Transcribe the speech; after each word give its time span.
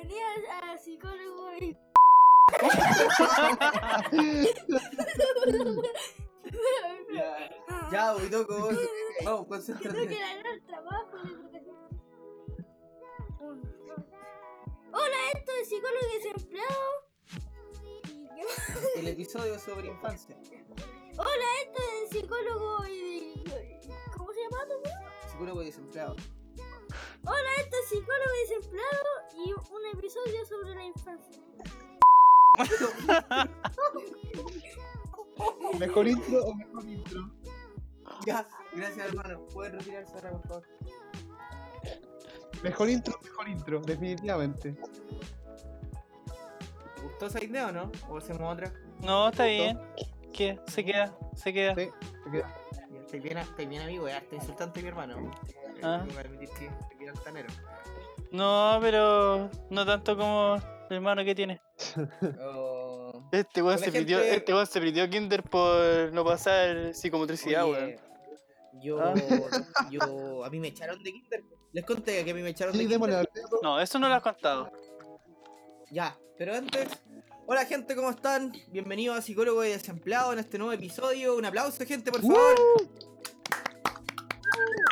Bienvenida 0.00 0.72
a 0.72 0.78
psicólogo 0.78 1.52
y... 1.60 1.76
Ya, 7.92 8.12
voy 8.12 8.30
toco. 8.30 8.70
Vamos, 9.24 9.46
concéntrate. 9.46 10.08
que 10.08 10.16
era 10.16 10.54
el 10.54 10.62
trabajo. 10.64 11.18
Hola, 14.92 15.16
esto 15.34 15.52
es 15.60 15.68
psicólogo 15.68 16.06
y 16.08 16.12
desempleado. 16.22 16.90
El 18.96 19.08
episodio 19.08 19.58
sobre 19.58 19.88
infancia. 19.88 20.36
Hola, 21.18 21.46
esto 21.64 21.82
es 22.04 22.10
psicólogo 22.10 22.86
y... 22.86 23.44
¿Cómo 24.16 24.32
se 24.32 24.40
llama 24.40 24.64
tu 24.66 24.76
Psicólogo 25.30 25.62
y 25.62 25.66
desempleado. 25.66 26.16
Hola, 27.24 27.54
esto 27.58 27.76
es 27.82 27.88
psicólogo 27.88 28.34
y 28.34 28.38
desempleado 28.48 29.19
y 29.44 29.52
un 29.52 29.98
episodio 29.98 30.46
sobre 30.46 30.74
la 30.74 30.84
infancia. 30.84 31.42
¿Mejor 35.78 36.08
intro 36.08 36.44
o 36.44 36.54
mejor 36.54 36.88
intro? 36.88 37.30
Ya, 38.26 38.46
gracias 38.74 39.08
hermano. 39.08 39.46
Pueden 39.46 39.78
retirarse 39.78 40.12
ahora, 40.14 40.32
por 40.32 40.48
favor. 40.48 40.64
Mejor 42.62 42.90
intro 42.90 43.14
o 43.18 43.24
mejor 43.24 43.48
intro, 43.48 43.80
definitivamente. 43.80 44.76
¿Te 46.96 47.02
gustó 47.02 47.26
esa 47.26 47.42
idea 47.42 47.68
o 47.68 47.72
no? 47.72 47.90
¿O 48.08 48.18
hacemos 48.18 48.52
otra? 48.52 48.70
No, 49.00 49.30
está 49.30 49.46
bien. 49.46 49.80
¿Qué? 50.34 50.60
Se 50.66 50.84
queda, 50.84 51.16
se 51.34 51.52
queda. 51.52 51.74
Sí, 51.74 51.90
se 52.24 52.30
queda. 52.30 52.54
Estoy 53.00 53.20
bien, 53.20 53.38
estoy 53.38 53.66
bien 53.66 53.82
amigo, 53.82 54.06
ya. 54.06 54.18
Estoy 54.18 54.38
insultante 54.38 54.82
mi 54.82 54.88
hermano. 54.88 55.30
Ah. 55.82 56.04
No 56.06 56.12
voy 56.12 56.16
a 56.16 56.20
admitir 56.20 56.50
que 56.50 56.66
estoy 56.66 56.98
bien 56.98 57.10
altanero. 57.10 57.48
No, 58.32 58.78
pero 58.80 59.50
no 59.70 59.86
tanto 59.86 60.16
como 60.16 60.56
el 60.88 60.96
hermano 60.96 61.24
que 61.24 61.34
tiene. 61.34 61.60
Oh. 62.42 63.28
Este 63.32 63.62
weón 63.62 63.78
se 63.78 63.90
pidió, 63.92 64.18
gente. 64.18 64.36
este 64.36 64.52
weón 64.54 64.66
se 64.66 64.80
pidió 64.80 65.08
Kinder 65.08 65.42
por 65.42 66.12
no 66.12 66.24
pasar 66.24 66.94
psicomotricidad, 66.94 67.64
weón. 67.68 67.96
Yo, 68.82 69.00
Ah. 69.00 69.14
yo, 69.90 70.44
a 70.44 70.50
mí 70.50 70.60
me 70.60 70.68
echaron 70.68 71.02
de 71.02 71.12
kinder. 71.12 71.42
Les 71.72 71.84
conté 71.84 72.24
que 72.24 72.30
a 72.30 72.34
mí 72.34 72.42
me 72.42 72.50
echaron 72.50 72.72
Sí, 72.74 72.84
de 72.84 72.88
démosle 72.88 73.16
kinder. 73.26 73.44
No, 73.62 73.80
eso 73.80 73.98
no 73.98 74.08
lo 74.08 74.14
has 74.14 74.22
contado. 74.22 74.70
Ya, 75.90 76.16
pero 76.38 76.54
antes, 76.54 76.88
hola 77.46 77.64
gente, 77.66 77.94
¿cómo 77.96 78.10
están? 78.10 78.52
Bienvenidos 78.68 79.18
a 79.18 79.22
Psicólogo 79.22 79.64
y 79.64 79.68
Desempleado 79.70 80.32
en 80.32 80.38
este 80.38 80.56
nuevo 80.56 80.72
episodio. 80.72 81.36
Un 81.36 81.44
aplauso, 81.44 81.84
gente, 81.84 82.10
por 82.12 82.22
favor. 82.22 82.54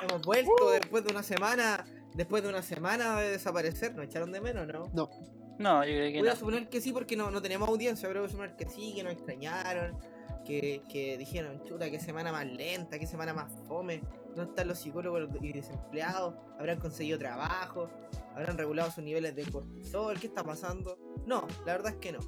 Hemos 0.09 0.23
vuelto 0.23 0.71
después 0.71 1.05
de 1.05 1.13
una 1.13 1.23
semana, 1.23 1.85
después 2.19 2.43
de 2.43 2.49
una 2.49 2.63
semana 2.63 3.21
de 3.21 3.31
desaparecer. 3.31 3.95
¿Nos 3.95 4.05
echaron 4.05 4.33
de 4.33 4.41
menos, 4.41 4.67
no? 4.67 4.91
No, 5.59 5.85
yo 5.85 5.93
creo 5.93 6.13
que 6.13 6.19
Voy 6.19 6.29
a 6.29 6.33
no. 6.33 6.37
suponer 6.39 6.69
que 6.69 6.81
sí 6.81 6.93
porque 6.93 7.17
no, 7.17 7.31
no 7.31 7.41
teníamos 7.41 7.69
audiencia, 7.69 8.09
pero 8.09 8.21
voy 8.21 8.29
a 8.29 8.31
suponer 8.31 8.57
que 8.57 8.69
sí, 8.69 8.93
que 8.95 9.05
nos 9.05 9.13
extrañaron, 9.13 9.97
que, 10.45 10.83
que 10.91 11.17
dijeron, 11.17 11.63
chuta, 11.65 11.89
qué 11.91 12.01
semana 12.01 12.33
más 12.33 12.45
lenta, 12.47 12.99
qué 12.99 13.07
semana 13.07 13.33
más 13.33 13.53
fome, 13.67 14.03
no 14.35 14.43
están 14.43 14.67
los 14.67 14.79
psicólogos 14.79 15.29
y 15.41 15.53
desempleados, 15.53 16.35
habrán 16.59 16.81
conseguido 16.81 17.19
trabajo, 17.19 17.89
habrán 18.35 18.59
regulado 18.59 18.91
sus 18.91 19.05
niveles 19.05 19.35
de 19.37 19.45
cortisol, 19.51 20.19
¿qué 20.19 20.27
está 20.27 20.43
pasando? 20.43 20.99
No, 21.27 21.47
la 21.67 21.73
verdad 21.73 21.93
es 21.93 21.99
que 21.99 22.13
no. 22.13 22.21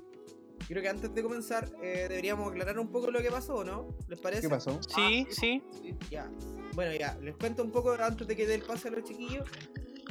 Creo 0.69 0.83
que 0.83 0.89
antes 0.89 1.13
de 1.15 1.23
comenzar 1.23 1.69
eh, 1.83 2.07
deberíamos 2.09 2.49
aclarar 2.51 2.79
un 2.79 2.89
poco 2.93 3.11
lo 3.11 3.21
que 3.21 3.31
pasó, 3.31 3.65
¿no? 3.65 3.89
¿Les 4.09 4.21
parece? 4.21 4.43
¿Qué 4.43 4.49
pasó? 4.49 4.79
Sí, 4.95 5.27
sí. 5.31 5.63
Ya. 6.11 6.31
Bueno, 6.75 6.95
ya, 6.97 7.19
les 7.21 7.35
cuento 7.37 7.63
un 7.65 7.73
poco 7.73 7.93
antes 7.93 8.27
de 8.27 8.37
que 8.37 8.47
dé 8.47 8.55
el 8.55 8.63
pase 8.63 8.89
a 8.89 8.91
los 8.93 9.03
chiquillos. 9.05 9.49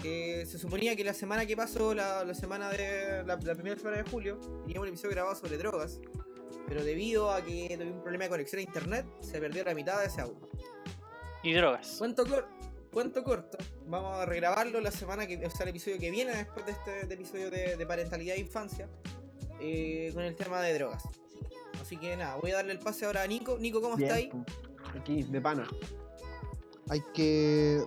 que 0.02 0.46
se 0.46 0.58
suponía 0.58 0.96
que 0.96 1.04
la 1.04 1.14
semana 1.14 1.46
que 1.46 1.56
pasó, 1.58 1.94
la, 1.94 2.24
la 2.26 2.34
semana 2.34 2.70
de. 2.70 3.24
La, 3.26 3.36
la 3.38 3.54
primera 3.56 3.78
semana 3.78 3.98
de 3.98 4.10
julio, 4.10 4.38
teníamos 4.64 4.84
un 4.84 4.88
episodio 4.90 5.12
grabado 5.12 5.36
sobre 5.36 5.58
drogas. 5.58 6.00
Pero 6.68 6.84
debido 6.84 7.32
a 7.32 7.44
que 7.44 7.76
tuve 7.78 7.92
un 7.92 8.02
problema 8.02 8.26
de 8.26 8.30
conexión 8.30 8.60
a 8.60 8.64
internet, 8.64 9.06
se 9.22 9.40
perdió 9.40 9.64
la 9.64 9.74
mitad 9.74 10.00
de 10.00 10.06
ese 10.08 10.22
audio. 10.22 10.50
Y 11.44 11.54
drogas. 11.54 11.96
Cuento, 11.98 12.26
cor- 12.26 12.48
cuento 12.92 13.24
corto, 13.24 13.58
vamos 13.88 14.18
a 14.18 14.26
regrabarlo 14.26 14.80
la 14.82 14.92
semana 14.92 15.26
que. 15.26 15.38
O 15.46 15.50
sea, 15.50 15.64
el 15.64 15.70
episodio 15.70 15.98
que 16.00 16.12
viene 16.12 16.36
después 16.36 16.66
de 16.66 16.72
este 16.74 17.06
de 17.08 17.14
episodio 17.16 17.50
de, 17.50 17.76
de 17.78 17.86
parentalidad 17.86 18.36
e 18.36 18.40
infancia. 18.40 18.88
Eh, 19.60 20.12
con 20.14 20.24
el 20.24 20.36
tema 20.36 20.62
de 20.62 20.74
drogas. 20.74 21.04
Así 21.82 21.98
que 21.98 22.16
nada, 22.16 22.36
voy 22.36 22.52
a 22.52 22.56
darle 22.56 22.74
el 22.74 22.80
pase 22.80 23.06
ahora 23.06 23.24
a 23.24 23.28
Nico. 23.28 23.58
Nico, 23.60 23.82
¿cómo 23.82 23.98
está 23.98 24.16
ahí? 24.16 24.30
Bien, 24.32 24.46
Aquí, 25.00 25.24
de 25.24 25.42
pana. 25.42 25.68
Hay 26.90 27.02
que 27.14 27.84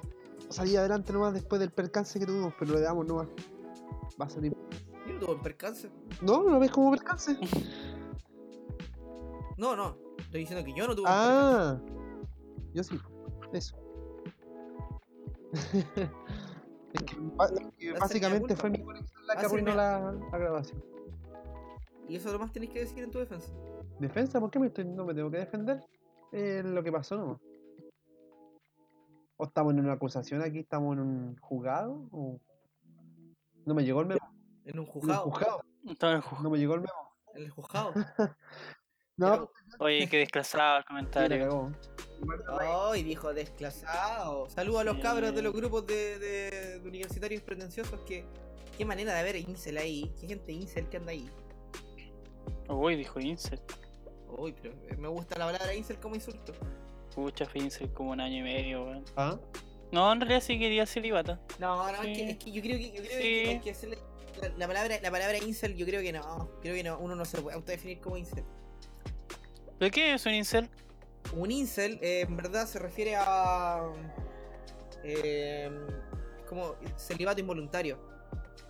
salir 0.49 0.78
adelante 0.78 1.12
nomás 1.12 1.34
después 1.34 1.60
del 1.60 1.71
percance 1.71 2.19
que 2.19 2.27
tuvimos, 2.27 2.55
pero 2.59 2.75
le 2.75 2.81
damos 2.81 3.06
nomás. 3.06 3.28
Va 4.21 4.27
a 4.27 4.31
salir. 4.31 4.56
Yo 5.06 5.15
no 5.15 5.21
tuve 5.21 5.37
percance. 5.43 5.91
¿No? 6.21 6.43
¿No 6.43 6.50
lo 6.50 6.60
ves 6.60 6.71
como 6.71 6.91
percance? 6.91 7.37
No, 9.59 9.77
no. 9.77 9.97
Estoy 10.19 10.41
diciendo 10.41 10.65
que 10.65 10.72
yo 10.75 10.89
no 10.89 10.97
tuve 10.97 11.06
un 11.09 11.12
percance. 11.12 11.37
Ah, 11.54 11.81
yo 12.72 12.83
sí. 12.83 12.99
Eso. 13.53 13.77
es 15.53 17.03
que, 17.04 17.71
que 17.78 17.93
básicamente 17.93 18.56
fue 18.56 18.71
mi 18.71 18.83
conexión 18.83 19.27
la 19.27 19.34
que 19.34 19.41
Esa 19.41 19.47
es 19.47 19.53
arruinó 19.53 19.75
la 19.75 20.39
grabación. 20.39 20.91
Y 22.09 22.17
eso 22.17 22.33
lo 22.33 22.39
más 22.39 22.53
tenéis 22.53 22.73
que 22.73 22.81
decir 22.81 23.03
en 23.05 23.11
tu 23.11 23.19
defensa. 23.19 23.51
¿Defensa? 23.99 24.41
¿Por 24.41 24.51
qué 24.51 24.59
me 24.59 24.67
estoy, 24.67 24.85
no 24.85 25.05
me 25.05 25.15
tengo 25.15 25.31
que 25.31 25.39
defender? 25.39 25.81
Eh, 26.33 26.63
lo 26.65 26.83
que 26.83 26.91
pasó 26.93 27.17
nomás. 27.17 27.41
¿O 29.37 29.45
estamos 29.45 29.73
en 29.73 29.81
una 29.81 29.93
acusación 29.95 30.43
aquí? 30.43 30.61
¿Estamos 30.61 30.95
en 30.95 31.01
un 31.01 31.37
juzgado? 31.39 32.09
¿O... 32.13 32.39
No 33.65 33.75
me 33.75 33.85
llegó 33.85 34.01
el 34.01 34.07
memo. 34.07 34.21
En 34.65 34.79
un 34.79 34.79
En 34.79 34.79
un 34.81 34.87
juzgado. 34.87 35.31
juzgado. 35.31 35.61
Estaba 35.89 36.13
en 36.13 36.19
el 36.19 36.23
ju- 36.25 36.43
No 36.43 36.51
me 36.51 36.59
llegó 36.59 36.75
el 36.75 36.81
memo. 36.81 37.13
En 37.35 37.43
el 37.45 37.51
juzgado. 37.51 37.93
No, 39.19 39.51
Oye, 39.79 40.09
qué 40.09 40.17
desclasado 40.17 40.79
el 40.79 40.84
comentario. 40.87 41.71
Ay, 42.59 43.03
dijo 43.03 43.33
desclasado. 43.34 44.49
Saludos 44.49 44.81
a 44.81 44.84
los 44.84 44.97
Sí. 44.97 45.03
cabros 45.03 45.34
de 45.34 45.43
los 45.43 45.53
grupos 45.53 45.87
de, 45.87 46.19
de- 46.19 46.79
de 46.81 46.89
universitarios 46.89 47.43
pretenciosos 47.43 48.01
que. 48.01 48.25
Qué 48.77 48.87
manera 48.87 49.13
de 49.13 49.21
haber 49.21 49.37
incel 49.37 49.77
ahí. 49.77 50.11
Qué 50.19 50.27
gente 50.29 50.51
incel 50.53 50.89
que 50.89 50.97
anda 50.97 51.13
ahí. 51.13 51.31
Uy, 52.69 52.97
dijo 52.97 53.20
Incel. 53.20 53.60
Uy, 54.28 54.54
pero 54.60 54.75
me 54.98 55.08
gusta 55.08 55.38
la 55.38 55.47
palabra 55.47 55.75
incel 55.75 55.98
como 55.98 56.14
insulto. 56.14 56.53
Pucha, 57.14 57.44
fue 57.44 57.60
Incel 57.60 57.92
como 57.92 58.12
un 58.12 58.20
año 58.20 58.38
y 58.38 58.42
medio, 58.42 58.84
weón. 58.84 59.04
¿Ah? 59.16 59.38
No, 59.91 60.10
en 60.10 60.20
realidad 60.20 60.41
sí 60.41 60.58
quería 60.58 60.86
celibato. 60.86 61.38
No, 61.58 61.76
no, 61.92 62.03
es, 62.03 62.16
que, 62.16 62.30
es 62.30 62.38
que 62.38 62.50
yo 62.50 62.62
creo 62.62 62.78
que, 62.78 62.92
yo 62.92 63.03
creo 63.03 63.20
Sí. 63.20 63.42
que 63.42 63.48
hay 63.50 63.60
que 63.60 63.70
hacerle. 63.72 63.98
La, 64.41 64.48
la 64.56 64.66
palabra, 64.66 64.98
la 65.03 65.10
palabra 65.10 65.36
incel, 65.38 65.76
yo 65.76 65.84
creo 65.84 66.00
que 66.00 66.12
no. 66.12 66.48
Creo 66.62 66.75
que 66.75 66.82
no. 66.82 66.98
Uno 66.98 67.14
no 67.14 67.26
se 67.26 67.42
puede 67.42 67.54
autodefinir 67.56 68.00
como 68.00 68.16
incel. 68.16 68.44
¿Pero 69.78 69.91
qué 69.92 70.14
es 70.14 70.24
un 70.24 70.32
Incel? 70.34 70.70
Un 71.34 71.50
incel, 71.50 71.98
eh, 72.03 72.20
en 72.22 72.36
verdad, 72.36 72.66
se 72.66 72.78
refiere 72.78 73.16
a. 73.16 73.82
Eh, 75.04 75.70
como 76.48 76.76
celibato 76.97 77.41
involuntario. 77.41 77.98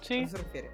¿A 0.01 0.05
Sí. 0.05 0.15
eso 0.21 0.37
se 0.39 0.43
refiere? 0.43 0.71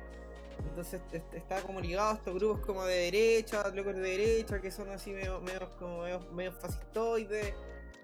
Entonces 0.59 1.01
est- 1.13 1.35
está 1.35 1.61
como 1.63 1.81
ligado 1.81 2.11
a 2.11 2.15
estos 2.15 2.35
grupos 2.35 2.65
como 2.67 2.85
de 2.85 2.95
derecha, 3.11 3.69
locos 3.75 3.95
de 3.97 4.01
derecha, 4.03 4.61
que 4.61 4.71
son 4.71 4.89
así 4.91 5.11
medio, 5.13 5.41
medio, 5.41 5.71
como 5.79 6.03
medio, 6.03 6.21
medio 6.33 6.53
fascistoides, 6.53 7.55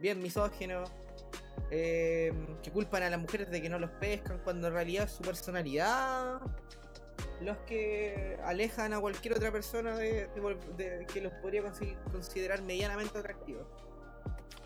bien 0.00 0.20
misóginos, 0.22 0.90
eh, 1.70 2.32
que 2.62 2.70
culpan 2.70 3.02
a 3.04 3.10
las 3.10 3.20
mujeres 3.20 3.50
de 3.50 3.60
que 3.62 3.68
no 3.68 3.78
los 3.78 3.90
pescan, 3.92 4.40
cuando 4.44 4.68
en 4.68 4.74
realidad 4.74 5.04
es 5.04 5.12
su 5.12 5.22
personalidad 5.22 6.40
los 7.40 7.56
que 7.58 8.38
alejan 8.44 8.92
a 8.94 9.00
cualquier 9.00 9.34
otra 9.34 9.50
persona 9.52 9.96
de, 9.96 10.26
de 10.28 10.42
vol- 10.42 10.58
de- 10.76 11.06
que 11.12 11.20
los 11.20 11.32
podría 11.34 11.62
consi- 11.62 11.96
considerar 12.10 12.62
medianamente 12.62 13.18
atractivos. 13.18 13.66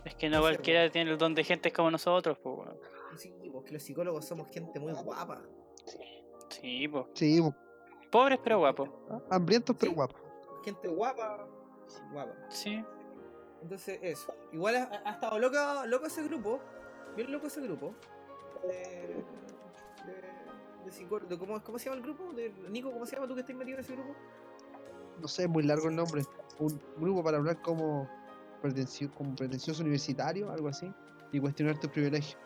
Es 0.04 0.14
que 0.14 0.28
no 0.28 0.40
cualquiera 0.40 0.90
tiene 0.90 1.10
el 1.10 1.18
don 1.18 1.34
de 1.34 1.44
gente 1.44 1.72
como 1.72 1.90
nosotros, 1.90 2.38
pues, 2.42 2.68
Sí, 3.16 3.32
porque 3.52 3.72
los 3.72 3.82
psicólogos 3.82 4.24
somos 4.26 4.48
gente 4.50 4.78
muy 4.78 4.92
guapa. 4.92 5.42
Sí, 6.50 6.86
pues. 6.88 7.06
Sí, 7.14 7.40
bo- 7.40 7.54
Pobres 8.10 8.38
pero 8.42 8.58
guapos. 8.58 8.88
hambrientos 9.30 9.76
pero 9.78 9.90
Sí. 9.90 9.94
guapos. 9.96 10.20
Gente 10.64 10.88
guapa, 10.88 11.46
guapa. 12.12 12.32
Sí. 12.48 12.82
Entonces, 13.62 13.98
eso. 14.02 14.32
Igual 14.52 14.76
ha, 14.76 15.02
ha 15.04 15.10
estado 15.12 15.38
loca, 15.38 15.84
loco 15.86 16.06
ese 16.06 16.22
grupo. 16.22 16.60
Bien 17.16 17.30
loco 17.32 17.46
ese 17.48 17.60
grupo. 17.60 17.94
De. 18.62 18.68
de, 20.06 20.14
de 20.90 21.28
de- 21.28 21.38
¿cómo, 21.38 21.62
¿Cómo 21.62 21.78
se 21.78 21.86
llama 21.86 21.96
el 21.96 22.02
grupo? 22.02 22.32
De, 22.32 22.50
Nico, 22.70 22.90
¿cómo 22.92 23.04
se 23.04 23.16
llama 23.16 23.28
tú 23.28 23.34
que 23.34 23.40
estás 23.40 23.56
metido 23.56 23.76
en 23.78 23.84
ese 23.84 23.94
grupo? 23.94 24.14
No 25.20 25.28
sé, 25.28 25.42
es 25.44 25.48
muy 25.48 25.64
largo 25.64 25.88
el 25.88 25.96
nombre. 25.96 26.22
Un 26.58 26.80
grupo 26.96 27.22
para 27.24 27.38
hablar 27.38 27.60
como, 27.60 28.08
pretencio, 28.62 29.10
como 29.14 29.34
pretencioso 29.34 29.82
universitario, 29.82 30.50
algo 30.50 30.68
así. 30.68 30.92
Y 31.32 31.40
cuestionar 31.40 31.78
tus 31.78 31.90
privilegios. 31.90 32.38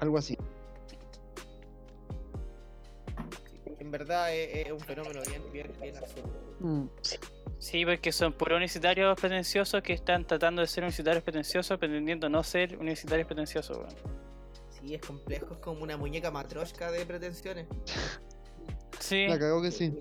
Algo 0.00 0.18
así. 0.18 0.35
Verdad 4.06 4.34
es, 4.34 4.66
es 4.66 4.72
un 4.72 4.80
fenómeno 4.80 5.20
bien, 5.28 5.42
bien, 5.52 5.72
bien 5.80 5.96
absurdo. 5.96 6.30
Mm, 6.60 6.86
Sí, 7.58 7.84
porque 7.86 8.12
son 8.12 8.34
puros 8.34 8.56
universitarios 8.56 9.18
pretenciosos 9.18 9.82
que 9.82 9.94
están 9.94 10.26
tratando 10.26 10.60
de 10.60 10.68
ser 10.68 10.84
universitarios 10.84 11.24
pretenciosos, 11.24 11.78
pretendiendo 11.78 12.28
no 12.28 12.42
ser 12.44 12.76
universitarios 12.76 13.26
pretenciosos, 13.26 13.78
weón. 13.78 13.94
Sí, 14.68 14.94
es 14.94 15.00
complejo, 15.00 15.54
es 15.54 15.58
como 15.58 15.82
una 15.82 15.96
muñeca 15.96 16.30
matroshka 16.30 16.90
de 16.90 17.06
pretensiones. 17.06 17.66
Sí, 19.00 19.26
La 19.26 19.38
cagó 19.38 19.62
que 19.62 19.70
sí. 19.70 19.92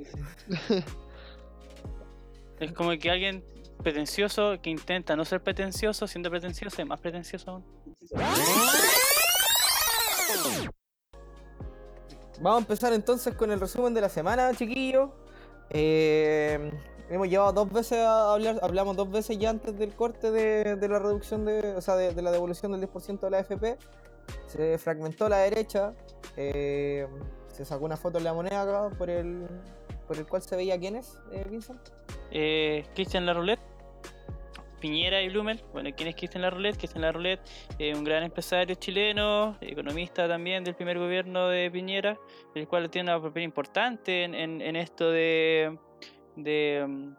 es 2.59 2.71
como 2.73 2.91
que 2.97 3.09
alguien 3.09 3.43
pretencioso 3.81 4.59
que 4.61 4.69
intenta 4.69 5.15
no 5.15 5.23
ser 5.23 5.41
pretencioso, 5.41 6.07
siendo 6.07 6.29
pretencioso 6.29 6.81
es 6.81 6.87
más 6.87 6.99
pretencioso 6.99 7.51
aún. 7.51 7.65
Vamos 12.41 12.59
a 12.59 12.61
empezar 12.61 12.93
entonces 12.93 13.33
con 13.35 13.51
el 13.51 13.59
resumen 13.59 13.93
de 13.93 14.01
la 14.01 14.09
semana, 14.09 14.53
chiquillos. 14.53 15.09
Eh, 15.69 16.71
hemos 17.09 17.29
llevado 17.29 17.53
dos 17.53 17.71
veces 17.71 17.99
a 17.99 18.33
hablar, 18.33 18.59
hablamos 18.61 18.95
dos 18.95 19.09
veces 19.09 19.37
ya 19.37 19.49
antes 19.49 19.77
del 19.77 19.93
corte 19.93 20.31
de, 20.31 20.87
la 20.87 20.99
reducción 20.99 21.45
de, 21.45 21.75
o 21.75 21.81
sea, 21.81 21.95
de, 21.95 22.21
la 22.21 22.31
devolución 22.31 22.71
del 22.71 22.89
10% 22.89 23.19
de 23.19 23.29
la 23.29 23.39
AFP. 23.39 23.77
Se 24.47 24.77
fragmentó 24.77 25.29
la 25.29 25.37
derecha, 25.37 25.93
eh, 26.35 27.07
se 27.51 27.63
sacó 27.63 27.85
una 27.85 27.97
foto 27.97 28.17
en 28.17 28.23
la 28.23 28.33
moneda 28.33 28.63
acá 28.63 28.95
por 28.97 29.09
el, 29.09 29.47
por 30.07 30.17
el 30.17 30.25
cual 30.25 30.41
se 30.41 30.55
veía 30.55 30.77
quién 30.79 30.95
es, 30.95 31.17
eh, 31.31 31.45
Vincent. 31.49 31.79
Eh, 32.31 32.85
Cristian 32.95 33.25
Larroulet, 33.25 33.59
Piñera 34.85 35.19
y 35.19 35.29
Blumel. 35.29 35.63
Bueno, 35.73 35.89
¿quién 35.97 36.09
es 36.09 36.15
Cristian 36.15 36.43
Larroulet? 36.43 36.77
Cristian 36.77 37.01
Larroulet 37.01 37.39
es 37.79 37.97
un 37.97 38.03
gran 38.03 38.21
empresario 38.21 38.75
chileno, 38.75 39.57
economista 39.59 40.27
también 40.27 40.63
del 40.63 40.75
primer 40.75 40.99
gobierno 40.99 41.47
de 41.47 41.71
Piñera, 41.71 42.19
el 42.53 42.67
cual 42.67 42.87
tiene 42.91 43.11
una 43.11 43.19
papel 43.19 43.41
importante 43.41 44.25
en, 44.25 44.75
esto 44.75 45.09
de, 45.09 45.75
mm, 46.35 47.09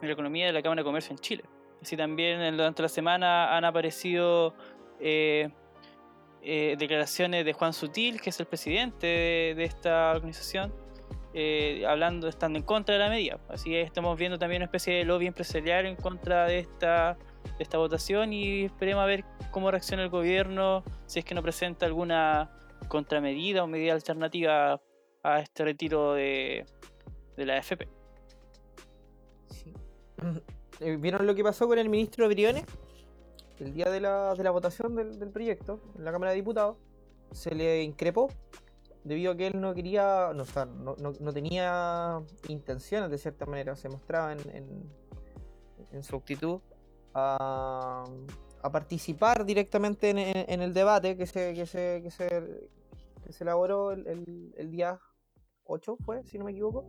la 0.00 0.12
economía 0.12 0.46
de 0.46 0.54
la 0.54 0.62
Cámara 0.62 0.80
de 0.80 0.86
Comercio 0.86 1.12
en 1.12 1.18
Chile. 1.18 1.44
Así 1.82 1.94
también 1.94 2.56
durante 2.56 2.80
la 2.80 2.88
semana 2.88 3.54
han 3.54 3.66
aparecido 3.66 4.54
eh, 4.98 5.50
eh, 6.40 6.74
declaraciones 6.78 7.44
de 7.44 7.52
Juan 7.52 7.74
Sutil, 7.74 8.18
que 8.18 8.30
es 8.30 8.40
el 8.40 8.46
presidente 8.46 9.06
de, 9.06 9.54
de 9.58 9.64
esta 9.64 10.10
organización, 10.10 10.72
eh, 11.36 11.84
hablando, 11.86 12.28
estando 12.28 12.60
en 12.60 12.64
contra 12.64 12.94
de 12.94 13.00
la 13.00 13.08
medida. 13.08 13.40
Así 13.48 13.70
que 13.70 13.82
estamos 13.82 14.16
viendo 14.16 14.38
también 14.38 14.60
una 14.60 14.66
especie 14.66 14.94
de 14.94 15.04
lobby 15.04 15.26
empresarial 15.26 15.84
en 15.84 15.96
contra 15.96 16.46
de 16.46 16.60
esta, 16.60 17.18
de 17.58 17.62
esta 17.62 17.76
votación 17.76 18.32
y 18.32 18.66
esperemos 18.66 19.02
a 19.02 19.06
ver 19.06 19.24
cómo 19.50 19.72
reacciona 19.72 20.04
el 20.04 20.10
gobierno, 20.10 20.84
si 21.06 21.18
es 21.18 21.24
que 21.24 21.34
no 21.34 21.42
presenta 21.42 21.86
alguna 21.86 22.52
contramedida 22.86 23.64
o 23.64 23.66
medida 23.66 23.94
alternativa 23.94 24.80
a 25.24 25.40
este 25.40 25.64
retiro 25.64 26.12
de, 26.14 26.66
de 27.36 27.46
la 27.46 27.56
AFP. 27.58 27.88
Sí. 29.48 29.74
Eh, 30.80 30.96
¿Vieron 30.96 31.24
lo 31.24 31.36
que 31.36 31.44
pasó 31.44 31.68
con 31.68 31.78
el 31.78 31.88
ministro 31.88 32.26
Briones? 32.26 32.64
El 33.60 33.74
día 33.74 33.88
de 33.88 34.00
la, 34.00 34.34
de 34.34 34.42
la 34.42 34.50
votación 34.50 34.96
del, 34.96 35.20
del 35.20 35.30
proyecto 35.30 35.80
en 35.96 36.04
la 36.04 36.10
Cámara 36.10 36.32
de 36.32 36.38
Diputados 36.38 36.78
se 37.30 37.54
le 37.54 37.84
increpó 37.84 38.28
debido 39.04 39.32
a 39.32 39.36
que 39.36 39.46
él 39.48 39.60
no 39.60 39.74
quería, 39.74 40.32
no, 40.34 40.42
o 40.42 40.46
sea, 40.46 40.64
no, 40.64 40.96
no- 40.98 41.12
no 41.20 41.32
tenía 41.32 42.20
intenciones 42.48 43.10
de 43.10 43.18
cierta 43.18 43.46
manera, 43.46 43.76
se 43.76 43.88
mostraba 43.88 44.32
en, 44.32 44.40
en- 44.50 44.90
en 45.92 46.02
su 46.02 46.16
actitud 46.16 46.60
a, 47.14 48.04
a 48.62 48.72
participar 48.72 49.44
directamente 49.44 50.10
en, 50.10 50.18
en- 50.18 50.62
el 50.62 50.72
debate 50.74 51.16
que 51.16 51.26
se, 51.26 51.54
que 51.54 51.66
se, 51.66 52.00
que 52.02 52.10
se, 52.10 52.28
que 53.24 53.32
se 53.32 53.44
elaboró 53.44 53.92
el, 53.92 54.06
el- 54.06 54.54
el 54.56 54.70
día 54.70 54.98
8, 55.64 55.96
fue, 56.04 56.24
si 56.24 56.38
no 56.38 56.44
me 56.46 56.50
equivoco. 56.52 56.84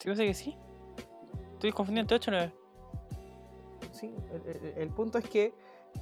¿Sí 0.00 0.04
parece 0.04 0.26
que 0.26 0.34
sí? 0.34 0.56
Estoy 1.54 1.72
confundido 1.72 2.02
entre 2.02 2.16
8 2.16 2.30
o 2.30 2.34
9. 2.34 2.52
Sí, 3.92 4.14
el- 4.32 4.74
el 4.76 4.90
punto 4.90 5.18
es 5.18 5.28
que 5.28 5.52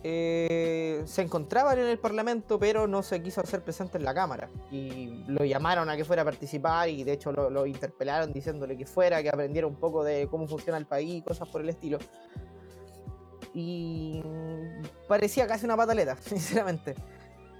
eh, 0.02 1.02
se 1.04 1.22
encontraban 1.22 1.78
en 1.78 1.86
el 1.86 1.98
Parlamento, 1.98 2.58
pero 2.58 2.86
no 2.86 3.02
se 3.02 3.22
quiso 3.22 3.40
hacer 3.40 3.62
presente 3.62 3.98
en 3.98 4.04
la 4.04 4.14
Cámara. 4.14 4.48
Y 4.70 5.24
lo 5.26 5.44
llamaron 5.44 5.88
a 5.88 5.96
que 5.96 6.04
fuera 6.04 6.22
a 6.22 6.24
participar 6.24 6.88
y 6.88 7.04
de 7.04 7.12
hecho 7.12 7.32
lo, 7.32 7.50
lo 7.50 7.66
interpelaron 7.66 8.32
diciéndole 8.32 8.76
que 8.76 8.86
fuera, 8.86 9.22
que 9.22 9.28
aprendiera 9.28 9.66
un 9.66 9.76
poco 9.76 10.04
de 10.04 10.28
cómo 10.28 10.46
funciona 10.46 10.78
el 10.78 10.86
país, 10.86 11.22
cosas 11.24 11.48
por 11.48 11.60
el 11.60 11.68
estilo. 11.68 11.98
Y 13.54 14.22
parecía 15.08 15.46
casi 15.46 15.64
una 15.64 15.76
pataleta, 15.76 16.16
sinceramente. 16.20 16.94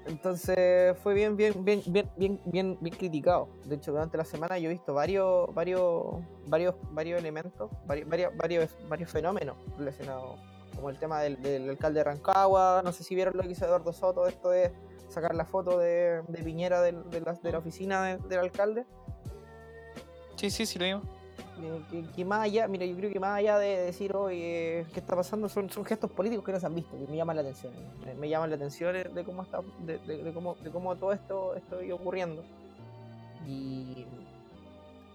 Entonces 0.07 0.97
fue 0.99 1.15
bien, 1.15 1.37
bien, 1.37 1.65
bien, 1.65 1.83
bien, 1.87 2.11
bien, 2.17 2.41
bien, 2.45 2.79
bien 2.81 2.95
criticado. 2.95 3.49
De 3.65 3.77
hecho, 3.77 3.91
durante 3.91 4.17
la 4.17 4.25
semana 4.25 4.59
yo 4.59 4.69
he 4.69 4.73
visto 4.73 4.95
varios, 4.95 5.53
varios, 5.53 6.23
varios, 6.47 6.75
varios 6.93 7.19
elementos, 7.19 7.71
varios, 7.87 8.37
varios, 8.37 8.71
varios 8.89 9.11
fenómenos 9.11 9.57
relacionados, 9.77 10.39
como 10.77 10.91
el 10.91 10.99
tema 10.99 11.21
del, 11.21 11.43
del 11.43 11.69
alcalde 11.71 12.01
de 12.01 12.05
Rancagua. 12.05 12.83
No 12.85 12.93
sé 12.93 13.03
si 13.03 13.15
vieron 13.17 13.37
lo 13.37 13.43
que 13.43 13.51
hizo 13.51 13.65
Eduardo 13.65 13.93
Soto, 13.93 14.27
esto 14.29 14.51
de 14.51 14.73
sacar 15.09 15.35
la 15.35 15.45
foto 15.45 15.79
de, 15.79 16.23
de 16.29 16.43
Piñera 16.43 16.81
del- 16.83 17.09
de, 17.11 17.21
la, 17.21 17.33
de 17.33 17.53
la 17.53 17.59
oficina 17.59 18.05
de- 18.05 18.19
del 18.29 18.39
alcalde. 18.39 18.85
Sí, 20.37 20.51
sí, 20.51 20.67
sí 20.67 20.79
lo 20.79 20.85
vimos. 20.85 21.03
Eh, 21.59 21.83
que, 21.91 22.03
que 22.13 22.25
más 22.25 22.41
allá, 22.43 22.69
mira, 22.69 22.85
yo 22.85 22.95
creo 22.97 23.11
que 23.11 23.19
más 23.19 23.39
allá 23.39 23.59
de 23.59 23.79
decir, 23.81 24.15
oye, 24.15 24.85
¿qué 24.93 25.01
está 25.01 25.17
pasando? 25.17 25.49
Son, 25.49 25.71
son 25.71 25.85
gestos 25.87 26.11
políticos 26.11 26.45
que 26.45 26.53
no 26.53 26.61
se 26.61 26.67
han 26.67 26.75
visto, 26.75 26.93
que 26.99 27.07
me 27.11 27.17
llaman 27.17 27.37
la 27.37 27.43
atención. 27.43 27.73
Me, 28.05 28.15
me 28.15 28.29
llaman 28.29 28.51
la 28.51 28.57
atención 28.57 28.93
de 28.93 29.05
de 29.05 29.25
cómo 29.25 29.43
está, 29.43 29.61
de, 29.81 29.99
de- 29.99 30.23
de 30.25 30.33
cómo, 30.35 30.55
de 30.57 30.71
cómo 30.71 30.95
todo 30.97 31.13
esto 31.13 31.55
está 31.57 31.77
ocurriendo. 31.95 32.45
Y 33.47 34.07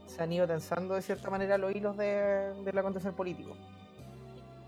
se 0.08 0.24
han 0.24 0.32
ido 0.34 0.48
tensando 0.48 0.96
de 0.96 1.02
cierta 1.04 1.30
manera 1.30 1.58
los 1.58 1.76
hilos 1.76 1.96
de, 1.98 2.54
del 2.64 2.78
acontecer 2.78 3.14
político. 3.14 3.52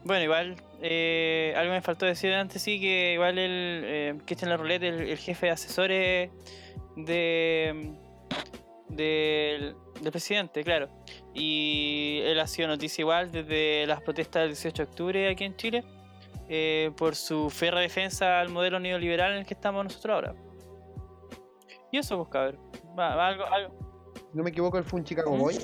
Bueno, 0.06 0.24
igual, 0.24 0.56
eh, 0.82 1.54
algo 1.56 1.72
me 1.74 1.82
faltó 1.82 2.06
decir 2.06 2.34
antes, 2.34 2.62
sí, 2.62 2.80
que 2.80 3.14
igual 3.14 3.38
el 3.38 3.82
eh, 3.86 4.16
Cristian 4.26 4.50
Larroulet, 4.50 4.84
el, 4.84 5.02
el 5.08 5.18
jefe 5.18 5.46
de 5.46 5.52
asesores 5.54 6.30
de, 6.98 7.94
del, 8.90 9.76
del 10.02 10.12
presidente, 10.12 10.62
claro. 10.64 10.90
Y 11.34 12.20
él 12.26 12.40
ha 12.40 12.48
sido 12.48 12.68
noticia 12.68 13.02
igual 13.02 13.32
desde 13.32 13.86
las 13.88 14.02
protestas 14.02 14.42
del 14.44 14.50
18 14.50 14.84
de 14.84 14.90
octubre 14.90 15.30
aquí 15.30 15.46
en 15.46 15.56
Chile, 15.56 15.84
eh, 16.50 16.92
por 16.98 17.16
su 17.16 17.50
férrea 17.50 17.82
defensa 17.82 18.42
al 18.42 18.50
modelo 18.50 18.80
neoliberal 18.82 19.32
en 19.32 19.38
el 19.40 19.46
que 19.46 19.54
estamos 19.54 19.86
nosotros 19.86 20.14
ahora. 20.16 20.36
Y 21.94 21.98
eso, 21.98 22.18
pues, 22.18 22.30
cabrón. 22.30 22.60
Va- 23.00 23.16
va 23.16 23.28
algo, 23.30 23.46
algo, 23.46 23.74
no 24.34 24.44
me 24.44 24.50
equivoco, 24.50 24.78
él 24.78 24.84
fue 24.84 25.00
un 25.00 25.06
Chicago 25.06 25.34
¿Mm? 25.36 25.40
Boy. 25.40 25.56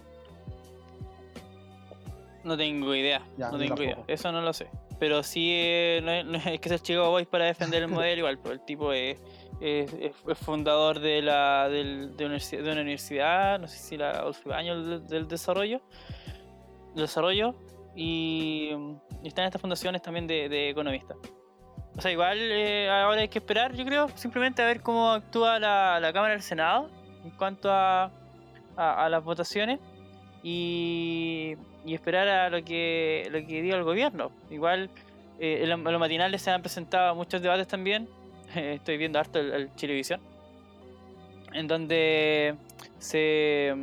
No 2.44 2.56
tengo 2.58 2.96
idea, 2.96 3.22
Ya, 3.38 3.50
no 3.52 3.58
tengo 3.58 3.76
idea, 3.84 3.98
eso 4.08 4.32
no 4.32 4.42
lo 4.42 4.54
sé. 4.54 4.68
Pero 5.00 5.24
sí, 5.24 5.50
eh, 5.54 6.00
no, 6.04 6.12
es- 6.12 6.26
no 6.26 6.38
es 6.38 6.60
que 6.60 6.70
ser 6.70 6.80
Chicago 6.80 7.10
Boys 7.10 7.28
para 7.28 7.46
defender 7.46 7.84
el 7.84 7.90
modelo 7.90 8.20
igual, 8.20 8.40
pero 8.40 8.54
el 8.54 8.62
tipo 8.66 8.92
es, 8.94 9.22
es- 9.62 9.94
es- 9.94 10.38
fundador 10.38 11.00
de, 11.00 11.22
la, 11.22 11.68
del- 11.70 12.16
de, 12.16 12.26
universi- 12.28 12.62
de 12.62 12.72
una 12.72 12.82
universidad, 12.82 13.60
no 13.60 13.68
sé 13.68 13.78
si 13.78 13.98
la 13.98 14.26
Ibáñez 14.46 14.86
del, 14.86 15.08
del 15.08 15.28
desarrollo, 15.28 15.82
del 16.96 17.04
desarrollo 17.06 17.56
y, 17.96 18.70
y 19.24 19.28
está 19.28 19.42
en 19.42 19.48
estas 19.48 19.62
fundaciones 19.62 20.02
también 20.02 20.28
de, 20.28 20.48
de 20.50 20.70
economistas. 20.70 21.18
O 21.98 22.02
sea, 22.02 22.12
igual 22.12 22.38
eh, 22.40 22.90
ahora 22.90 23.22
hay 23.22 23.28
que 23.28 23.40
esperar, 23.40 23.74
yo 23.76 23.84
creo, 23.84 24.08
simplemente 24.16 24.62
a 24.62 24.66
ver 24.66 24.82
cómo 24.82 25.12
actúa 25.12 25.60
la, 25.60 26.00
la 26.00 26.14
Cámara 26.14 26.34
del 26.34 26.42
Senado 26.44 26.90
en 27.26 27.32
cuanto 27.32 27.70
a, 27.72 28.12
a, 28.78 29.06
a 29.06 29.10
las 29.10 29.22
votaciones 29.24 29.80
y, 30.42 31.56
y 31.86 31.94
esperar 31.94 32.28
a 32.28 32.50
lo 32.50 32.64
que, 32.64 33.28
lo 33.32 33.40
que 33.40 33.62
diga 33.62 33.78
el 33.78 33.84
gobierno. 33.84 34.32
Igual 34.50 34.90
eh, 35.40 35.60
en, 35.64 35.70
lo- 35.70 35.76
en 35.76 35.84
los 35.84 36.00
matinales 36.00 36.42
se 36.42 36.52
han 36.52 36.62
presentado 36.62 37.16
muchos 37.16 37.42
debates 37.42 37.68
también. 37.68 38.08
estoy 38.56 38.98
viendo 38.98 39.20
harto 39.20 39.40
el, 39.40 39.52
el 39.54 39.76
Chilevisión. 39.76 40.20
En 41.54 41.68
donde 41.68 42.56
se, 43.00 43.74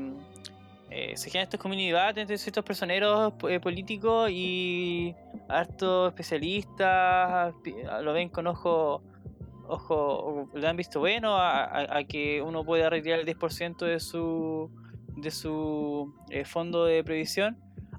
eh, 0.91 1.17
se 1.17 1.31
generan 1.31 1.45
estos 1.47 1.59
community 1.61 1.89
debates 1.89 2.23
entre 2.23 2.39
ciertos 2.39 2.65
personeros 2.65 3.33
eh, 3.49 3.59
políticos 3.59 4.31
y 4.31 5.15
hartos 5.49 6.09
especialistas 6.11 7.55
lo 8.03 8.13
ven 8.13 8.29
con 8.29 8.47
ojo 8.47 9.03
ojo 9.69 10.49
le 10.55 10.67
han 10.69 10.77
visto 10.77 11.01
bueno 11.01 11.37
a, 11.37 11.65
a- 11.65 11.99
a 11.99 12.05
que 12.05 12.41
uno 12.41 12.63
pueda 12.65 12.89
retirar 12.89 13.19
el 13.21 13.27
10% 13.27 13.79
de 13.85 13.99
su 13.99 14.71
de 15.17 15.31
su 15.33 16.15
eh, 16.31 16.45
fondo 16.45 16.85
de 16.85 17.03
previsión 17.03 17.57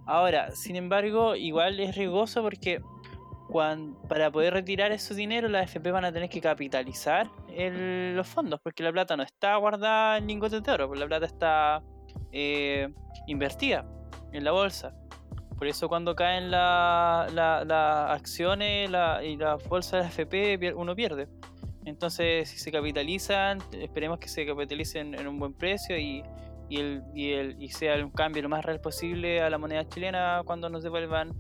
ahora 0.08 0.52
sin 0.52 0.76
embargo 0.76 1.36
igual 1.36 1.80
es 1.80 1.96
riesgoso 1.96 2.42
porque 2.42 2.82
para 4.10 4.30
poder 4.30 4.54
retirar 4.54 4.92
ese 4.92 5.16
dinero 5.16 5.48
las 5.48 5.64
FP 5.66 5.92
van 5.92 6.06
a 6.06 6.12
tener 6.12 6.30
que 6.30 6.42
capitalizar 6.42 7.30
los 7.58 8.28
fondos 8.28 8.60
porque 8.62 8.84
la 8.84 8.92
plata 8.92 9.16
no 9.16 9.24
está 9.24 9.56
guardada 9.56 10.18
en 10.18 10.28
lingotes 10.28 10.62
de 10.64 10.72
oro 10.72 10.94
la 10.94 11.06
plata 11.08 11.26
está 11.26 11.82
eh, 12.32 12.90
invertida 13.28 13.86
en 14.34 14.44
la 14.44 14.52
bolsa 14.52 14.94
por 15.58 15.66
eso 15.68 15.88
cuando 15.90 16.14
caen 16.16 16.52
la- 16.52 17.28
la- 17.34 17.64
las 17.66 18.12
acciones 18.20 18.90
y 19.24 19.38
las 19.38 19.68
bolsas 19.68 19.92
de 19.94 20.00
la 20.02 20.08
FP 20.10 20.74
uno 20.76 20.96
pierde. 20.96 21.28
Entonces 21.84 22.48
si 22.50 22.60
se 22.60 22.72
capitalizan, 22.72 23.58
esperemos 23.72 24.20
que 24.20 24.28
se 24.28 24.46
capitalicen 24.46 25.16
en 25.16 25.28
un 25.28 25.40
buen 25.40 25.54
precio 25.56 25.98
y, 25.98 26.22
y, 26.70 26.80
el, 26.80 27.04
y, 27.14 27.32
el, 27.34 27.62
y 27.62 27.70
sea 27.70 27.96
un 28.04 28.12
cambio 28.12 28.42
lo 28.44 28.50
más 28.50 28.64
real 28.66 28.80
posible 28.82 29.42
a 29.42 29.50
la 29.50 29.58
moneda 29.58 29.88
chilena 29.88 30.42
cuando 30.46 30.70
nos 30.70 30.84
devuelvan 30.84 31.34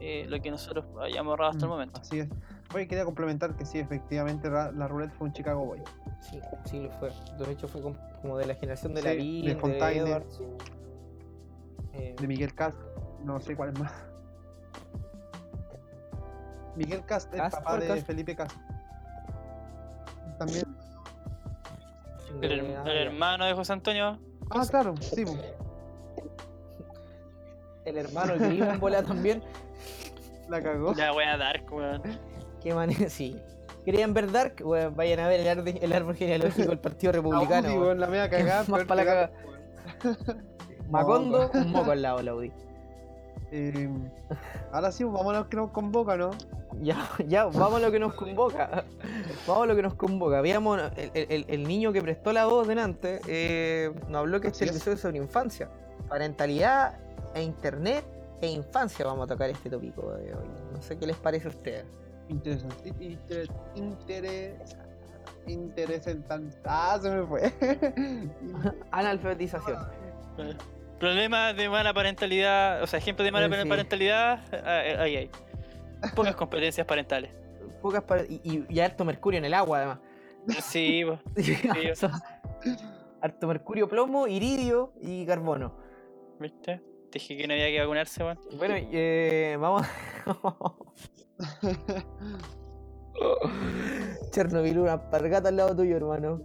eh, 0.00 0.26
lo 0.28 0.40
que 0.40 0.50
nosotros 0.50 0.84
hayamos 1.00 1.30
ahorrado 1.30 1.50
hasta 1.50 1.64
el 1.64 1.68
Mm, 1.68 1.72
momento. 1.72 2.00
Así 2.00 2.20
es. 2.20 2.28
Oye, 2.74 2.88
quería 2.88 3.04
complementar 3.04 3.54
que 3.54 3.66
sí, 3.66 3.78
efectivamente 3.78 4.48
la 4.50 4.88
roulette 4.88 5.12
fue 5.12 5.26
un 5.28 5.32
Chicago 5.34 5.64
Boy. 5.66 5.80
Sí, 6.20 6.40
sí 6.64 6.80
lo 6.84 6.90
fue. 6.92 7.10
De 7.38 7.52
hecho 7.52 7.68
fue 7.68 7.82
com- 7.82 7.96
como 8.22 8.38
de 8.38 8.46
la 8.46 8.54
generación 8.54 8.94
de 8.94 9.02
Sí, 9.02 9.06
la 9.06 9.10
de 9.12 9.16
Lavín, 9.18 9.44
de, 9.46 9.56
Fontaine. 9.56 10.00
Edwards. 10.08 10.40
Eh, 11.92 12.16
De 12.18 12.26
Miguel 12.26 12.54
Cast, 12.54 12.78
no 13.24 13.38
sé 13.40 13.54
cuál 13.54 13.70
es 13.74 13.78
más. 13.78 13.92
Miguel 16.76 17.04
Cast, 17.04 17.32
el 17.34 17.40
papá 17.42 17.60
¿cuál 17.62 17.80
de 17.80 17.88
Cast? 17.88 18.06
Felipe 18.06 18.34
Cast. 18.34 18.56
También. 20.38 20.64
El, 22.40 22.74
hermano 22.86 23.44
de 23.44 23.52
José 23.52 23.74
Antonio. 23.74 24.18
Ah, 24.54 24.64
claro, 24.68 24.94
sí. 25.00 25.24
po. 25.24 25.36
El 27.84 27.98
hermano 27.98 28.34
que 28.38 28.54
iba 28.54 28.72
en 28.74 28.80
bola 28.80 29.02
también. 29.02 29.42
La 30.48 30.62
cagó. 30.62 30.94
La 30.94 31.12
wea 31.12 31.36
Dark, 31.36 31.66
weón. 31.72 32.02
Qué 32.62 32.74
manera, 32.74 33.08
sí. 33.08 33.36
¿Querían 33.84 34.14
ver 34.14 34.30
Dark? 34.30 34.62
Bueno, 34.62 34.92
vayan 34.92 35.18
a 35.20 35.28
ver 35.28 35.40
el, 35.40 35.46
arde- 35.58 35.78
el 35.82 35.92
árbol 35.92 36.14
genealógico 36.14 36.68
del 36.68 36.78
Partido 36.78 37.12
Republicano. 37.18 37.66
Audi, 37.68 37.76
weón. 37.76 37.82
weón, 37.82 38.00
la 38.00 38.06
media 38.06 38.30
cagada. 38.30 38.58
Más 38.68 38.78
peor 38.78 38.86
pa' 38.86 38.94
la 38.94 39.04
cagada. 39.04 39.32
weón. 40.04 40.52
Macondo, 40.90 41.38
Moco. 41.44 41.58
un 41.58 41.72
moco 41.72 41.90
al 41.90 42.02
lado, 42.02 42.22
la 42.22 42.30
Audi. 42.32 42.52
Eh, 43.54 43.88
ahora 44.72 44.90
sí, 44.90 45.04
vámonos 45.04 45.46
que 45.46 45.56
nos 45.56 45.70
convoca, 45.70 46.16
¿no? 46.16 46.30
Ya, 46.80 47.06
ya, 47.28 47.44
vamos 47.44 47.74
a 47.74 47.78
lo 47.80 47.92
que 47.92 48.00
nos 48.00 48.14
convoca. 48.14 48.84
Vamos 49.46 49.64
a 49.64 49.66
lo 49.66 49.76
que 49.76 49.82
nos 49.82 49.94
convoca. 49.94 50.40
Veamos, 50.40 50.80
el, 50.96 51.10
el- 51.14 51.44
el 51.46 51.62
niño 51.68 51.92
que 51.92 52.00
prestó 52.00 52.32
la 52.32 52.46
voz 52.46 52.66
delante 52.66 53.20
eh, 53.28 53.92
nos 54.08 54.20
habló 54.20 54.40
que 54.40 54.48
este 54.48 54.64
es. 54.64 54.70
episodio 54.70 54.94
es 54.94 55.00
sobre 55.00 55.18
infancia. 55.18 55.68
Parentalidad 56.08 56.94
e 57.34 57.42
internet 57.42 58.04
e 58.40 58.48
infancia 58.48 59.04
vamos 59.04 59.26
a 59.26 59.34
tocar 59.34 59.50
este 59.50 59.68
tópico 59.68 60.12
de 60.14 60.34
hoy. 60.34 60.48
No 60.72 60.80
sé 60.80 60.96
qué 60.98 61.06
les 61.06 61.16
parece 61.16 61.48
a 61.48 61.50
ustedes. 61.50 61.84
Interesante. 62.30 62.88
Inter, 65.46 66.00
en 66.06 66.22
tan. 66.22 66.50
Ah, 66.64 66.98
se 67.00 67.10
me 67.10 67.26
fue. 67.26 67.52
Analfabetización. 68.92 69.76
Problemas 71.02 71.56
de 71.56 71.68
mala 71.68 71.92
parentalidad, 71.92 72.80
o 72.80 72.86
sea, 72.86 73.00
ejemplos 73.00 73.24
de 73.24 73.32
mala 73.32 73.48
sí. 73.60 73.68
parentalidad, 73.68 74.38
eh, 74.52 74.96
ahí 75.00 75.16
hay. 75.16 75.30
Pocas 76.14 76.36
competencias 76.36 76.86
parentales. 76.86 77.32
Pocas 77.82 78.04
pa- 78.04 78.20
y, 78.22 78.40
y- 78.44 78.64
y 78.68 78.78
harto 78.78 79.04
mercurio 79.04 79.38
en 79.38 79.44
el 79.46 79.54
agua, 79.54 79.78
además. 79.78 79.98
Sí. 80.62 81.04
Eso. 81.82 82.08
harto 83.20 83.48
mercurio, 83.48 83.88
plomo, 83.88 84.28
iridio 84.28 84.92
y 85.00 85.26
carbono. 85.26 85.76
¿viste? 86.38 86.80
Te 87.10 87.18
dije 87.18 87.36
que 87.36 87.48
no 87.48 87.54
había 87.54 87.66
que 87.66 87.80
vacunarse, 87.80 88.22
weón. 88.22 88.38
Bueno, 88.56 88.74
eh, 88.78 89.56
vamos. 89.58 89.84
Chernobyl, 94.30 94.78
una 94.78 95.10
pargata 95.10 95.48
al 95.48 95.56
lado 95.56 95.74
tuyo, 95.76 95.96
hermano. 95.96 96.42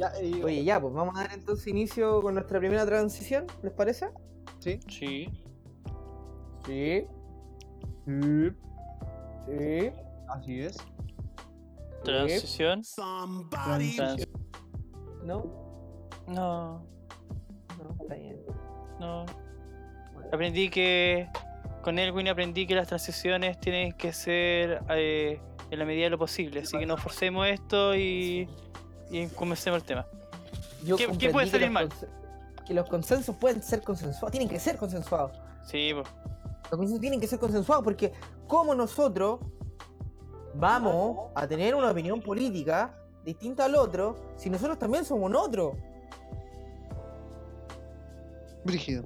Ya, 0.00 0.12
eh, 0.20 0.42
Oye, 0.44 0.64
ya, 0.64 0.80
pues 0.80 0.92
vamos 0.94 1.14
a 1.16 1.22
dar 1.22 1.32
entonces 1.32 1.66
inicio 1.68 2.20
con 2.22 2.34
nuestra 2.34 2.58
primera 2.58 2.84
transición, 2.86 3.46
¿les 3.62 3.72
parece? 3.72 4.08
Sí. 4.58 4.80
Sí. 4.88 5.28
Sí, 6.66 7.06
Sí, 8.06 8.50
sí. 9.46 9.90
Así 10.28 10.60
es. 10.60 10.76
Transición. 12.04 12.82
Trans- 13.96 14.28
¿No? 15.24 15.44
No, 16.26 16.82
No, 17.78 17.96
está 18.02 18.14
bien. 18.14 18.36
no. 19.00 19.26
Aprendí 20.32 20.70
que. 20.70 21.28
Con 21.82 21.98
Elwin 21.98 22.28
aprendí 22.28 22.66
que 22.66 22.74
las 22.74 22.88
transiciones 22.88 23.58
tienen 23.58 23.92
que 23.92 24.12
ser 24.12 24.82
eh, 24.90 25.40
en 25.70 25.78
la 25.78 25.84
medida 25.86 26.04
de 26.04 26.10
lo 26.10 26.18
posible. 26.18 26.60
Así 26.60 26.78
que 26.78 26.86
no 26.86 26.96
forcemos 26.96 27.46
esto 27.48 27.94
y. 27.96 28.48
Y 29.10 29.26
comencemos 29.28 29.78
el 29.80 29.84
tema. 29.86 30.06
Yo 30.84 30.96
¿Qué- 30.96 31.08
qué 31.18 31.30
puede 31.30 31.46
salir 31.48 31.70
mal? 31.70 31.88
Que 32.66 32.74
los 32.74 32.88
consensos 32.88 33.34
pueden 33.36 33.62
ser 33.62 33.82
consensuados, 33.82 34.30
tienen 34.30 34.48
que 34.48 34.60
ser 34.60 34.76
consensuados. 34.76 35.32
Sí, 35.64 35.90
pues. 35.92 36.06
Los 36.70 36.78
consensos 36.78 37.00
tienen 37.00 37.20
que 37.20 37.26
ser 37.26 37.38
consensuados 37.38 37.82
porque 37.84 38.12
como 38.46 38.74
nosotros 38.74 39.40
vamos 40.54 41.30
a 41.34 41.46
tener 41.46 41.74
una 41.74 41.90
opinión 41.90 42.20
política 42.22 42.94
distinta 43.24 43.64
al 43.64 43.74
otro 43.74 44.16
si 44.36 44.48
nosotros 44.50 44.78
también 44.78 45.04
somos 45.04 45.28
un 45.28 45.36
otro? 45.36 45.76
Brígido. 48.64 49.04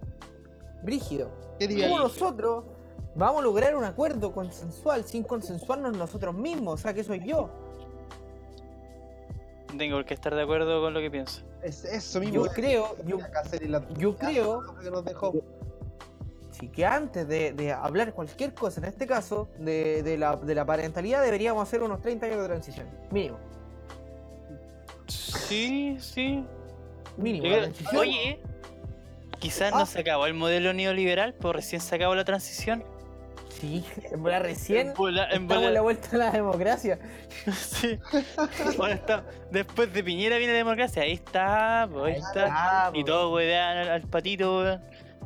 Brígido. 0.82 1.30
¿Cómo 1.58 1.98
nosotros 1.98 2.64
vamos 3.14 3.40
a 3.40 3.44
lograr 3.44 3.74
un 3.76 3.84
acuerdo 3.84 4.32
consensual 4.32 5.04
sin 5.04 5.22
consensuarnos 5.22 5.96
nosotros 5.96 6.34
mismos? 6.34 6.74
O 6.74 6.76
sea, 6.82 6.92
que 6.92 7.04
soy 7.04 7.24
yo. 7.26 7.48
Tengo 9.78 10.04
que 10.04 10.14
estar 10.14 10.34
de 10.34 10.42
acuerdo 10.42 10.80
con 10.80 10.94
lo 10.94 11.00
que 11.00 11.10
pienso. 11.10 11.42
Es 11.62 11.84
eso 11.84 12.20
mismo. 12.20 12.44
Yo 12.46 12.52
creo, 12.52 12.96
yo, 13.06 13.18
la- 13.68 13.80
creo 13.82 14.76
que 14.82 14.90
nos 14.90 15.04
dejó. 15.04 15.32
sí, 16.50 16.68
que 16.68 16.84
antes 16.86 17.26
de, 17.26 17.52
de 17.52 17.72
hablar 17.72 18.12
cualquier 18.12 18.54
cosa, 18.54 18.80
en 18.80 18.86
este 18.86 19.06
caso, 19.06 19.48
de, 19.58 20.02
de 20.02 20.16
la, 20.18 20.36
de 20.36 20.54
la 20.54 20.64
parentalidad, 20.64 21.22
deberíamos 21.22 21.62
hacer 21.66 21.82
unos 21.82 22.00
30 22.00 22.26
años 22.26 22.40
de 22.42 22.46
transición. 22.46 22.86
Mínimo. 23.10 23.38
Sí, 25.06 25.96
sí. 26.00 26.44
Mínimo. 27.16 27.46
Yo. 27.92 28.00
Oye, 28.00 28.40
quizás 29.38 29.72
Ah. 29.74 29.78
no 29.80 29.86
se 29.86 30.00
acabó 30.00 30.26
el 30.26 30.34
modelo 30.34 30.72
neoliberal, 30.72 31.34
pues 31.34 31.54
recién 31.56 31.80
se 31.80 31.94
acabó 31.94 32.14
la 32.14 32.24
transición. 32.24 32.84
Sí, 33.64 33.84
en 34.10 34.22
bola 34.22 34.38
recién. 34.40 34.88
En 34.88 34.94
bola- 34.94 35.28
en 35.30 35.48
bola- 35.48 35.70
la 35.70 35.80
vuelta 35.80 36.08
a 36.12 36.18
la 36.18 36.30
democracia. 36.30 36.98
Sí. 37.52 37.98
Ahora 38.78 38.94
está. 38.94 39.24
Después 39.50 39.92
de 39.92 40.02
Piñera 40.04 40.36
viene 40.38 40.52
la 40.52 40.58
democracia. 40.58 41.02
Ahí 41.02 41.12
está, 41.12 41.88
pues, 41.90 42.16
ahí 42.16 42.20
está. 42.20 42.46
Ah, 42.50 42.90
Y 42.94 43.00
po. 43.00 43.06
todos 43.06 43.34
wean 43.34 43.78
al, 43.78 43.88
al 43.88 44.02
patito, 44.02 44.58
weón. 44.58 44.82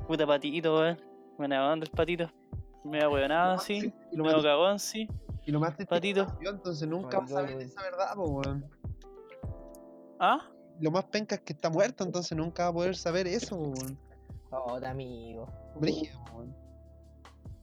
Puta 0.07 0.27
patito, 0.27 0.75
weón. 0.79 0.99
Buena 1.37 1.73
onda 1.73 1.85
el 1.85 1.91
patito. 1.91 2.31
Me 2.85 2.99
da 3.01 3.09
weonado 3.09 3.53
así. 3.55 3.93
Y 4.13 4.17
lo 4.17 4.25
cagón, 4.43 4.79
sí. 4.79 5.09
y 5.45 5.51
lo 5.51 5.61
más 5.61 5.75
triste 5.75 5.95
Patito. 5.95 6.21
es 6.23 6.27
que 6.29 6.33
nació, 6.35 6.51
entonces 6.51 6.89
nunca 6.89 7.19
vas 7.19 7.31
a 7.31 7.35
saber 7.35 7.53
Patito, 7.55 7.71
esa 7.73 7.83
verdad, 7.83 8.15
po, 8.15 8.23
weón. 8.25 8.65
¿Ah? 10.21 10.39
Lo 10.81 10.91
más 10.91 11.05
penca 11.07 11.35
es 11.35 11.41
que 11.43 11.53
está 11.53 11.71
muerto, 11.71 12.05
entonces 12.05 12.37
nunca 12.37 12.65
va 12.65 12.69
a 12.71 12.73
poder 12.73 12.97
saber 12.97 13.27
eso, 13.27 13.57
weón. 13.57 13.99
Oh, 14.51 14.77
amigo. 14.85 15.47
Brígido, 15.77 16.19
weón. 16.33 16.55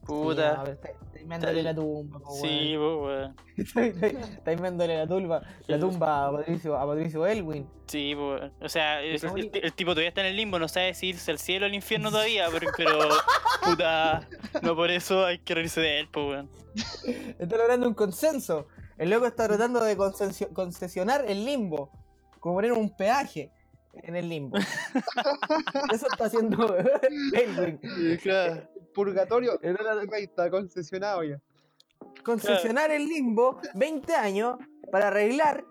Sí, 0.06 0.12
Puta. 0.12 0.60
pero 0.62 0.72
está- 0.74 0.88
está 0.88 1.20
inventándole 1.20 1.62
la 1.64 1.74
tumba, 1.74 2.18
po, 2.20 2.30
Sí, 2.30 2.74
pues, 2.76 2.96
weón. 2.96 3.36
Está- 3.56 3.84
está- 3.86 4.52
inventándole 4.52 4.96
la 4.98 5.06
tumba, 5.06 5.42
la 5.66 5.78
tumba 5.80 6.26
a 6.26 6.32
Patricio, 6.32 6.76
a 6.78 6.86
Patricio 6.86 7.26
Elwin. 7.26 7.68
Sí, 7.86 8.14
weón. 8.14 8.52
O 8.60 8.68
sea, 8.68 9.00
el, 9.02 9.20
tipo 9.74 9.90
todavía 9.92 10.08
está 10.08 10.20
en 10.20 10.28
el 10.28 10.36
limbo, 10.36 10.58
no 10.58 10.68
sabe 10.68 10.94
si 10.94 11.08
irse 11.08 11.30
al 11.32 11.38
cielo 11.38 11.66
o 11.66 11.68
al 11.68 11.74
infierno 11.74 12.10
todavía, 12.12 12.46
pero, 12.52 12.70
pero 12.76 12.98
puta, 13.64 14.28
no 14.62 14.76
por 14.76 14.90
eso 14.90 15.24
hay 15.26 15.38
que 15.38 15.54
reírse 15.54 15.80
de 15.80 16.00
él, 16.00 16.08
pues, 16.12 16.26
weón. 16.26 16.50
Está 17.38 17.56
logrando 17.56 17.88
un 17.88 17.94
consenso. 17.94 18.68
El 18.98 19.10
loco 19.10 19.26
está 19.26 19.46
tratando 19.46 19.82
de 19.82 19.96
concesio- 19.96 20.52
concesionar 20.52 21.24
el 21.28 21.44
limbo. 21.44 21.90
Como 22.40 22.54
poner 22.56 22.72
un 22.72 22.94
peaje 22.96 23.50
en 24.02 24.14
el 24.16 24.28
limbo. 24.28 24.56
Eso 25.92 26.06
está 26.10 26.26
haciendo 26.26 26.76
Elwin. 27.34 27.78
Claro. 28.22 28.68
Purgatorio. 28.96 29.60
Ahí 30.12 30.24
está 30.24 30.50
concesionado 30.50 31.22
ya. 31.22 31.38
Concesionar 32.24 32.90
el 32.90 33.06
limbo 33.06 33.60
20 33.74 34.14
años 34.14 34.56
para 34.90 35.08
arreglar 35.08 35.64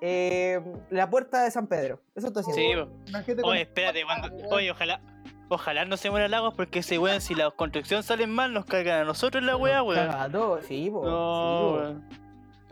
eh, 0.00 0.60
la 0.90 1.08
puerta 1.08 1.42
de 1.42 1.50
San 1.50 1.66
Pedro. 1.66 2.00
Eso 2.14 2.28
está 2.28 2.40
haciendo. 2.40 2.92
Sí, 3.24 3.32
Oye, 3.42 3.62
espérate, 3.62 4.04
cuando, 4.04 4.48
oye, 4.50 4.70
ojalá, 4.70 5.00
ojalá 5.48 5.84
no 5.86 5.96
se 5.96 6.10
muera 6.10 6.28
Lagos 6.28 6.54
porque 6.54 6.80
ese 6.80 6.98
weón, 6.98 7.20
si 7.20 7.34
la 7.34 7.50
construcción 7.50 8.02
salen 8.02 8.30
mal, 8.30 8.52
nos 8.52 8.66
cargan 8.66 9.00
a 9.00 9.04
nosotros 9.04 9.42
la 9.42 9.56
weá, 9.56 9.82
weón. 9.82 10.10
a 10.10 10.30
todos, 10.30 10.64
sí, 10.66 10.90
po, 10.90 11.04
No, 11.04 11.58
sí, 11.58 11.80
weón. 11.80 12.08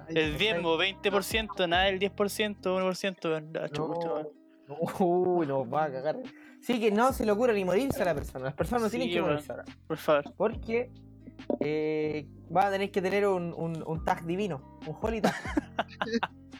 Ay, 0.06 0.14
El 0.16 0.38
diezmo, 0.38 0.76
20%, 0.76 1.68
nada 1.68 1.84
del 1.84 1.98
10%, 1.98 2.56
1%, 2.60 3.24
weón. 3.24 3.52
Ah, 3.56 3.68
No, 3.74 3.88
no, 4.68 4.76
uy, 5.00 5.46
nos 5.46 5.66
va 5.66 5.84
a 5.84 5.92
cagar. 5.92 6.16
Sí, 6.64 6.80
que 6.80 6.90
no 6.90 7.12
se 7.12 7.24
le 7.26 7.32
ocurra 7.32 7.52
ni 7.52 7.64
morirse 7.64 8.02
a 8.02 8.06
la 8.06 8.14
persona. 8.14 8.46
Las 8.46 8.54
personas 8.54 8.82
no 8.82 8.88
Sí, 8.88 8.96
tienen 8.98 9.14
que 9.14 9.20
morirse 9.22 9.52
ahora. 9.52 9.64
Por 9.86 9.96
favor. 9.98 10.24
Porque 10.36 10.90
eh, 11.60 12.26
va 12.54 12.66
a 12.68 12.70
tener 12.70 12.90
que 12.90 13.02
tener 13.02 13.26
un, 13.26 13.52
un, 13.56 13.82
un 13.86 14.04
tag 14.04 14.24
divino, 14.24 14.78
un 14.86 14.96
holy 15.00 15.20
tag. 15.20 15.34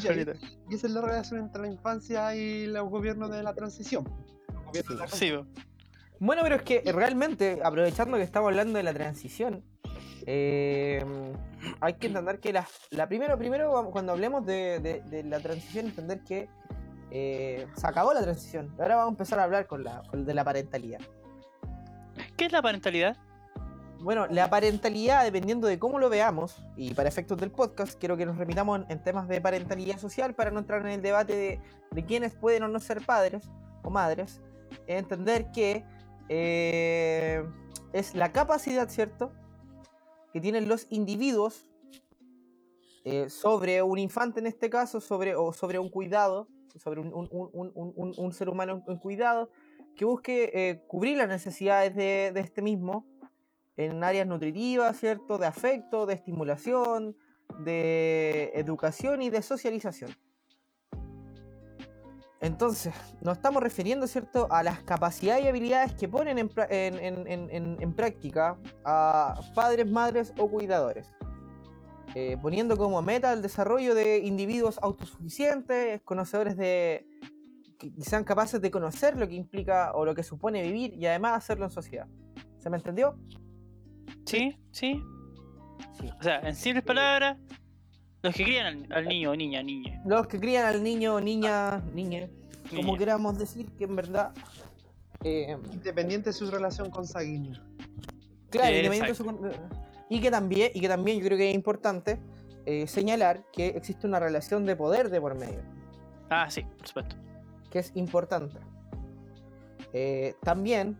Solita. 0.00 0.32
y 0.70 0.74
esa 0.74 0.86
es 0.86 0.92
la 0.94 1.02
relación 1.02 1.40
entre 1.40 1.62
la 1.62 1.68
infancia 1.68 2.34
y 2.34 2.66
los 2.66 2.88
gobiernos 2.88 3.30
de 3.30 3.42
la 3.42 3.54
transición. 3.54 4.04
Los 4.52 4.64
gobiernos 4.64 4.94
de 4.94 5.00
la 5.00 5.08
Sí, 5.08 5.30
weón. 5.30 5.48
Bueno, 6.18 6.42
pero 6.42 6.56
es 6.56 6.62
que 6.62 6.82
realmente, 6.92 7.60
aprovechando 7.62 8.16
que 8.16 8.22
estamos 8.22 8.48
hablando 8.48 8.78
de 8.78 8.84
la 8.84 8.94
transición, 8.94 9.62
eh, 10.24 11.04
hay 11.80 11.94
que 11.94 12.06
entender 12.06 12.40
que 12.40 12.52
la, 12.52 12.66
la 12.90 13.06
primero, 13.08 13.36
primero, 13.36 13.90
cuando 13.90 14.12
hablemos 14.12 14.46
de, 14.46 14.78
de- 14.80 15.02
de 15.02 15.24
la 15.24 15.40
transición, 15.40 15.86
entender 15.86 16.20
que 16.22 16.48
eh, 17.14 17.66
se 17.76 17.86
acabó 17.86 18.14
la 18.14 18.22
transición. 18.22 18.74
Ahora 18.78 18.96
vamos 18.96 19.10
a 19.10 19.12
empezar 19.12 19.38
a 19.38 19.44
hablar 19.44 19.66
con 19.66 19.84
la, 19.84 20.02
con 20.10 20.24
de 20.24 20.34
la 20.34 20.44
parentalidad. 20.44 21.00
¿Qué 22.36 22.46
es 22.46 22.52
la 22.52 22.62
parentalidad? 22.62 23.16
bueno, 24.02 24.26
la 24.26 24.50
parentalidad, 24.50 25.22
dependiendo 25.22 25.68
de 25.68 25.78
cómo 25.78 26.00
lo 26.00 26.10
veamos, 26.10 26.56
y 26.76 26.92
para 26.92 27.08
efectos 27.08 27.38
del 27.38 27.52
podcast, 27.52 27.96
quiero 27.98 28.16
que 28.16 28.26
nos 28.26 28.36
remitamos 28.36 28.80
en, 28.80 28.86
en 28.90 29.02
temas 29.02 29.28
de 29.28 29.40
parentalidad 29.40 29.98
social 29.98 30.34
para 30.34 30.50
no 30.50 30.58
entrar 30.58 30.80
en 30.80 30.88
el 30.88 31.02
debate 31.02 31.36
de, 31.36 31.60
de 31.92 32.04
quiénes 32.04 32.34
pueden 32.34 32.64
o 32.64 32.68
no 32.68 32.80
ser 32.80 33.04
padres 33.06 33.48
o 33.84 33.90
madres, 33.90 34.40
entender 34.88 35.52
que 35.52 35.84
eh, 36.28 37.44
es 37.92 38.14
la 38.14 38.32
capacidad, 38.32 38.88
¿cierto?, 38.88 39.32
que 40.32 40.40
tienen 40.40 40.66
los 40.66 40.86
individuos 40.90 41.68
eh, 43.04 43.28
sobre 43.28 43.82
un 43.82 43.98
infante 43.98 44.40
en 44.40 44.46
este 44.46 44.70
caso, 44.70 45.00
sobre, 45.00 45.36
o 45.36 45.52
sobre 45.52 45.78
un 45.78 45.90
cuidado, 45.90 46.48
sobre 46.78 47.00
un, 47.00 47.12
un- 47.12 47.28
un- 47.52 48.14
un- 48.16 48.32
ser 48.32 48.48
humano 48.48 48.82
en 48.86 48.96
cuidado, 48.98 49.50
que 49.96 50.04
busque 50.04 50.50
eh, 50.54 50.82
cubrir 50.88 51.18
las 51.18 51.28
necesidades 51.28 51.94
de, 51.94 52.32
de 52.32 52.40
este 52.40 52.62
mismo 52.62 53.06
en 53.76 54.02
áreas 54.04 54.26
nutritivas, 54.26 54.98
¿cierto? 54.98 55.38
De 55.38 55.46
afecto, 55.46 56.06
de 56.06 56.14
estimulación, 56.14 57.16
de 57.60 58.52
educación 58.54 59.22
y 59.22 59.30
de 59.30 59.42
socialización. 59.42 60.10
Entonces, 62.40 62.92
nos 63.20 63.36
estamos 63.36 63.62
refiriendo, 63.62 64.06
¿cierto?, 64.08 64.48
a 64.50 64.64
las 64.64 64.82
capacidades 64.82 65.44
y 65.44 65.48
habilidades 65.48 65.94
que 65.94 66.08
ponen 66.08 66.38
en- 66.38 66.50
en- 66.68 67.76
en 67.80 67.92
práctica 67.94 68.58
a 68.84 69.38
padres, 69.54 69.88
madres 69.88 70.32
o 70.38 70.48
cuidadores. 70.48 71.12
Eh, 72.14 72.36
poniendo 72.40 72.76
como 72.76 73.00
meta 73.02 73.32
el 73.32 73.40
desarrollo 73.42 73.94
de 73.94 74.18
individuos 74.18 74.78
autosuficientes, 74.82 76.02
conocedores 76.02 76.56
de. 76.56 77.06
que 77.78 77.90
sean 78.02 78.24
capaces 78.24 78.60
de 78.60 78.70
conocer 78.70 79.16
lo 79.16 79.26
que 79.26 79.34
implica 79.34 79.92
o 79.94 80.04
lo 80.04 80.14
que 80.14 80.22
supone 80.22 80.62
vivir 80.62 80.94
y 80.94 81.06
además 81.06 81.32
hacerlo 81.38 81.64
en 81.64 81.70
sociedad. 81.70 82.06
¿Se 82.58 82.68
me 82.70 82.76
entendió? 82.76 83.16
Sí, 84.26 84.56
sí. 84.70 85.02
Sí. 85.98 86.08
O 86.18 86.22
sea, 86.22 86.40
en 86.40 86.54
simples 86.54 86.84
palabras, 86.84 87.38
los 88.22 88.34
que 88.34 88.44
crían 88.44 88.66
al, 88.66 88.92
al 88.92 89.08
niño 89.08 89.30
o 89.32 89.36
niña, 89.36 89.62
niña. 89.62 90.00
Los 90.06 90.26
que 90.28 90.38
crían 90.38 90.66
al 90.66 90.82
niño, 90.82 91.20
niña, 91.20 91.82
niña, 91.92 92.28
como 92.70 92.82
niña. 92.82 92.98
queramos 92.98 93.38
decir, 93.38 93.66
que 93.76 93.84
en 93.84 93.96
verdad. 93.96 94.32
eh, 95.24 95.56
Independiente 95.72 96.30
de 96.30 96.34
su 96.34 96.50
relación 96.50 96.90
consanguínea. 96.90 97.60
Claro, 98.50 98.68
Eh, 98.68 98.76
independiente 98.76 99.08
de 99.08 99.14
su 99.14 99.24
con- 99.24 99.40
y 100.08 100.20
que 100.20 100.30
también, 100.30 100.70
y 100.74 100.80
que 100.80 100.88
también 100.88 101.18
yo 101.18 101.24
creo 101.26 101.38
que 101.38 101.48
es 101.50 101.54
importante 101.54 102.18
eh, 102.66 102.86
señalar 102.86 103.44
que 103.52 103.68
existe 103.68 104.06
una 104.06 104.20
relación 104.20 104.64
de 104.66 104.76
poder 104.76 105.10
de 105.10 105.20
por 105.20 105.34
medio, 105.38 105.60
Ah, 106.30 106.48
sí, 106.50 106.62
por 106.78 106.86
supuesto. 106.86 107.16
que 107.70 107.78
es 107.80 107.92
importante. 107.94 108.58
Eh, 109.92 110.34
también 110.42 110.96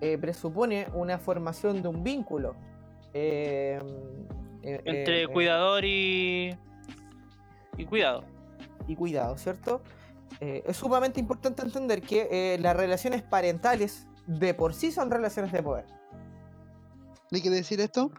eh, 0.00 0.18
presupone 0.18 0.86
una 0.92 1.18
formación 1.18 1.80
de 1.82 1.88
un 1.88 2.02
vínculo 2.04 2.54
Entre 4.62 5.22
eh, 5.22 5.28
cuidador 5.28 5.84
y. 5.84 6.54
y 7.78 7.84
cuidado. 7.86 8.24
y 8.86 8.96
cuidado, 8.96 9.36
¿cierto? 9.38 9.80
Eh, 10.40 10.62
es 10.66 10.76
sumamente 10.76 11.20
importante 11.20 11.62
entender 11.62 12.02
que 12.02 12.28
eh, 12.30 12.58
las 12.58 12.76
relaciones 12.76 13.22
parentales 13.22 14.06
de 14.26 14.52
por 14.52 14.74
sí 14.74 14.90
son 14.90 15.10
relaciones 15.10 15.52
de 15.52 15.62
poder. 15.62 15.86
¿Le 17.30 17.40
quiere 17.40 17.56
decir 17.56 17.80
esto? 17.80 18.10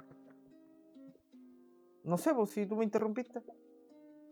No 2.06 2.18
sé, 2.18 2.34
pues 2.34 2.52
si 2.52 2.66
tú 2.66 2.76
me 2.76 2.84
interrumpiste. 2.84 3.42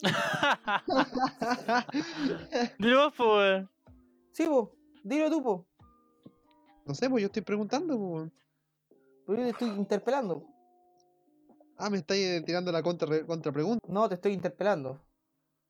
Dilo 2.80 3.06
vos, 3.06 3.14
po, 3.16 3.38
weón. 3.38 3.70
Sí, 4.32 4.46
pues, 4.48 4.68
dilo 5.04 5.30
tú, 5.30 5.44
pues. 5.44 5.62
no 6.86 6.94
sé, 6.94 7.10
pues 7.10 7.22
yo 7.22 7.28
estoy 7.28 7.42
preguntando. 7.42 7.98
pues. 7.98 8.32
Pero 9.26 9.40
yo 9.40 9.44
te 9.46 9.52
estoy 9.52 9.70
interpelando. 9.70 10.46
Ah, 11.78 11.90
me 11.90 11.98
estáis 11.98 12.44
tirando 12.46 12.72
la 12.72 12.84
contra, 12.84 13.26
contrapregunta. 13.26 13.80
No, 13.88 14.08
te 14.08 14.16
estoy 14.16 14.34
interpelando. 14.34 15.00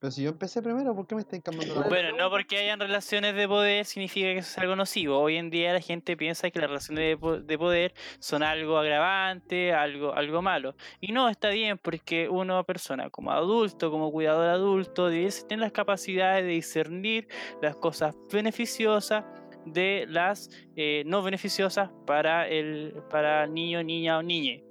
Pero 0.00 0.10
si 0.10 0.22
yo 0.22 0.30
empecé 0.30 0.60
primero, 0.60 0.94
¿por 0.94 1.06
qué 1.06 1.14
me 1.14 1.22
estáis 1.22 1.42
cambiando 1.42 1.80
la 1.80 1.88
Bueno, 1.88 2.14
no 2.16 2.28
porque 2.28 2.58
hayan 2.58 2.78
relaciones 2.78 3.34
de 3.34 3.48
poder 3.48 3.86
significa 3.86 4.26
que 4.26 4.38
eso 4.38 4.50
es 4.50 4.58
algo 4.58 4.76
nocivo. 4.76 5.18
Hoy 5.18 5.36
en 5.36 5.48
día 5.48 5.72
la 5.72 5.80
gente 5.80 6.14
piensa 6.16 6.50
que 6.50 6.58
las 6.58 6.68
relaciones 6.68 7.04
de, 7.08 7.16
po- 7.16 7.38
de 7.38 7.58
poder 7.58 7.94
son 8.18 8.42
algo 8.42 8.76
agravante, 8.76 9.72
algo, 9.72 10.12
algo 10.14 10.42
malo. 10.42 10.76
Y 11.00 11.12
no, 11.12 11.30
está 11.30 11.48
bien 11.48 11.78
porque 11.78 12.28
uno, 12.28 12.62
persona 12.64 13.08
como 13.08 13.30
adulto, 13.32 13.90
como 13.90 14.12
cuidador 14.12 14.48
adulto, 14.48 15.08
debe 15.08 15.30
tener 15.48 15.60
las 15.60 15.72
capacidades 15.72 16.44
de 16.44 16.50
discernir 16.50 17.28
las 17.62 17.74
cosas 17.76 18.14
beneficiosas 18.30 19.24
de 19.64 20.04
las 20.10 20.50
eh, 20.76 21.04
no 21.06 21.22
beneficiosas 21.22 21.88
para 22.06 22.46
el 22.46 22.94
para 23.08 23.46
niño, 23.46 23.82
niña 23.82 24.18
o 24.18 24.22
niñe. 24.22 24.64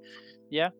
¿Ya? 0.48 0.72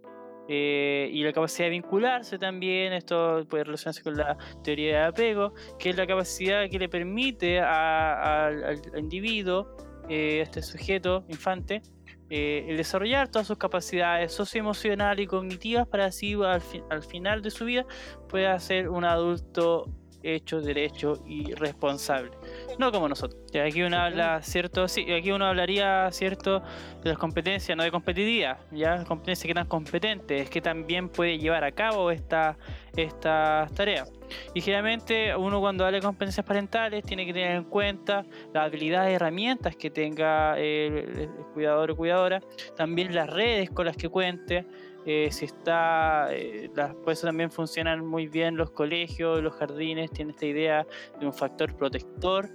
Eh, 0.49 1.09
y 1.13 1.23
la 1.23 1.33
capacidad 1.33 1.67
de 1.67 1.71
vincularse 1.71 2.39
también, 2.39 2.93
esto 2.93 3.47
puede 3.49 3.65
relacionarse 3.65 4.03
con 4.03 4.17
la 4.17 4.37
teoría 4.63 4.99
de 4.99 5.05
apego, 5.05 5.55
que 5.79 5.91
es 5.91 5.97
la 5.97 6.07
capacidad 6.07 6.69
que 6.69 6.79
le 6.79 6.89
permite 6.89 7.61
al, 7.61 8.81
individuo, 8.97 9.75
eh, 10.09 10.41
a 10.41 10.43
este 10.43 10.61
sujeto, 10.61 11.25
infante, 11.29 11.81
eh, 12.29 12.67
el 12.69 12.77
desarrollar 12.77 13.29
todas 13.29 13.47
sus 13.47 13.57
capacidades 13.57 14.33
socioemocionales 14.33 15.25
y 15.25 15.27
cognitivas 15.27 15.87
para 15.87 16.07
así 16.07 16.35
al, 16.35 16.63
al 16.91 17.03
final 17.03 17.43
de 17.43 17.51
su 17.51 17.65
vida 17.65 17.87
pueda 18.29 18.59
ser 18.59 18.89
un 18.89 19.05
adulto 19.05 19.87
hecho, 20.23 20.61
derecho 20.61 21.23
y 21.27 21.53
responsable. 21.55 22.33
No 22.79 22.91
como 22.91 23.09
nosotros. 23.09 23.41
Aquí 23.65 23.83
uno 23.83 23.99
habla, 23.99 24.43
¿cierto? 24.43 24.89
Sí, 24.89 25.11
aquí 25.13 25.31
uno 25.31 25.47
hablaría, 25.47 26.11
¿cierto? 26.11 26.63
De 27.03 27.11
las 27.11 27.19
competencias, 27.19 27.77
no 27.77 27.85
de 27.85 27.91
competitividad, 27.91 28.59
¿ya? 28.73 29.05
Competencia 29.05 29.47
que 29.47 29.55
tan 29.55 29.67
competente, 29.67 30.41
es 30.41 30.51
que 30.51 30.61
también 30.61 31.09
puede 31.09 31.39
llevar 31.39 31.65
a 31.65 31.73
cabo 31.73 32.11
esta, 32.11 32.57
estas 32.97 33.73
tareas. 33.75 34.13
Y 34.55 34.61
generalmente 34.61 35.37
uno 35.37 35.61
cuando 35.61 35.85
habla 35.85 35.99
de 35.99 36.03
competencias 36.03 36.45
parentales 36.45 37.05
tiene 37.05 37.27
que 37.27 37.33
tener 37.33 37.57
en 37.57 37.65
cuenta 37.65 38.25
las 38.53 38.65
habilidades 38.65 39.13
y 39.13 39.15
herramientas 39.15 39.77
que 39.77 39.91
tenga 39.91 40.59
el, 40.59 41.19
el 41.19 41.29
cuidador 41.53 41.93
o 41.93 41.97
cuidadora, 41.97 42.41
también 42.77 43.15
las 43.15 43.31
redes 43.31 43.71
con 43.71 43.87
las 43.87 43.97
que 43.97 44.09
cuente, 44.09 44.67
eh, 45.07 45.29
si 45.31 45.45
está, 45.45 46.29
eh, 46.31 46.71
las, 46.75 46.95
por 46.95 47.15
también 47.17 47.51
funcionan 47.51 48.07
muy 48.07 48.27
bien 48.27 48.57
los 48.57 48.71
colegios, 48.71 49.43
los 49.43 49.55
jardines, 49.55 50.11
tienen 50.11 50.35
esta 50.35 50.47
idea 50.47 50.87
de 51.21 51.27
un 51.27 51.33
factor 51.33 51.75
protector 51.77 52.49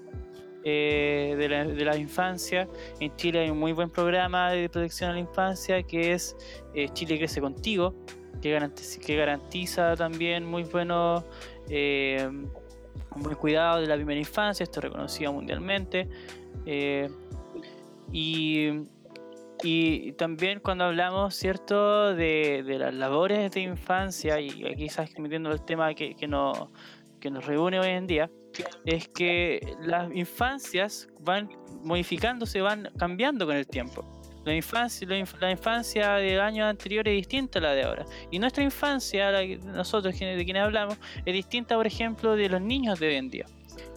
eh, 0.64 1.36
de, 1.38 1.86
la, 1.86 1.96
infancia. 1.96 2.68
En 3.00 3.16
Chile 3.16 3.42
hay 3.42 3.50
un 3.52 3.60
muy 3.60 3.72
buen 3.72 3.90
programa 3.90 4.52
de 4.52 4.68
protección 4.68 5.12
a 5.12 5.14
la 5.14 5.20
infancia 5.20 5.84
que 5.84 6.14
es 6.14 6.36
eh, 6.74 6.90
Chile 6.94 7.18
Crece 7.18 7.40
Contigo, 7.40 7.94
que 8.42 9.16
garantiza, 9.16 9.96
también 9.96 10.46
muy 10.46 10.64
buenos 10.64 11.24
buen 13.16 13.36
cuidado 13.36 13.82
de 13.82 13.88
la 13.88 13.96
primera 13.96 14.20
infancia, 14.20 14.64
esto 14.64 14.80
es 14.80 14.86
reconocido 14.86 15.34
mundialmente. 15.34 16.08
y, 18.12 18.70
y 19.64 20.14
también 20.14 20.60
cuando 20.60 20.86
hablamos, 20.86 21.36
¿cierto?, 21.36 22.16
de, 22.16 22.64
de 22.64 22.80
las 22.80 22.94
labores 22.94 23.52
de 23.52 23.62
infancia, 23.62 24.40
y 24.40 24.50
aquí 24.50 24.76
quizás 24.76 25.10
metiendo 25.18 25.52
el 25.52 25.64
tema 25.64 25.94
que, 25.94 26.16
que, 26.16 26.28
no, 26.28 26.72
que 27.20 27.30
nos 27.30 27.46
reúne 27.46 27.80
hoy 27.80 27.90
en 27.90 28.08
día, 28.08 28.30
es 28.86 29.08
que 29.08 29.60
las 29.82 30.10
infancias 30.14 31.08
van 31.22 31.50
modificándose, 31.84 32.62
van 32.62 32.90
cambiando 32.98 33.46
con 33.46 33.56
el 33.56 33.68
tiempo. 33.68 34.04
La 34.46 34.56
infancia, 34.56 35.08
la, 35.08 35.18
inf- 35.18 35.38
la 35.40 35.52
infancia 35.52 36.14
del 36.14 36.40
año 36.40 36.66
anterior 36.66 37.08
es 37.08 37.14
distinta 37.16 37.60
a 37.60 37.62
la 37.62 37.74
de 37.74 37.84
ahora. 37.84 38.06
Y 38.32 38.40
nuestra 38.40 38.64
infancia, 38.64 39.32
la 39.32 39.42
que 39.42 39.58
nosotros 39.58 40.18
de 40.18 40.44
quienes 40.46 40.64
hablamos, 40.64 40.98
es 41.26 41.34
distinta, 41.34 41.76
por 41.76 41.86
ejemplo, 41.86 42.36
de 42.36 42.50
los 42.50 42.62
niños 42.62 43.00
de 43.00 43.08
hoy 43.08 43.16
en 43.16 43.30
día. 43.30 43.46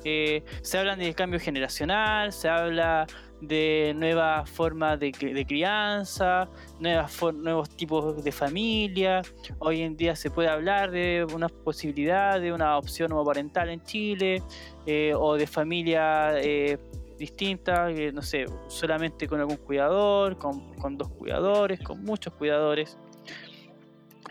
Eh, 0.05 0.43
se 0.63 0.79
habla 0.79 0.97
de 0.97 1.15
cambio 1.15 1.39
generacional, 1.39 2.33
se 2.33 2.49
habla 2.49 3.07
de 3.43 3.93
nuevas 3.97 4.49
formas 4.49 5.01
de, 5.01 5.11
cri- 5.11 5.35
de 5.35 5.45
crianza, 5.45 6.49
nuevas 6.79 7.21
nuevos 7.35 7.69
tipos 7.71 8.23
de 8.23 8.31
familia. 8.31 9.21
Hoy 9.59 9.83
en 9.83 9.97
día 9.97 10.15
se 10.15 10.31
puede 10.31 10.49
hablar 10.49 10.93
de 10.93 11.27
una 11.35 11.49
posibilidad 11.49 12.41
de 12.41 12.53
una 12.53 12.79
opción 12.79 13.11
homoparental 13.11 13.69
en 13.69 13.83
Chile 13.83 14.43
eh, 14.87 15.13
o 15.17 15.35
de 15.35 15.49
familia 15.49 16.41
eh, 16.41 16.79
distinta, 17.19 17.89
no 18.13 18.23
sé, 18.23 18.47
solamente 18.69 19.27
con 19.27 19.41
algún 19.41 19.57
cuidador, 19.57 20.39
con, 20.39 20.75
con 20.77 20.97
dos 20.97 21.09
cuidadores, 21.09 21.81
con 21.81 22.03
muchos 22.05 22.33
cuidadores. 22.35 22.97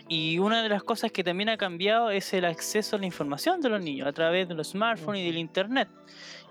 Y 0.08 0.38
una 0.38 0.62
de 0.62 0.68
las 0.68 0.82
cosas 0.82 1.12
que 1.12 1.22
también 1.22 1.48
ha 1.48 1.56
cambiado 1.56 2.10
es 2.10 2.34
el 2.34 2.44
acceso 2.44 2.96
a 2.96 2.98
la 2.98 3.06
información 3.06 3.60
de 3.60 3.68
los 3.68 3.82
niños 3.82 4.08
a 4.08 4.12
través 4.12 4.48
de 4.48 4.54
los 4.54 4.70
smartphones 4.70 5.22
y 5.22 5.26
del 5.26 5.38
internet. 5.38 5.88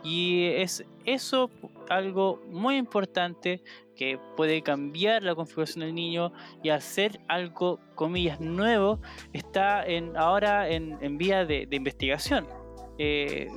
Y 0.03 0.45
es 0.47 0.83
eso 1.05 1.49
algo 1.89 2.41
muy 2.49 2.77
importante 2.77 3.61
que 3.95 4.17
puede 4.35 4.61
cambiar 4.63 5.21
la 5.21 5.35
configuración 5.35 5.81
del 5.85 5.93
niño 5.93 6.31
y 6.63 6.69
hacer 6.69 7.19
algo, 7.27 7.79
comillas, 7.95 8.39
nuevo, 8.39 8.99
está 9.33 9.85
en, 9.85 10.17
ahora 10.17 10.69
en, 10.69 11.17
vía 11.17 11.45
de, 11.45 11.67
investigación. 11.71 12.47
Eh, 12.97 13.47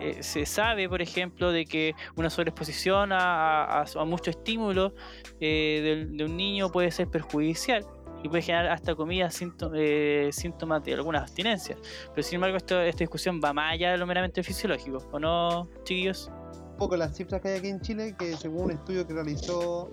eh, 0.00 0.22
se 0.22 0.46
sabe, 0.46 0.88
por 0.88 1.02
ejemplo, 1.02 1.50
de 1.52 1.64
que 1.64 1.94
una 2.16 2.30
sobreexposición 2.30 3.12
a, 3.12 3.64
a- 3.64 3.84
a 3.96 4.04
mucho 4.04 4.30
estímulo 4.30 4.94
eh, 5.40 6.06
de, 6.12 6.24
un 6.24 6.36
niño 6.36 6.70
puede 6.70 6.90
ser 6.90 7.08
perjudicial 7.08 7.84
y 8.22 8.28
puede 8.28 8.42
generar 8.42 8.68
hasta 8.68 8.94
comillas 8.94 9.34
sínto- 9.34 9.72
eh, 9.74 10.30
síntomas 10.32 10.82
de 10.84 10.94
alguna 10.94 11.20
abstinencia. 11.20 11.76
Pero 12.14 12.22
sin 12.22 12.36
embargo, 12.36 12.56
esto- 12.56 12.80
esta 12.80 13.00
discusión 13.00 13.40
va 13.42 13.52
más 13.52 13.72
allá 13.74 13.90
de 13.92 13.98
lo 13.98 14.06
meramente 14.06 14.42
fisiológico, 14.42 14.98
¿o 15.10 15.18
no, 15.18 15.68
chiquillos? 15.84 16.30
un 16.72 16.78
poco 16.88 16.96
las 16.96 17.14
cifras 17.14 17.40
que 17.40 17.48
hay 17.50 17.58
aquí 17.58 17.68
en 17.68 17.80
Chile, 17.80 18.16
que 18.18 18.34
según 18.36 18.64
un 18.64 18.70
estudio 18.72 19.06
que 19.06 19.12
realizó 19.14 19.88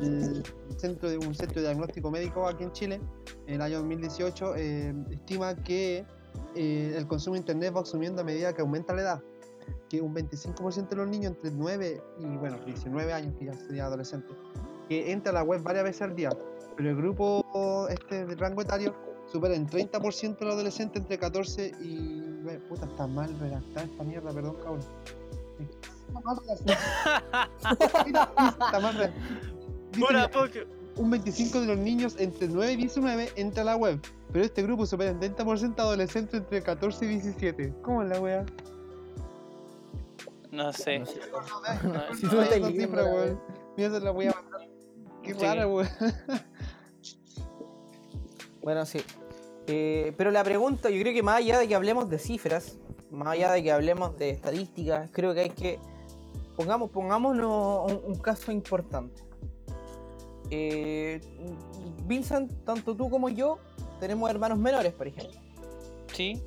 el 0.00 0.44
centro 0.76 1.08
de 1.08 1.18
un 1.18 1.34
centro 1.34 1.60
de 1.60 1.68
diagnóstico 1.68 2.10
médico 2.12 2.46
aquí 2.46 2.62
en 2.62 2.70
Chile 2.72 3.00
en 3.48 3.54
el 3.54 3.60
año 3.62 3.78
2018, 3.78 4.54
eh, 4.56 4.94
estima 5.10 5.56
que 5.56 6.04
eh, 6.54 6.94
el 6.96 7.06
consumo 7.08 7.34
de 7.34 7.40
internet 7.40 7.74
va 7.76 7.84
subiendo 7.84 8.20
a 8.20 8.24
medida 8.24 8.52
que 8.54 8.60
aumenta 8.60 8.94
la 8.94 9.00
edad. 9.02 9.22
Que 9.88 10.00
un 10.00 10.14
25% 10.14 10.90
de 10.90 10.96
los 10.96 11.08
niños 11.08 11.32
entre 11.32 11.50
9 11.50 12.00
y 12.20 12.26
bueno, 12.36 12.58
19 12.64 13.12
años, 13.12 13.34
que 13.38 13.46
ya 13.46 13.54
sería 13.54 13.86
adolescente, 13.86 14.28
que 14.88 15.10
entra 15.10 15.30
a 15.30 15.34
la 15.34 15.42
web 15.42 15.62
varias 15.62 15.84
veces 15.84 16.02
al 16.02 16.14
día. 16.14 16.30
Pero 16.78 16.90
el 16.90 16.96
grupo 16.96 17.88
este 17.90 18.24
de 18.24 18.36
rango 18.36 18.62
etario 18.62 18.94
supera 19.30 19.54
en 19.56 19.68
30% 19.68 20.38
de 20.38 20.44
los 20.44 20.54
adolescentes 20.54 21.02
entre 21.02 21.18
14 21.18 21.72
y. 21.80 22.22
Puta, 22.68 22.86
está 22.86 23.06
mal 23.06 23.36
redactada 23.38 23.84
esta 23.84 24.04
mierda, 24.04 24.32
perdón, 24.32 24.56
cabrón. 24.62 24.80
Está 28.06 28.80
mal 28.80 28.94
redactada. 28.94 30.48
Un 30.96 31.10
25 31.10 31.60
de 31.60 31.66
los 31.66 31.78
niños 31.78 32.16
entre 32.18 32.48
9 32.48 32.72
y 32.72 32.76
19 32.76 33.32
entra 33.36 33.62
a 33.62 33.66
la 33.66 33.76
web, 33.76 34.00
pero 34.32 34.44
este 34.44 34.62
grupo 34.62 34.86
supera 34.86 35.10
en 35.10 35.20
30% 35.20 35.74
de 35.74 35.82
adolescentes 35.82 36.40
entre 36.40 36.62
14 36.62 37.04
y 37.04 37.08
17. 37.08 37.74
¿Cómo 37.82 38.02
es 38.02 38.08
la 38.08 38.20
wea? 38.20 38.46
No 40.50 40.72
sé. 40.72 41.00
No 41.00 41.06
sé. 41.06 41.20
No, 41.84 42.14
Si 42.16 42.24
No, 42.24 42.30
tú 42.30 42.40
estás 42.40 42.70
cifra, 42.72 43.04
weón. 43.04 43.14
wea. 43.14 43.38
Mira, 43.76 44.00
la 44.00 44.10
voy 44.10 44.26
a. 44.26 44.34
Qué 45.28 45.34
Sí. 45.34 45.40
weón. 45.66 45.88
Bueno, 48.62 48.84
sí. 48.86 49.00
Eh, 49.66 50.12
pero 50.16 50.30
la 50.30 50.42
pregunta, 50.44 50.90
yo 50.90 51.00
creo 51.00 51.12
que 51.12 51.22
más 51.22 51.36
allá 51.36 51.58
de 51.58 51.68
que 51.68 51.74
hablemos 51.74 52.08
de 52.08 52.18
cifras, 52.18 52.76
más 53.10 53.28
allá 53.28 53.52
de 53.52 53.62
que 53.62 53.70
hablemos 53.72 54.16
de 54.18 54.30
estadísticas, 54.30 55.10
creo 55.12 55.34
que 55.34 55.40
hay 55.40 55.50
que. 55.50 55.78
Pongamos, 56.56 56.90
pongámonos 56.90 57.90
un, 57.92 58.00
un 58.04 58.18
caso 58.18 58.50
importante. 58.50 59.22
Eh, 60.50 61.20
Vincent, 62.06 62.64
tanto 62.64 62.96
tú 62.96 63.10
como 63.10 63.28
yo 63.28 63.58
tenemos 64.00 64.28
hermanos 64.30 64.58
menores, 64.58 64.92
por 64.92 65.06
ejemplo. 65.06 65.38
Sí, 66.12 66.42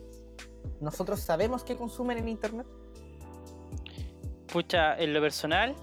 Nosotros 0.80 1.20
sabemos 1.22 1.64
que 1.64 1.76
consumen 1.76 2.18
en 2.18 2.28
internet. 2.28 2.66
Pucha, 4.52 4.98
en 4.98 5.14
lo 5.14 5.22
personal, 5.22 5.76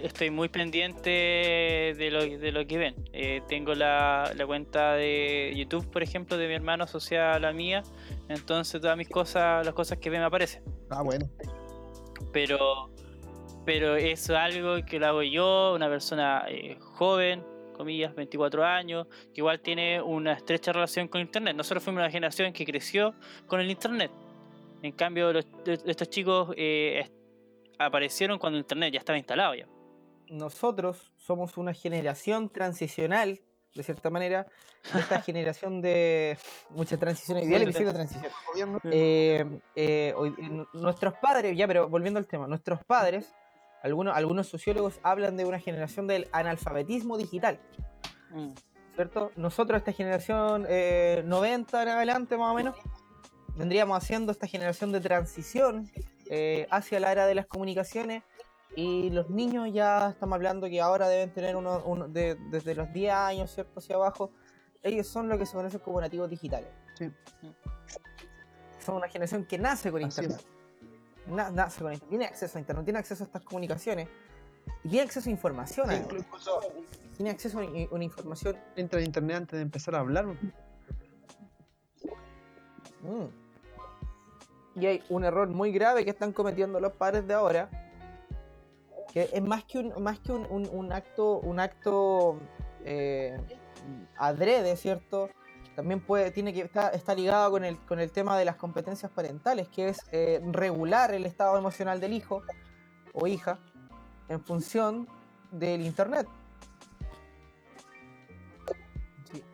estoy 0.00 0.30
muy 0.30 0.48
pendiente 0.48 1.10
de 1.10 2.08
lo, 2.10 2.24
de 2.24 2.52
lo 2.52 2.66
que 2.66 2.78
ven. 2.78 2.94
Eh, 3.12 3.42
tengo 3.48 3.74
la, 3.74 4.32
la 4.36 4.46
cuenta 4.46 4.94
de 4.94 5.52
YouTube, 5.56 5.90
por 5.90 6.02
ejemplo, 6.02 6.36
de 6.36 6.48
mi 6.48 6.54
hermano 6.54 6.84
asociada 6.84 7.34
a 7.34 7.38
la 7.38 7.52
mía. 7.52 7.82
Entonces 8.28 8.80
todas 8.80 8.96
mis 8.96 9.08
cosas, 9.08 9.64
las 9.64 9.74
cosas 9.74 9.98
que 9.98 10.10
ven 10.10 10.20
me 10.20 10.26
aparecen. 10.26 10.62
Ah, 10.90 11.02
bueno. 11.02 11.28
Pero, 12.32 12.90
pero 13.64 13.96
es 13.96 14.28
algo 14.30 14.76
que 14.86 14.98
lo 14.98 15.06
hago 15.06 15.22
yo, 15.22 15.74
una 15.74 15.88
persona 15.88 16.44
eh, 16.48 16.76
joven, 16.80 17.44
comillas, 17.76 18.14
24 18.14 18.64
años, 18.64 19.06
que 19.34 19.40
igual 19.40 19.60
tiene 19.60 20.00
una 20.00 20.32
estrecha 20.32 20.72
relación 20.72 21.08
con 21.08 21.20
Internet. 21.20 21.56
Nosotros 21.56 21.82
fuimos 21.82 22.00
una 22.00 22.10
generación 22.10 22.52
que 22.52 22.64
creció 22.64 23.14
con 23.46 23.60
el 23.60 23.70
Internet. 23.70 24.10
En 24.82 24.92
cambio, 24.92 25.32
los- 25.32 25.46
estos 25.66 26.08
chicos 26.10 26.52
eh, 26.56 27.08
aparecieron 27.78 28.38
cuando 28.38 28.56
el 28.58 28.62
Internet 28.62 28.92
ya 28.94 28.98
estaba 29.00 29.18
instalado 29.18 29.54
ya. 29.54 29.66
Nosotros 30.36 31.12
somos 31.18 31.58
una 31.58 31.74
generación 31.74 32.48
transicional, 32.48 33.38
de 33.74 33.82
cierta 33.82 34.08
manera, 34.08 34.46
de 34.94 35.00
esta 35.00 35.20
generación 35.22 35.82
de 35.82 36.38
muchas 36.70 36.98
transiciones, 36.98 37.44
ideal 37.44 37.62
y 37.62 37.66
de 37.66 37.92
transición. 37.92 38.32
Eh, 38.84 39.60
eh, 39.76 40.14
hoy- 40.16 40.34
nuestros 40.72 41.12
padres, 41.20 41.54
ya, 41.54 41.66
pero 41.66 41.86
volviendo 41.88 42.18
al 42.18 42.26
tema, 42.26 42.46
nuestros 42.46 42.82
padres, 42.82 43.30
algunos, 43.82 44.16
algunos 44.16 44.48
sociólogos 44.48 45.00
hablan 45.02 45.36
de 45.36 45.44
una 45.44 45.58
generación 45.58 46.06
del 46.06 46.28
analfabetismo 46.32 47.18
digital, 47.18 47.60
Mm. 48.30 48.52
¿cierto? 48.94 49.30
Nosotros, 49.36 49.76
esta 49.78 49.92
generación 49.92 50.64
eh, 50.66 51.22
90 51.26 51.82
en 51.82 51.88
adelante, 51.90 52.38
más 52.38 52.50
o 52.52 52.54
menos, 52.54 52.74
vendríamos 53.54 54.02
haciendo 54.02 54.32
esta 54.32 54.46
generación 54.46 54.92
de 54.92 55.00
transición 55.02 55.90
eh, 56.30 56.66
hacia 56.70 56.98
la 57.00 57.12
era 57.12 57.26
de 57.26 57.34
las 57.34 57.44
comunicaciones. 57.46 58.22
Y 58.74 59.10
los 59.10 59.28
niños 59.28 59.68
ya 59.72 60.10
estamos 60.10 60.36
hablando 60.36 60.66
que 60.68 60.80
ahora 60.80 61.06
deben 61.08 61.30
tener 61.32 61.56
uno, 61.56 61.82
uno 61.84 62.08
de- 62.08 62.36
desde 62.50 62.74
los 62.74 62.90
10 62.92 63.12
años, 63.12 63.50
¿cierto? 63.54 63.80
Hacia 63.80 63.96
abajo. 63.96 64.30
Ellos 64.82 65.06
son 65.06 65.28
lo 65.28 65.36
que 65.38 65.44
se 65.46 65.52
conocen 65.54 65.80
como 65.80 66.00
nativos 66.00 66.28
digitales. 66.30 66.68
Sí. 66.98 67.10
Son 68.84 68.96
una 68.96 69.08
generación 69.08 69.44
que 69.44 69.58
nace 69.58 69.90
con 69.92 70.02
Así 70.04 70.22
internet. 70.22 70.46
Na- 71.26 71.50
nace 71.50 71.82
con 71.82 71.92
internet. 71.92 72.08
Tiene 72.08 72.24
acceso 72.24 72.58
a 72.58 72.60
internet, 72.60 72.84
tiene 72.84 72.98
acceso 72.98 73.22
a 73.24 73.26
estas 73.26 73.42
comunicaciones. 73.42 74.08
Y 74.84 74.88
tiene 74.88 75.04
acceso 75.04 75.28
a 75.28 75.32
información. 75.32 75.88
Sí, 75.90 75.96
incluso 75.96 76.60
Tiene 77.16 77.30
acceso 77.30 77.58
a 77.60 77.62
una- 77.92 78.04
información 78.04 78.56
entra 78.74 78.98
a 79.00 79.02
internet 79.02 79.36
antes 79.36 79.56
de 79.58 79.62
empezar 79.62 79.94
a 79.94 80.00
hablar. 80.00 80.24
Mm. 83.02 83.26
Y 84.80 84.86
hay 84.86 85.02
un 85.10 85.24
error 85.24 85.48
muy 85.48 85.70
grave 85.72 86.04
que 86.04 86.10
están 86.10 86.32
cometiendo 86.32 86.80
los 86.80 86.92
padres 86.92 87.26
de 87.26 87.34
ahora. 87.34 87.68
Que 89.12 89.28
es 89.32 89.42
más 89.42 89.64
que 89.64 89.78
un, 89.78 90.02
más 90.02 90.18
que 90.20 90.32
un, 90.32 90.46
un- 90.72 90.92
acto, 90.92 91.38
un 91.40 91.60
acto 91.60 92.38
eh, 92.84 93.36
adrede, 94.16 94.76
¿cierto? 94.76 95.28
También 95.76 96.00
puede, 96.00 96.30
tiene 96.30 96.52
que 96.52 96.60
está, 96.62 96.88
está 96.90 97.14
ligado 97.14 97.50
con 97.50 97.64
el, 97.64 97.78
con 97.78 97.98
el 98.00 98.10
tema 98.10 98.36
de 98.38 98.44
las 98.44 98.56
competencias 98.56 99.10
parentales, 99.10 99.68
que 99.68 99.88
es 99.88 100.00
eh, 100.12 100.40
regular 100.50 101.12
el 101.14 101.26
estado 101.26 101.56
emocional 101.58 102.00
del 102.00 102.12
hijo 102.12 102.42
o 103.12 103.26
hija 103.26 103.58
en 104.28 104.42
función 104.42 105.08
del 105.50 105.82
internet. 105.82 106.26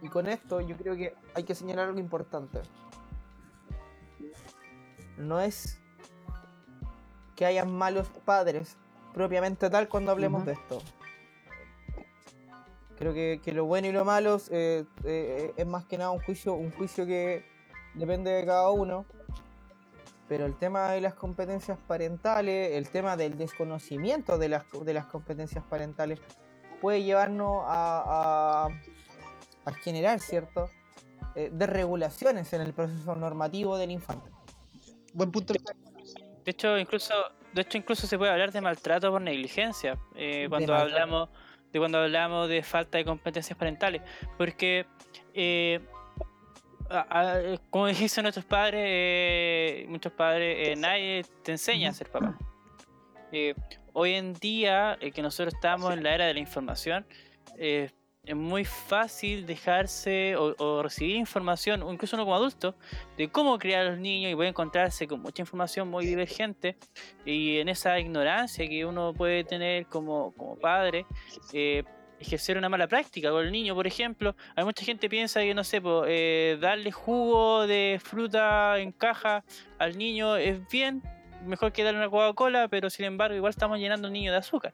Y 0.02 0.08
con 0.08 0.28
esto 0.28 0.60
yo 0.60 0.76
creo 0.76 0.96
que 0.96 1.14
hay 1.34 1.44
que 1.44 1.54
señalar 1.54 1.86
algo 1.88 2.00
importante 2.00 2.60
no 5.16 5.40
es 5.40 5.80
que 7.34 7.44
hayan 7.44 7.72
malos 7.76 8.08
padres 8.24 8.76
propiamente 9.18 9.68
tal 9.68 9.88
cuando 9.88 10.12
hablemos 10.12 10.46
de 10.46 10.52
esto. 10.52 10.81
Creo 12.96 13.12
que, 13.12 13.40
que 13.42 13.52
lo 13.52 13.64
bueno 13.64 13.88
y 13.88 13.92
lo 13.92 14.04
malo 14.04 14.40
eh, 14.50 14.85
eh, 15.04 15.52
es 15.57 15.66
más 15.66 15.85
que 15.87 15.98
nada 15.98 16.11
un 16.12 16.20
juicio, 16.20 16.54
un 16.54 16.70
juicio 16.70 17.04
que 17.04 17.44
depende 17.94 18.31
de 18.31 18.46
cada 18.46 18.70
uno. 18.70 19.04
Pero 20.28 20.46
el 20.46 20.57
tema 20.57 20.90
de 20.90 21.00
las 21.00 21.14
competencias 21.14 21.78
parentales, 21.87 22.72
el 22.76 22.88
tema 22.90 23.16
del 23.16 23.37
desconocimiento 23.37 24.38
de 24.38 24.48
las, 24.50 24.64
de 24.85 24.94
las 24.94 25.07
competencias 25.07 25.64
parentales, 25.64 26.20
puede 26.81 27.02
llevarnos 27.02 27.64
a, 27.66 28.66
a- 28.66 28.68
a 29.64 29.72
generar, 29.72 30.20
¿cierto? 30.20 30.70
Eh, 31.35 31.50
desregulaciones 31.52 32.52
en 32.52 32.61
el 32.61 32.72
proceso 32.72 33.16
normativo 33.16 33.76
del 33.78 33.90
infante. 33.90 34.31
Buen 35.12 35.33
punto. 35.33 35.54
De 35.54 36.50
hecho, 36.50 36.78
incluso, 36.78 37.14
de 37.52 37.62
hecho, 37.62 37.78
incluso 37.78 38.06
se 38.06 38.16
puede 38.18 38.30
hablar 38.32 38.52
de 38.52 38.61
maltrato 38.61 39.11
por 39.11 39.20
negligencia 39.20 39.96
eh, 40.14 40.46
cuando 40.48 40.72
hablamos 40.82 41.28
de 41.72 41.78
cuando 41.78 41.98
hablamos 41.98 42.48
de 42.48 42.62
falta 42.62 42.96
de 42.98 43.04
competencias 43.04 43.58
parentales, 43.58 44.00
porque 44.38 44.87
eh, 45.34 45.80
a- 46.90 47.20
a- 47.20 47.58
como 47.70 47.87
dicen 47.88 48.22
nuestros 48.22 48.44
padres, 48.46 48.82
eh, 48.87 49.84
muchos 49.88 50.12
padres, 50.12 50.68
eh, 50.68 50.76
nadie 50.76 51.24
te 51.42 51.52
enseña 51.52 51.90
a 51.90 51.92
ser 51.92 52.11
papá. 52.11 52.38
Eh, 53.32 53.54
hoy 53.92 54.14
en 54.14 54.32
día, 54.34 54.98
que 55.14 55.20
nosotros 55.20 55.52
estamos 55.54 55.92
en 55.92 56.02
la 56.02 56.14
era 56.14 56.24
de 56.26 56.32
la 56.34 56.40
información, 56.40 57.06
eh, 57.58 57.90
es 58.28 58.36
muy 58.36 58.66
fácil 58.66 59.46
dejarse 59.46 60.36
o, 60.36 60.82
recibir 60.82 61.16
información, 61.16 61.82
incluso 61.90 62.14
uno 62.14 62.26
como 62.26 62.36
adulto, 62.36 62.74
de 63.16 63.30
cómo 63.30 63.58
criar 63.58 63.86
a 63.86 63.90
los 63.90 63.98
niños 63.98 64.30
y 64.30 64.34
puede 64.34 64.50
encontrarse 64.50 65.08
con 65.08 65.22
mucha 65.22 65.40
información 65.40 65.88
muy 65.88 66.04
divergente 66.04 66.76
y 67.24 67.56
en 67.56 67.70
esa 67.70 67.98
ignorancia 67.98 68.68
que 68.68 68.84
uno 68.84 69.14
puede 69.14 69.44
tener 69.44 69.86
como, 69.86 70.34
como 70.36 70.56
padre, 70.56 71.06
eh, 71.54 71.84
ejercer 72.20 72.58
una 72.58 72.68
mala 72.68 72.86
práctica 72.86 73.30
con 73.30 73.46
el 73.46 73.50
niño, 73.50 73.74
por 73.74 73.86
ejemplo. 73.86 74.36
Hay 74.56 74.64
mucha 74.64 74.84
gente 74.84 75.06
que 75.06 75.10
piensa 75.10 75.40
que, 75.40 75.54
no 75.54 75.64
sé, 75.64 75.80
eh, 76.06 76.58
darle 76.60 76.92
jugo 76.92 77.66
de 77.66 77.98
fruta 78.04 78.78
en 78.78 78.92
caja 78.92 79.42
al 79.78 79.96
niño 79.96 80.36
es 80.36 80.68
bien, 80.68 81.02
mejor 81.46 81.72
que 81.72 81.82
darle 81.82 82.00
una 82.00 82.10
Coca-Cola, 82.10 82.68
pero 82.68 82.90
sin 82.90 83.06
embargo 83.06 83.34
igual 83.34 83.50
estamos 83.50 83.78
llenando 83.78 84.06
al 84.08 84.12
niño 84.12 84.32
de 84.32 84.38
azúcar. 84.38 84.72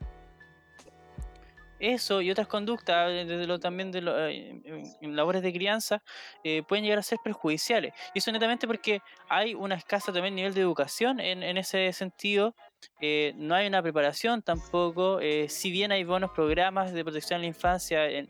Eso 1.79 2.21
y 2.21 2.31
otras 2.31 2.47
conductas, 2.47 3.09
eh, 3.11 3.25
desde 3.25 3.47
lo, 3.47 3.59
también 3.59 3.91
de 3.91 4.01
lo, 4.01 4.27
eh, 4.27 4.61
en, 5.01 5.15
labores 5.15 5.41
de 5.41 5.53
crianza, 5.53 6.01
eh, 6.43 6.63
pueden 6.67 6.83
llegar 6.83 6.99
a 6.99 7.03
ser 7.03 7.19
perjudiciales. 7.23 7.93
Y 8.13 8.19
eso 8.19 8.31
netamente 8.31 8.67
porque 8.67 9.01
hay 9.29 9.53
una 9.53 9.75
escasa 9.75 10.11
también 10.13 10.35
nivel 10.35 10.53
de 10.53 10.61
educación 10.61 11.19
en, 11.19 11.43
en 11.43 11.57
ese 11.57 11.91
sentido. 11.93 12.55
no 13.35 13.55
hay 13.55 13.67
una 13.67 13.81
preparación 13.81 14.41
tampoco. 14.41 15.19
si 15.47 15.71
bien 15.71 15.91
hay 15.91 16.03
buenos 16.03 16.31
programas 16.31 16.93
de 16.93 17.03
protección 17.03 17.37
a 17.37 17.41
la 17.41 17.47
infancia 17.47 18.07
en, 18.07 18.27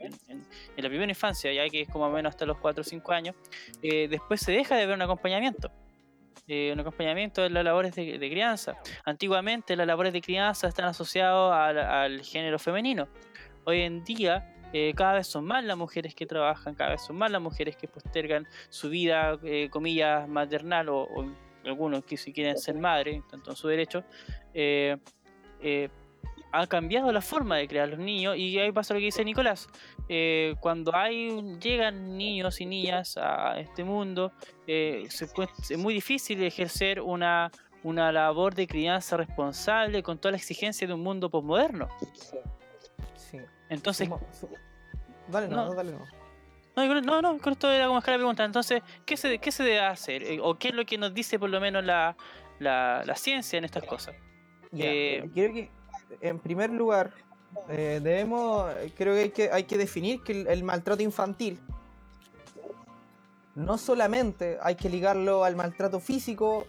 la 0.78 0.90
primera 0.90 1.12
infancia, 1.12 1.52
ya 1.52 1.68
que 1.70 1.82
es 1.82 1.90
como 1.90 2.10
menos 2.10 2.32
hasta 2.32 2.46
los 2.46 2.58
4 2.58 2.82
o 2.82 2.84
5 2.84 3.12
años, 3.12 3.36
después 3.82 4.42
se 4.42 4.52
deja 4.52 4.76
de 4.76 4.86
ver 4.86 4.96
un 4.96 5.02
acompañamiento. 5.02 5.72
un 6.48 6.80
acompañamiento 6.80 7.46
en 7.46 7.54
las 7.54 7.64
labores 7.64 7.96
de, 7.96 8.18
de 8.18 8.30
crianza. 8.30 8.78
Antiguamente 9.04 9.76
las 9.76 9.88
labores 9.88 10.14
de 10.14 10.22
crianza 10.22 10.68
están 10.68 10.86
asociadas 10.86 11.76
al 11.78 12.22
género 12.24 12.58
femenino. 12.60 13.08
Hoy 13.66 13.82
en 13.82 14.04
día 14.04 14.52
eh, 14.74 14.94
cada 14.96 15.14
vez 15.14 15.28
son 15.28 15.46
más 15.46 15.64
las 15.64 15.78
mujeres 15.78 16.14
que 16.16 16.26
trabajan, 16.26 16.76
cada 16.76 16.92
vez 16.92 17.02
son 17.02 17.18
más 17.18 17.32
las 17.32 17.42
mujeres 17.42 17.76
que 17.78 17.88
postergan 17.88 18.48
su 18.70 18.90
vida, 18.90 19.38
eh, 19.44 19.70
comillas, 19.70 20.28
maternal 20.28 20.90
o, 20.90 21.04
o 21.04 21.26
algunos 21.66 22.04
que 22.04 22.18
si 22.18 22.32
quieren 22.32 22.58
ser 22.58 22.76
madres, 22.76 23.22
tanto 23.30 23.52
en 23.52 23.56
su 23.56 23.68
derecho. 23.68 24.04
eh, 24.54 24.98
eh, 25.62 25.90
ha 26.52 26.68
cambiado 26.68 27.12
la 27.12 27.20
forma 27.20 27.58
de 27.58 27.68
crear 27.68 27.90
los 27.90 28.00
niños 28.00 28.38
y 28.38 28.58
ahí 28.60 28.72
pasa 28.72 28.94
lo 28.94 29.00
que 29.00 29.08
dice 29.08 29.26
Nicolás. 29.26 29.68
eh, 30.08 30.56
cuando 30.62 30.96
hay 30.96 31.58
llegan 31.60 32.18
niños 32.18 32.62
y 32.62 32.66
niñas 32.66 33.18
a 33.18 33.60
este 33.60 33.84
mundo, 33.84 34.32
eh, 34.66 35.04
es 35.08 35.78
muy 35.78 35.94
difícil 35.94 36.42
ejercer 36.44 37.02
una, 37.02 37.52
una 37.84 38.10
labor 38.12 38.56
de 38.56 38.68
crianza 38.68 39.18
responsable 39.18 40.02
con 40.02 40.18
toda 40.18 40.32
la 40.32 40.38
exigencia 40.38 40.88
de 40.88 40.94
un 40.94 41.02
mundo 41.02 41.30
posmoderno. 41.30 41.90
Entonces, 43.70 44.08
Sumo- 44.08 44.20
su- 44.32 44.50
Dale, 45.28 45.48
no, 45.48 45.56
No. 45.68 45.74
dale, 45.74 45.92
no. 45.94 46.06
no, 46.76 47.02
no, 47.02 47.22
no, 47.22 47.38
con 47.40 47.54
esto 47.54 47.72
era 47.72 47.88
como 47.88 48.00
de 48.00 48.06
pregunta. 48.06 48.44
Entonces, 48.46 48.84
¿qué 49.06 49.18
se, 49.18 49.40
qué 49.40 49.52
se 49.52 49.64
debe 49.64 49.80
hacer? 49.82 50.22
Eh, 50.24 50.40
¿O 50.42 50.56
qué 50.60 50.68
es 50.70 50.76
lo 50.76 50.86
que 50.86 50.98
nos 50.98 51.14
dice 51.14 51.40
por 51.40 51.50
lo 51.50 51.60
menos 51.60 51.84
la, 51.84 52.16
la, 52.60 53.04
la 53.06 53.16
ciencia 53.16 53.58
en 53.58 53.66
estas 53.66 53.84
cosas? 53.86 54.16
Ya, 54.72 54.86
Eh, 54.86 55.30
creo 55.34 55.54
que 55.54 55.70
en 56.22 56.38
primer 56.40 56.70
lugar 56.70 57.12
eh, 57.70 58.00
debemos, 58.04 58.72
creo 58.96 59.14
que 59.16 59.22
hay 59.22 59.30
que, 59.32 59.50
hay 59.52 59.64
que 59.64 59.78
definir 59.78 60.22
que 60.22 60.34
el, 60.42 60.48
el 60.48 60.64
maltrato 60.64 61.02
infantil 61.02 61.60
no 63.56 63.78
solamente 63.78 64.58
hay 64.62 64.76
que 64.76 64.90
ligarlo 64.90 65.44
al 65.46 65.56
maltrato 65.56 66.00
físico 66.00 66.68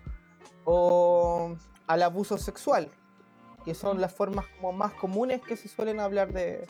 o 0.64 1.56
al 1.88 2.02
abuso 2.02 2.38
sexual, 2.38 2.88
que 3.64 3.74
son 3.74 4.00
las 4.00 4.14
formas 4.14 4.46
como 4.56 4.72
más 4.72 4.92
comunes 4.94 5.40
que 5.42 5.56
se 5.56 5.68
suelen 5.68 5.98
hablar 6.00 6.32
de, 6.32 6.66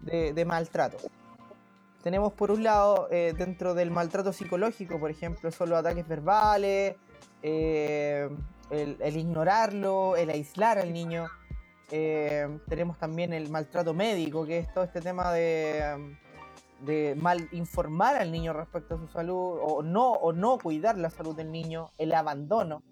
de- 0.00 0.44
maltrato. 0.44 0.98
Tenemos 2.02 2.32
por 2.32 2.50
un 2.50 2.62
lado, 2.62 3.08
eh, 3.10 3.34
dentro 3.36 3.74
del 3.74 3.90
maltrato 3.90 4.32
psicológico, 4.32 4.98
por 4.98 5.10
ejemplo, 5.10 5.50
son 5.50 5.68
los 5.70 5.78
ataques 5.78 6.08
verbales, 6.08 6.96
eh, 7.42 8.28
el, 8.70 9.16
ignorarlo, 9.16 10.16
el 10.16 10.30
aislar 10.30 10.78
al 10.78 10.92
niño. 10.92 11.28
Eh, 11.90 12.48
tenemos 12.68 12.98
también 12.98 13.32
el 13.32 13.50
maltrato 13.50 13.92
médico, 13.92 14.46
que 14.46 14.58
es 14.58 14.72
todo 14.72 14.84
este 14.84 15.00
tema 15.00 15.32
de, 15.32 16.16
de 16.80 17.14
mal 17.20 17.48
informar 17.52 18.16
al 18.16 18.32
niño 18.32 18.52
respecto 18.54 18.94
a 18.94 18.98
su 18.98 19.08
salud, 19.08 19.58
o 19.60 19.82
no, 19.82 20.12
o 20.12 20.32
no 20.32 20.56
cuidar 20.58 20.96
la 20.96 21.10
salud 21.10 21.36
del 21.36 21.50
niño, 21.52 21.90
el 21.98 22.14
abandono. 22.14 22.82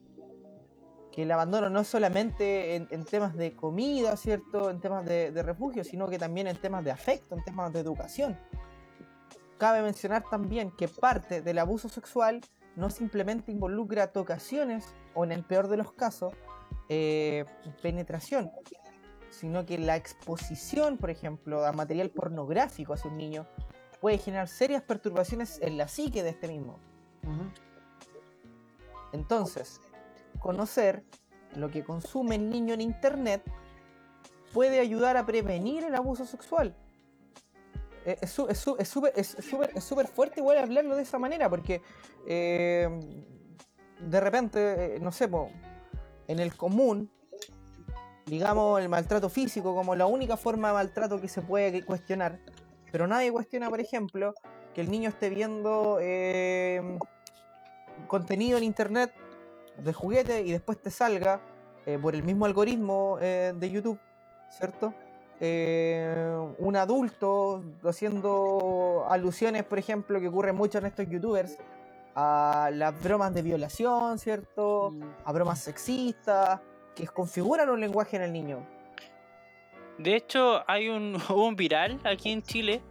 Que 1.19 1.25
el 1.25 1.33
abandono 1.33 1.69
no 1.69 1.81
es 1.81 1.89
solamente 1.89 2.77
en, 2.77 2.87
en 2.93 3.05
temas 3.05 3.35
de 3.35 3.57
comida, 3.57 4.17
¿cierto? 4.17 4.71
En 4.71 4.79
temas 4.79 5.05
de, 5.05 5.33
de 5.33 5.43
refugio, 5.43 5.83
sino 5.83 6.09
que 6.09 6.17
también 6.17 6.47
en 6.47 6.57
temas 6.57 6.85
de 6.85 6.93
afecto, 6.93 7.35
en 7.35 7.43
temas 7.43 7.73
de 7.73 7.81
educación. 7.81 8.39
Cabe 9.59 9.83
mencionar 9.83 10.23
también 10.31 10.71
que 10.71 10.87
parte 10.87 11.43
del 11.43 11.59
abuso 11.59 11.89
sexual 11.89 12.41
no 12.77 12.89
simplemente 12.89 13.51
involucra 13.51 14.13
tocaciones 14.13 14.95
o 15.13 15.25
en 15.25 15.33
el 15.33 15.43
peor 15.43 15.67
de 15.67 15.79
los 15.79 15.91
casos, 15.91 16.35
eh, 16.89 17.45
penetración, 17.83 18.53
sino 19.31 19.67
que 19.67 19.77
la 19.77 19.97
exposición, 19.97 20.99
por 20.99 21.11
ejemplo, 21.11 21.67
a 21.67 21.73
material 21.73 22.11
pornográfico 22.11 22.93
hacia 22.93 23.11
un 23.11 23.17
niño 23.17 23.45
puede 24.01 24.19
generar 24.19 24.47
serias 24.47 24.83
perturbaciones 24.85 25.61
en 25.63 25.79
la 25.79 25.89
psique 25.89 26.23
de 26.23 26.31
este 26.31 26.47
mismo. 26.47 26.79
Entonces, 29.13 29.81
conocer 30.39 31.05
lo 31.57 31.71
que 31.71 31.85
consume 31.85 32.37
el 32.37 32.51
niño 32.51 32.75
en 32.75 32.81
internet 32.81 33.43
puede 34.53 34.81
ayudar 34.81 35.17
a 35.17 35.27
prevenir 35.27 35.85
el 35.85 35.95
abuso 35.95 36.25
sexual. 36.25 36.75
Eh, 38.05 38.17
Es 38.23 38.31
súper 39.85 40.09
fuerte 40.09 40.41
igual 40.41 40.59
hablarlo 40.59 40.97
de 40.97 41.03
esa 41.03 41.19
manera, 41.19 41.51
porque 41.51 41.83
eh, 42.27 42.89
de 44.01 44.21
repente, 44.21 44.97
eh, 44.97 45.01
no 45.01 45.13
sé, 45.13 45.29
en 46.29 46.39
el 46.39 46.57
común, 46.57 47.11
digamos 48.27 48.81
el 48.81 48.89
maltrato 48.89 49.29
físico 49.29 49.75
como 49.75 49.95
la 49.95 50.07
única 50.07 50.37
forma 50.37 50.69
de 50.69 50.75
maltrato 50.75 51.21
que 51.21 51.29
se 51.29 51.43
puede 51.43 51.85
cuestionar, 51.85 52.39
pero 52.93 53.07
nadie 53.07 53.33
cuestiona, 53.33 53.69
por 53.69 53.81
ejemplo, 53.81 54.35
que 54.75 54.81
el 54.81 54.91
niño 54.91 55.11
esté 55.11 55.31
viendo 55.31 55.99
contenido 58.07 58.59
en 58.59 58.65
internet 58.65 59.13
de 59.83 59.93
juguete 59.93 60.43
y 60.43 60.53
después 60.53 60.81
te 60.81 60.91
salga 60.91 61.41
eh, 61.87 61.99
por 62.01 62.15
el 62.15 62.23
mismo 62.23 62.45
algoritmo 62.47 63.19
eh, 63.21 63.53
de 63.57 63.71
YouTube, 63.71 63.99
¿cierto? 64.51 64.93
Eh, 65.41 66.37
un 66.59 66.77
adulto 66.77 67.63
haciendo 67.85 69.07
alusiones, 69.09 69.65
por 69.65 69.79
ejemplo, 69.79 70.21
que 70.21 70.29
ocurren 70.29 70.57
mucho 70.57 70.79
en 70.79 70.87
estos 70.87 71.09
youtubers, 71.09 71.59
a 72.15 72.71
las 72.73 73.01
bromas 73.03 73.33
de 73.33 73.43
violación, 73.43 74.19
¿cierto? 74.19 74.93
A 75.25 75.33
bromas 75.33 75.61
sexistas, 75.61 76.61
que 76.95 77.07
configuran 77.07 77.71
un 77.71 77.81
lenguaje 77.81 78.17
en 78.17 78.23
el 78.23 78.33
niño. 78.33 78.67
De 79.99 80.17
hecho, 80.17 80.63
hay 80.69 80.89
un, 80.89 81.17
un 81.35 81.55
viral 81.55 82.01
aquí 82.05 82.33
en 82.33 82.43
Chile 82.43 82.83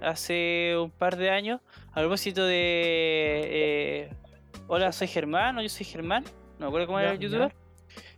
hace 0.00 0.76
un 0.78 0.90
par 0.90 1.16
de 1.16 1.30
años 1.30 1.60
a 1.92 2.00
propósito 2.00 2.44
de 2.44 4.14
Hola, 4.68 4.90
soy 4.90 5.06
Germán 5.06 5.56
o 5.58 5.62
yo 5.62 5.68
soy 5.68 5.86
Germán, 5.86 6.24
no 6.58 6.66
me 6.66 6.66
acuerdo 6.66 6.88
cómo 6.88 6.98
era 6.98 7.12
el 7.12 7.20
youtuber, 7.20 7.54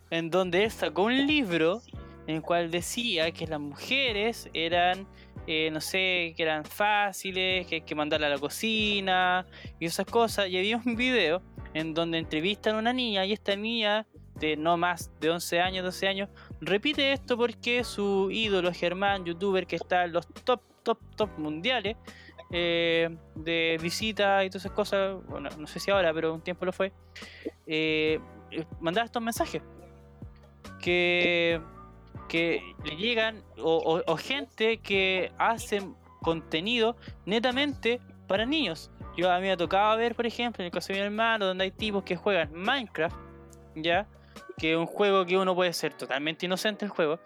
en 0.09 0.31
donde 0.31 0.65
él 0.65 0.71
sacó 0.71 1.03
un 1.03 1.27
libro 1.27 1.83
en 2.27 2.37
el 2.37 2.43
cual 2.43 2.71
decía 2.71 3.31
que 3.33 3.47
las 3.47 3.61
mujeres 3.61 4.49
eran, 4.55 5.07
eh, 5.47 5.69
no 5.71 5.83
sé, 5.83 6.33
que 6.35 6.43
eran 6.43 6.65
fáciles, 6.65 7.67
que 7.67 7.75
hay 7.77 7.81
que 7.83 7.95
mandarla 7.95 8.29
a 8.29 8.31
la 8.31 8.39
cocina 8.39 9.45
y 9.79 9.85
esas 9.85 10.07
cosas. 10.07 10.49
Y 10.49 10.57
había 10.57 10.79
un 10.79 10.97
video 10.97 11.43
en 11.75 11.93
donde 11.93 12.17
entrevistan 12.17 12.77
a 12.77 12.79
una 12.79 12.95
niña 12.95 13.27
y 13.27 13.35
esta 13.35 13.55
niña 13.55 14.07
de 14.37 14.57
no 14.57 14.79
más 14.79 15.11
de 15.21 15.29
11 15.29 15.61
años, 15.61 15.85
12 15.85 16.09
años, 16.09 16.31
repite 16.63 17.13
esto 17.13 17.37
porque 17.37 17.85
su 17.85 18.31
ídolo 18.31 18.73
Germán, 18.73 19.27
youtuber 19.27 19.67
que 19.67 19.77
está 19.77 20.05
en 20.05 20.13
los 20.13 20.27
top, 20.45 20.63
top, 20.83 20.99
top 21.15 21.29
mundiales 21.39 21.97
eh, 22.51 23.17
de 23.35 23.79
visita 23.81 24.45
y 24.45 24.51
todas 24.51 24.65
esas 24.65 24.73
cosas, 24.75 25.25
bueno, 25.27 25.49
no 25.59 25.67
sé 25.67 25.81
si 25.81 25.91
ahora, 25.91 26.13
pero 26.15 26.35
un 26.35 26.41
tiempo 26.41 26.65
lo 26.65 26.73
fue, 26.73 26.93
eh, 27.67 28.21
mandaba 28.81 29.05
estos 29.05 29.23
mensajes 29.23 29.63
que, 30.81 31.61
que 32.29 32.63
le 32.85 32.97
llegan 32.97 33.43
o, 33.59 34.03
o- 34.07 34.17
gente 34.17 34.79
que 34.79 35.33
hacen 35.39 35.95
contenido 36.23 36.97
netamente 37.27 38.01
para 38.27 38.45
niños. 38.47 38.91
Yo 39.17 39.31
a 39.31 39.37
mí 39.37 39.43
me 39.43 39.53
ha 39.53 39.57
tocado 39.57 39.97
ver, 39.97 40.15
por 40.15 40.27
ejemplo, 40.27 40.63
en 40.63 40.67
el 40.67 40.73
caso 40.73 40.93
de 40.93 41.01
mi 41.01 41.05
hermano, 41.07 41.47
donde 41.47 41.65
hay 41.65 41.71
tipos 41.71 42.05
que 42.05 42.17
juegan 42.17 42.53
Minecraft, 42.53 43.17
¿ya? 43.75 44.07
Que 44.57 44.73
es 44.73 44.79
un 44.79 44.87
juego 44.87 45.25
que 45.27 45.37
uno 45.37 45.55
puede 45.55 45.73
ser 45.73 45.95
totalmente 45.95 46.47
inocente 46.47 46.85
el 46.85 46.91
juego. 46.91 47.19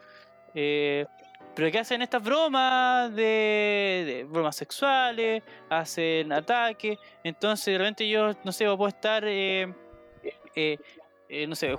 eh, 0.55 1.07
pero 1.55 1.71
que 1.71 1.79
hacen 1.79 2.01
estas 2.01 2.23
bromas 2.23 3.15
de, 3.15 4.27
bromas 4.29 4.57
sexuales, 4.57 5.43
hacen 5.69 6.33
ataques. 6.33 6.99
Entonces, 7.23 7.67
de 7.67 7.79
repente 7.79 8.09
yo, 8.09 8.33
no 8.45 8.53
sé, 8.53 8.65
puedo 8.65 8.89
estar, 8.89 9.23
eh, 9.27 9.73
eh, 10.55 10.79
eh, 11.29 11.47
no 11.47 11.55
sé, 11.55 11.77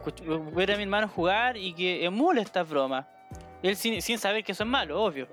ver 0.54 0.72
a 0.72 0.78
mi 0.78 0.84
hermano 0.84 1.08
jugar 1.08 1.58
y 1.58 1.74
que 1.74 2.06
emule 2.06 2.42
estas 2.42 2.70
bromas. 2.70 3.06
Él 3.64 3.76
sin, 3.76 4.02
saber 4.20 4.44
que 4.44 4.52
eso 4.52 4.64
es 4.64 4.70
malo, 4.70 5.02
obvio. 5.02 5.28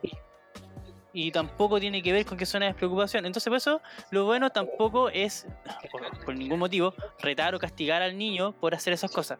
Y 1.12 1.32
tampoco 1.32 1.80
tiene 1.80 2.02
que 2.02 2.12
ver 2.12 2.24
con 2.24 2.38
que 2.38 2.46
son 2.46 2.60
una 2.60 2.66
despreocupación. 2.66 3.26
Entonces, 3.26 3.50
por 3.50 3.56
eso, 3.56 3.82
lo 4.10 4.24
bueno 4.24 4.50
tampoco 4.50 5.10
es, 5.10 5.46
por, 5.90 6.24
por 6.24 6.36
ningún 6.36 6.60
motivo, 6.60 6.94
retar 7.18 7.54
o 7.54 7.58
castigar 7.58 8.00
al 8.00 8.16
niño 8.16 8.52
por 8.52 8.74
hacer 8.74 8.92
esas 8.92 9.10
cosas. 9.10 9.38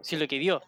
Si 0.00 0.16
es 0.16 0.20
lo 0.20 0.26
que 0.26 0.38
vio. 0.38 0.62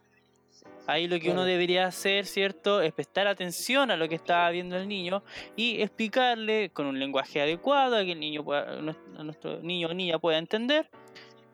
Ahí 0.86 1.08
lo 1.08 1.18
que 1.18 1.30
uno 1.30 1.44
debería 1.44 1.86
hacer, 1.86 2.26
¿cierto? 2.26 2.82
Es 2.82 2.92
prestar 2.92 3.26
atención 3.26 3.90
a 3.90 3.96
lo 3.96 4.08
que 4.08 4.16
está 4.16 4.50
viendo 4.50 4.76
el 4.76 4.86
niño 4.86 5.22
y 5.56 5.80
explicarle 5.80 6.70
con 6.70 6.86
un 6.86 6.98
lenguaje 6.98 7.40
adecuado 7.40 7.96
a 7.96 8.04
que 8.04 8.12
el 8.12 8.20
niño 8.20 8.44
pueda, 8.44 8.80
nuestro, 8.80 9.24
nuestro 9.24 9.60
niño 9.62 9.88
o 9.88 9.94
niña 9.94 10.18
pueda 10.18 10.38
entender 10.38 10.88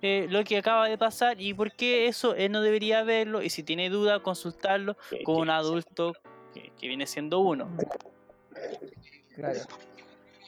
eh, 0.02 0.26
lo 0.30 0.42
que 0.44 0.58
acaba 0.58 0.88
de 0.88 0.98
pasar 0.98 1.40
y 1.40 1.54
por 1.54 1.72
qué 1.72 2.06
eso 2.06 2.34
él 2.34 2.50
no 2.52 2.60
debería 2.60 3.04
verlo 3.04 3.42
y 3.42 3.50
si 3.50 3.62
tiene 3.62 3.90
duda 3.90 4.20
consultarlo 4.20 4.96
con 5.24 5.36
un 5.36 5.50
adulto 5.50 6.14
que, 6.52 6.72
que 6.78 6.88
viene 6.88 7.06
siendo 7.06 7.40
uno. 7.40 7.70
Claro. 9.34 9.60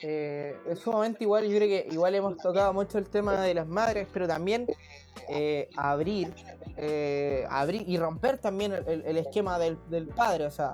Eh, 0.05 0.57
es 0.67 0.79
sumamente 0.79 1.23
igual, 1.23 1.45
yo 1.45 1.55
creo 1.55 1.61
que 1.69 1.87
igual 1.89 2.13
hemos 2.13 2.35
tocado 2.35 2.73
mucho 2.73 2.97
el 2.97 3.07
tema 3.09 3.39
de 3.39 3.53
las 3.53 3.67
madres, 3.67 4.05
pero 4.11 4.27
también 4.27 4.67
eh, 5.29 5.69
abrir, 5.77 6.33
eh, 6.75 7.47
abrir 7.49 7.87
y 7.87 7.97
romper 7.97 8.37
también 8.37 8.73
el, 8.85 9.15
esquema 9.17 9.57
del, 9.57 9.77
del 9.89 10.07
padre, 10.09 10.45
o 10.45 10.51
sea, 10.51 10.73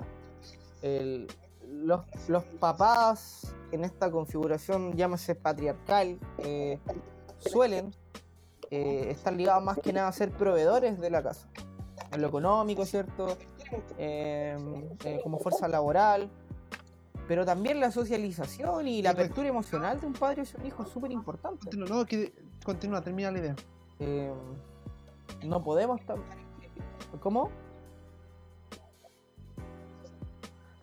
el- 0.82 1.28
los, 1.68 2.00
los 2.28 2.42
papás 2.58 3.54
en 3.70 3.84
esta 3.84 4.10
configuración, 4.10 4.96
llámese 4.96 5.36
patriarcal, 5.36 6.18
eh, 6.38 6.80
suelen 7.38 7.94
estar 8.68 9.32
ligados 9.32 9.62
más 9.64 9.78
que 9.78 9.92
nada 9.92 10.08
a 10.08 10.12
ser 10.12 10.32
proveedores 10.32 11.00
de 11.00 11.10
la 11.10 11.22
casa, 11.22 11.46
en 12.12 12.20
lo 12.20 12.26
económico, 12.28 12.84
¿cierto? 12.84 13.36
Como 15.22 15.38
fuerza 15.38 15.68
laboral, 15.68 16.28
pero 17.30 17.46
también 17.46 17.78
la 17.78 17.92
socialización 17.92 18.88
y 18.88 19.02
la 19.02 19.10
apertura 19.10 19.46
emocional 19.46 20.00
de 20.00 20.06
un 20.08 20.14
padre 20.14 20.42
hacia 20.42 20.58
un 20.58 20.66
hijo 20.66 20.82
es 20.82 20.88
súper 20.88 21.12
importante. 21.12 21.60
Continúa, 21.60 21.88
no, 21.88 22.04
que- 22.04 22.32
continúa, 22.64 23.02
termina 23.02 23.30
la 23.30 23.38
idea. 23.38 23.56
Eh, 24.00 24.32
no 25.44 25.62
podemos. 25.62 26.00
¿Cómo? 27.20 27.50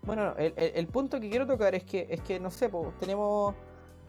Bueno, 0.04 0.36
el, 0.38 0.54
el- 0.56 0.72
el 0.76 0.88
punto 0.88 1.20
que 1.20 1.30
quiero 1.30 1.46
tocar 1.46 1.76
es 1.76 1.84
que, 1.84 2.08
es 2.10 2.22
que 2.22 2.40
no 2.40 2.50
sé, 2.50 2.70
po, 2.70 2.94
tenemos. 2.98 3.54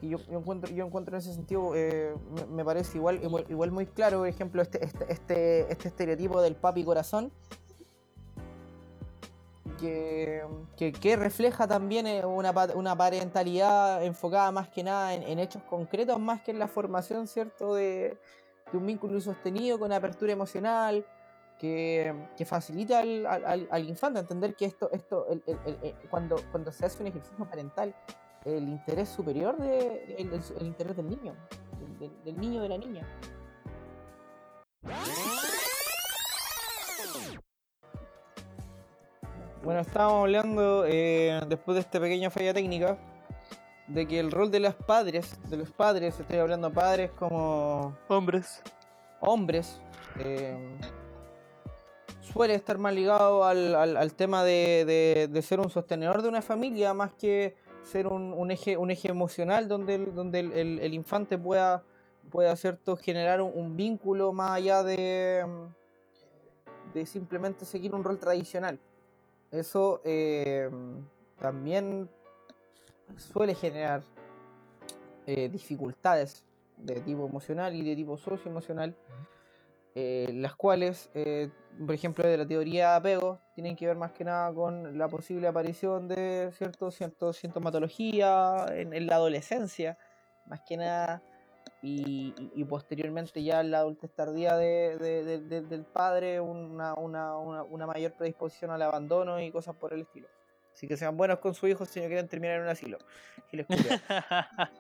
Que 0.01 0.09
yo, 0.11 0.19
yo 0.31 0.39
encuentro, 0.39 0.71
yo 0.73 0.87
encuentro 0.87 1.17
en 1.17 1.19
ese 1.19 1.35
sentido, 1.35 1.73
eh, 1.75 2.15
me, 2.37 2.47
me 2.59 2.65
parece 2.65 2.99
igual, 2.99 3.21
igual, 3.21 3.47
igual 3.49 3.73
muy 3.73 3.87
claro, 3.87 4.19
por 4.19 4.29
ejemplo, 4.29 4.63
este, 4.63 4.85
este, 4.85 5.13
este, 5.13 5.73
este 5.73 5.89
estereotipo 5.89 6.41
del 6.41 6.55
papi 6.55 6.85
corazón. 6.85 7.33
Que, 9.79 10.43
refleja 11.17 11.67
también 11.67 12.07
eh, 12.07 12.25
una, 12.27 12.53
una 12.75 12.97
parentalidad 12.97 14.05
enfocada 14.05 14.51
más 14.51 14.69
que 14.69 14.83
nada 14.83 15.15
en, 15.15 15.23
hechos 15.39 15.63
concretos, 15.65 16.19
más 16.19 16.43
que 16.43 16.51
en 16.51 16.59
la 16.59 16.69
formación, 16.69 17.27
¿cierto? 17.27 17.75
De, 17.75 18.19
un 18.77 18.87
vínculo 18.87 19.21
sostenido 19.21 19.79
con 19.79 19.93
apertura 19.93 20.33
emocional, 20.33 21.07
que, 21.59 22.15
facilita 22.45 23.01
al, 23.01 23.27
al- 23.27 23.89
infante 23.89 24.21
entender 24.21 24.55
que 24.55 24.67
esto, 24.67 24.91
esto 24.93 25.27
el- 25.29 25.43
cuando, 26.11 26.37
se 26.71 26.85
hace 26.87 27.01
un 27.03 27.09
ejercicio 27.09 27.45
parental, 27.49 27.95
el 28.45 28.69
interés 28.69 29.09
superior 29.09 29.57
de, 29.57 30.17
el, 30.19 30.67
interés 30.67 30.97
del 30.97 31.09
niño, 31.09 31.35
del, 31.99 32.25
del- 32.25 32.41
niño 32.41 32.63
de 32.63 32.69
la 32.69 32.79
niña. 32.79 33.07
Bueno, 39.63 39.81
estábamos 39.81 40.21
hablando 40.23 40.85
eh, 40.87 41.41
después 41.49 41.75
de 41.75 41.81
esta 41.81 42.01
pequeña 42.01 42.31
falla 42.31 42.55
técnica 42.55 42.97
de 43.87 44.07
que 44.07 44.21
el 44.21 44.31
rol 44.31 44.51
de 44.51 44.61
los 44.61 44.75
padres, 44.75 45.37
de 45.51 45.57
los 45.57 45.71
padres, 45.71 46.19
estoy 46.21 46.39
hablando 46.39 46.73
padres 46.73 47.11
como 47.13 47.97
Hombres. 48.09 48.63
hombres, 49.21 49.81
eh, 50.21 50.57
suele 52.21 52.55
estar 52.55 52.79
más 52.79 52.95
ligado 52.95 53.45
al, 53.45 53.75
al- 53.75 53.97
al 53.97 54.15
tema 54.15 54.45
de, 54.45 54.85
de- 54.87 55.29
de 55.29 55.43
ser 55.43 55.59
un 55.61 55.71
sostenedor 55.71 56.23
de 56.23 56.29
una 56.29 56.43
familia 56.43 56.95
más 56.95 57.13
que 57.15 57.57
ser 57.83 58.07
un, 58.07 58.33
un 58.35 58.51
eje, 58.51 58.77
un 58.77 58.91
eje 58.91 59.09
emocional 59.09 59.67
donde 59.67 59.97
el, 59.97 60.15
donde 60.15 60.41
el, 60.41 60.53
el- 60.53 60.79
el 60.79 60.95
infante 60.95 61.37
pueda, 61.39 61.83
pueda 62.31 62.55
cierto, 62.57 62.97
generar 62.97 63.41
un, 63.43 63.53
un 63.55 63.77
vínculo 63.77 64.33
más 64.33 64.53
allá 64.53 64.83
de, 64.83 65.45
de 66.95 67.07
simplemente 67.07 67.65
seguir 67.65 67.95
un 67.95 68.05
rol 68.05 68.19
tradicional. 68.19 68.79
Eso 69.51 70.01
eh, 70.05 70.69
también 71.39 72.09
suele 73.17 73.55
generar 73.55 74.03
eh, 75.27 75.49
dificultades 75.49 76.45
de 76.77 77.01
tipo 77.01 77.27
emocional 77.27 77.75
y 77.75 77.83
de 77.83 77.97
tipo 77.97 78.17
socioemocional, 78.17 78.95
eh, 79.95 80.31
las 80.33 80.55
cuales, 80.55 81.11
eh, 81.15 81.51
por 81.79 81.95
ejemplo, 81.95 82.27
de 82.27 82.37
la 82.37 82.47
teoría 82.47 82.91
de 82.91 82.97
apego, 82.97 83.41
tienen 83.55 83.75
que 83.75 83.87
ver 83.87 83.97
más 83.97 84.13
que 84.13 84.25
nada 84.25 84.53
con 84.53 84.97
la 84.97 85.09
posible 85.09 85.49
aparición 85.49 86.09
de 86.09 86.51
cierto, 86.57 86.91
cierto 86.91 87.33
sintomatología 87.33 88.67
en 88.71 89.07
la 89.07 89.17
adolescencia, 89.17 89.99
más 90.47 90.61
que 90.61 90.77
nada, 90.77 91.23
y, 91.83 92.35
y- 92.39 92.53
y 92.55 92.65
posteriormente 92.65 93.43
ya 93.43 93.63
la 93.63 93.79
adultez 93.79 94.11
tardía 94.13 94.57
de- 94.57 94.97
de- 94.99 95.25
de- 95.25 95.41
de- 95.41 95.61
del 95.63 95.85
padre, 95.85 96.41
una, 96.41 96.95
una, 96.95 97.37
una, 97.39 97.63
una 97.63 97.87
mayor 97.87 98.13
predisposición 98.15 98.71
al 98.73 98.83
abandono 98.83 99.41
y 99.41 99.51
cosas 99.53 99.77
por 99.77 99.93
el 99.93 100.01
estilo. 100.03 100.27
Así 100.73 100.87
que 100.89 100.97
sean 100.97 101.17
buenos 101.17 101.39
con 101.39 101.55
su 101.55 101.67
hijo 101.69 101.85
si 101.87 102.01
no 102.01 102.07
quieren 102.07 102.29
terminar 102.29 102.57
en 102.57 102.63
un 102.63 102.69
asilo. 102.69 102.99
Giles 103.51 103.67
culiaos. 103.67 104.01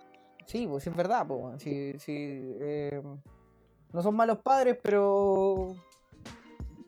Sí, 0.47 0.67
pues 0.67 0.87
es 0.87 0.97
verdad, 0.97 1.27
pues. 1.27 1.63
Sí, 1.63 1.99
sí, 1.99 2.15
eh, 2.59 3.03
no 3.93 4.03
son 4.03 4.17
malos 4.17 4.39
padres, 4.39 4.79
pero 4.83 5.75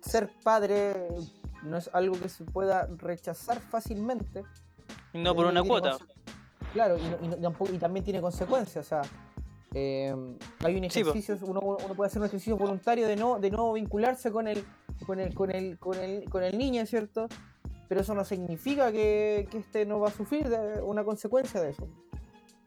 ser 0.00 0.30
padre 0.42 0.94
no 1.64 1.76
es 1.76 1.90
algo 1.92 2.18
que 2.18 2.30
se 2.30 2.44
pueda 2.44 2.88
rechazar 2.96 3.60
fácilmente. 3.60 4.44
no 5.12 5.34
por 5.34 5.44
Eh, 5.46 5.50
una 5.50 5.62
cuota. 5.62 5.98
Claro, 6.72 6.96
y, 6.96 7.02
no- 7.02 7.18
y 7.22 7.28
no- 7.28 7.36
tampoco- 7.36 7.72
y 7.74 7.78
también 7.78 8.02
tiene 8.04 8.20
consecuencias. 8.22 8.86
O 8.86 8.88
sea, 8.88 9.02
eh, 9.74 10.14
hay 10.64 10.76
un 10.76 10.90
Sí, 10.90 11.00
ejercicio, 11.00 11.38
uno, 11.42 11.60
uno 11.60 11.94
puede 11.94 12.08
hacer 12.08 12.20
un 12.20 12.26
ejercicio 12.26 12.56
voluntario 12.56 13.06
de 13.06 13.16
no, 13.16 13.38
de 13.38 13.50
no 13.50 13.72
vincularse 13.72 14.30
con 14.32 14.48
el, 14.48 14.64
con 15.06 15.20
el, 15.20 15.34
con 15.34 15.50
el, 15.50 15.78
con 15.78 15.98
el, 15.98 16.28
con 16.28 16.42
el 16.42 16.58
niño, 16.58 16.84
¿cierto? 16.86 17.28
Pero 17.88 18.00
eso 18.00 18.14
no 18.14 18.24
significa 18.24 18.92
que, 18.92 19.48
que 19.50 19.58
este 19.58 19.86
no 19.86 20.00
va 20.00 20.08
a 20.08 20.12
sufrir 20.12 20.48
de 20.48 20.80
una 20.82 21.04
consecuencia 21.04 21.60
de 21.60 21.70
eso. 21.70 21.88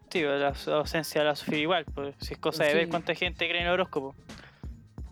Sí, 0.10 0.22
la 0.22 0.38
la 0.38 0.76
ausencia 0.78 1.24
la 1.24 1.36
sufrir 1.36 1.62
igual. 1.62 1.86
Pues, 1.86 2.16
si 2.20 2.34
es 2.34 2.40
cosa 2.40 2.66
de 2.66 2.74
ver 2.74 2.90
cuánta 2.90 3.16
gente 3.16 3.48
cree 3.48 3.62
en 3.62 3.68
el 3.68 3.74
horóscopo. 3.74 4.16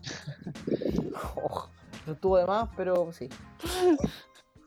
Oh, 1.36 1.70
no 2.08 2.14
estuvo 2.14 2.38
de 2.38 2.46
más, 2.46 2.70
pero 2.76 3.12
sí. 3.12 3.30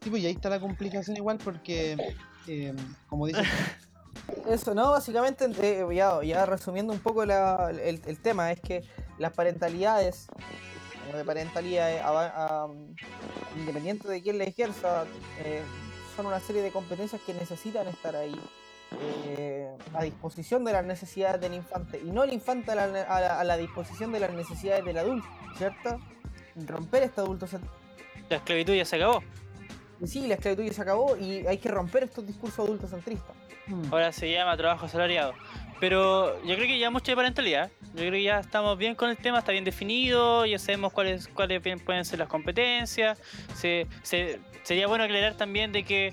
Sí, 0.03 0.11
pues, 0.11 0.23
y 0.23 0.27
ahí 0.27 0.33
está 0.33 0.49
la 0.51 0.61
complicación 0.61 1.17
igual 1.17 1.39
porque, 1.43 1.97
eh, 2.47 2.75
como 3.09 3.27
dices, 3.27 3.45
Eso, 4.49 4.75
no, 4.75 4.91
básicamente, 4.93 5.47
eh, 5.81 5.87
ya, 5.95 6.23
ya 6.23 6.47
resumiendo 6.47 6.93
un 6.93 6.99
poco 7.01 7.25
la- 7.25 7.71
el, 7.71 8.01
el 8.07 8.19
tema, 8.21 8.53
es 8.53 8.61
que 8.61 8.83
las 9.19 9.33
parentalidades, 9.33 10.27
de 11.15 11.25
parentalidad, 11.25 12.69
independiente 13.57 14.09
de 14.09 14.23
quién 14.23 14.39
la 14.39 14.45
ejerza, 14.45 15.05
eh, 15.45 15.63
son 16.17 16.27
una 16.27 16.41
serie 16.41 16.63
de 16.63 16.71
competencias 16.71 17.21
que 17.23 17.35
necesitan 17.35 17.87
estar 17.89 18.15
ahí 18.17 18.35
eh, 19.27 19.69
a 19.93 20.03
disposición 20.05 20.65
de 20.65 20.73
las 20.73 20.85
necesidades 20.85 21.41
del 21.41 21.55
infante 21.55 21.99
y 21.99 22.11
no 22.13 22.23
el 22.23 22.33
infante 22.33 22.71
a 22.71 22.75
la, 22.77 22.85
a 22.85 23.21
la- 23.21 23.41
a 23.41 23.45
la 23.45 23.57
disposición 23.57 24.13
de 24.13 24.21
las 24.21 24.33
necesidades 24.33 24.85
del 24.85 24.99
adulto, 24.99 25.27
¿cierto? 25.59 25.99
Romper 26.55 27.03
este 27.05 27.21
adulto 27.21 27.47
La 28.29 28.37
esclavitud 28.37 28.75
ya 28.75 28.85
se 28.85 28.97
acabó. 28.97 29.21
sí, 30.07 30.27
la 30.29 30.35
esclavitud 30.35 30.63
ya 30.65 30.73
se 30.73 30.83
acabó 30.83 31.17
y 31.17 31.45
hay 31.47 31.59
que 31.59 31.69
romper 31.71 32.05
estos 32.05 32.25
discursos 32.27 32.65
adultocentristas. 32.65 33.35
Ahora 33.91 34.13
se 34.13 34.31
llama 34.31 34.57
trabajo 34.57 34.87
asalariado. 34.87 35.35
Pero 35.81 36.43
yo 36.45 36.55
creo 36.55 36.67
que 36.67 36.79
ya 36.79 36.91
mucho 36.91 37.13
de 37.13 37.17
parentalidad. 37.17 37.71
Yo 37.95 38.01
creo 38.01 38.13
que 38.13 38.23
ya 38.23 38.41
estamos 38.41 38.79
bien 38.79 38.95
con 38.95 39.11
el 39.11 39.17
tema, 39.17 39.39
está 39.41 39.53
bien 39.53 39.65
definido, 39.65 40.47
ya 40.47 40.59
sabemos 40.59 40.93
cuáles 40.93 41.29
cuáles 41.29 41.61
pueden 41.85 42.05
ser 42.05 42.19
las 42.19 42.29
competencias. 42.29 43.19
Se, 43.55 43.87
se- 44.03 44.41
sería 44.63 44.87
bueno 44.87 45.05
aclarar 45.05 45.35
también 45.35 45.73
de 45.73 45.83
que 45.85 46.13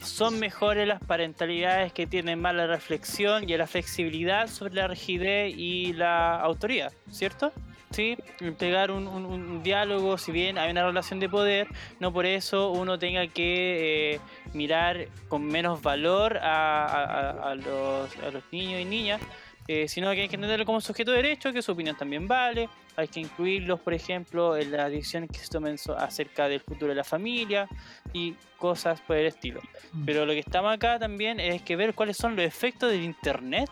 son 0.00 0.38
mejores 0.38 0.86
las 0.86 1.00
parentalidades 1.00 1.92
que 1.92 2.06
tienen 2.06 2.40
más 2.40 2.54
la 2.54 2.66
reflexión 2.66 3.48
y 3.48 3.56
la 3.56 3.66
flexibilidad 3.66 4.48
sobre 4.48 4.74
la 4.74 4.86
rigidez 4.86 5.54
y 5.56 5.92
la 5.94 6.38
autoridad, 6.40 6.92
¿cierto? 7.10 7.52
Sí, 7.94 8.16
entregar 8.40 8.90
un, 8.90 9.06
un- 9.06 9.24
un 9.26 9.62
diálogo, 9.62 10.18
si 10.18 10.32
bien 10.32 10.58
hay 10.58 10.70
una 10.70 10.84
relación 10.84 11.20
de 11.20 11.28
poder, 11.28 11.68
no 12.00 12.12
por 12.12 12.26
eso 12.26 12.70
uno 12.70 12.98
tenga 12.98 13.26
que 13.28 14.14
eh, 14.14 14.20
mirar 14.52 15.06
con 15.28 15.44
menos 15.46 15.80
valor 15.80 16.38
a, 16.38 16.84
a- 16.86 17.50
a- 17.50 17.54
los, 17.54 18.16
a 18.18 18.30
los 18.32 18.42
niños 18.50 18.80
y 18.80 18.84
niñas, 18.84 19.20
eh, 19.68 19.86
sino 19.88 20.10
que 20.12 20.22
hay 20.22 20.28
que 20.28 20.34
entenderlo 20.34 20.66
como 20.66 20.80
sujeto 20.80 21.12
de 21.12 21.18
derecho, 21.18 21.52
que 21.52 21.62
su 21.62 21.72
opinión 21.72 21.96
también 21.96 22.26
vale, 22.26 22.68
hay 22.96 23.08
que 23.08 23.20
incluirlos, 23.20 23.80
por 23.80 23.94
ejemplo, 23.94 24.56
en 24.56 24.70
las 24.72 24.90
decisiones 24.90 25.30
que 25.30 25.38
se 25.38 25.48
tomen 25.48 25.76
acerca 25.96 26.48
del 26.48 26.60
futuro 26.60 26.88
de 26.90 26.96
la 26.96 27.04
familia 27.04 27.68
y 28.12 28.34
cosas 28.58 29.00
por 29.02 29.16
el 29.16 29.26
estilo. 29.26 29.60
Mm. 29.92 30.04
Pero 30.04 30.26
lo 30.26 30.32
que 30.32 30.40
estamos 30.40 30.72
acá 30.72 30.98
también 30.98 31.38
es 31.40 31.62
que 31.62 31.76
ver 31.76 31.94
cuáles 31.94 32.16
son 32.16 32.34
los 32.36 32.44
efectos 32.44 32.90
del 32.90 33.02
Internet 33.04 33.70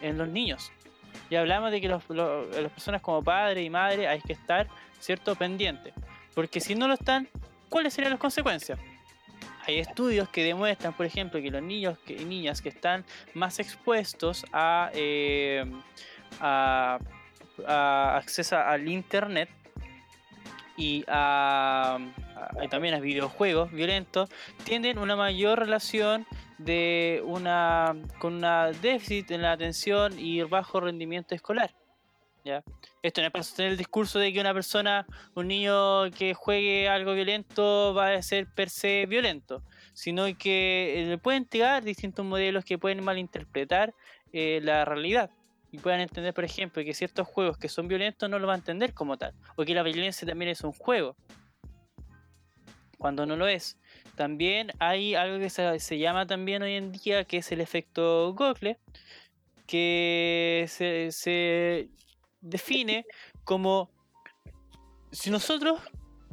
en 0.00 0.18
los 0.18 0.28
niños. 0.28 0.70
Y 1.34 1.36
hablamos 1.36 1.72
de 1.72 1.80
que 1.80 1.88
los- 1.88 2.08
las 2.10 2.70
personas 2.70 3.00
como 3.02 3.20
padre 3.20 3.60
y 3.64 3.68
madre 3.68 4.06
hay 4.06 4.20
que 4.20 4.32
estar, 4.34 4.68
¿cierto?, 5.00 5.34
pendientes. 5.34 5.92
Porque 6.32 6.60
si 6.60 6.76
no 6.76 6.86
lo 6.86 6.94
están, 6.94 7.28
¿cuáles 7.68 7.92
serían 7.92 8.12
las 8.12 8.20
consecuencias? 8.20 8.78
Hay 9.66 9.80
estudios 9.80 10.28
que 10.28 10.44
demuestran, 10.44 10.92
por 10.92 11.06
ejemplo, 11.06 11.42
que 11.42 11.50
los 11.50 11.60
niños 11.60 11.98
y 12.06 12.24
niñas 12.24 12.62
que 12.62 12.68
están 12.68 13.04
más 13.34 13.58
expuestos 13.58 14.46
a, 14.52 14.92
eh, 14.94 15.64
a, 16.38 17.00
acceso 18.14 18.56
al 18.56 18.86
internet 18.86 19.48
y 20.76 21.02
también 22.70 22.94
a 22.94 23.00
videojuegos 23.00 23.72
violentos, 23.72 24.30
tienen 24.62 24.98
una 25.00 25.16
mayor 25.16 25.58
relación 25.58 26.26
de 26.58 27.22
una 27.24 27.96
con 28.18 28.34
una 28.34 28.70
déficit 28.70 29.30
en 29.30 29.42
la 29.42 29.52
atención 29.52 30.18
y 30.18 30.42
bajo 30.42 30.80
rendimiento 30.80 31.34
escolar. 31.34 31.74
¿ya? 32.44 32.62
Esto 33.02 33.20
no 33.20 33.26
es 33.26 33.32
para 33.32 33.42
sostener 33.42 33.72
el 33.72 33.78
discurso 33.78 34.18
de 34.18 34.32
que 34.32 34.40
una 34.40 34.54
persona, 34.54 35.06
un 35.34 35.48
niño 35.48 36.10
que 36.10 36.34
juegue 36.34 36.88
algo 36.88 37.14
violento 37.14 37.94
va 37.94 38.12
a 38.12 38.22
ser 38.22 38.46
per 38.54 38.70
se 38.70 39.06
violento, 39.06 39.62
sino 39.92 40.26
que 40.38 41.02
eh, 41.02 41.06
le 41.06 41.18
pueden 41.18 41.42
entregar 41.42 41.82
distintos 41.82 42.24
modelos 42.24 42.64
que 42.64 42.78
pueden 42.78 43.02
malinterpretar 43.02 43.94
eh, 44.32 44.60
la 44.62 44.84
realidad 44.84 45.30
y 45.74 45.78
puedan 45.78 46.00
entender, 46.00 46.32
por 46.32 46.44
ejemplo, 46.44 46.84
que 46.84 46.94
ciertos 46.94 47.26
juegos 47.26 47.58
que 47.58 47.68
son 47.68 47.88
violentos 47.88 48.30
no 48.30 48.38
lo 48.38 48.46
va 48.46 48.52
a 48.52 48.56
entender 48.56 48.94
como 48.94 49.16
tal, 49.16 49.34
o 49.56 49.64
que 49.64 49.74
la 49.74 49.82
violencia 49.82 50.26
también 50.26 50.52
es 50.52 50.60
un 50.60 50.72
juego, 50.72 51.16
cuando 52.96 53.26
no 53.26 53.34
lo 53.34 53.48
es. 53.48 53.76
También 54.16 54.70
hay 54.78 55.14
algo 55.14 55.38
que 55.38 55.50
se, 55.50 55.98
llama 55.98 56.26
también 56.26 56.62
hoy 56.62 56.74
en 56.74 56.92
día, 56.92 57.24
que 57.24 57.38
es 57.38 57.50
el 57.52 57.60
efecto 57.60 58.32
Google, 58.34 58.78
que 59.66 60.66
se, 60.68 61.10
se 61.10 61.88
define 62.40 63.06
como 63.44 63.90
si 65.10 65.30
nosotros, 65.30 65.80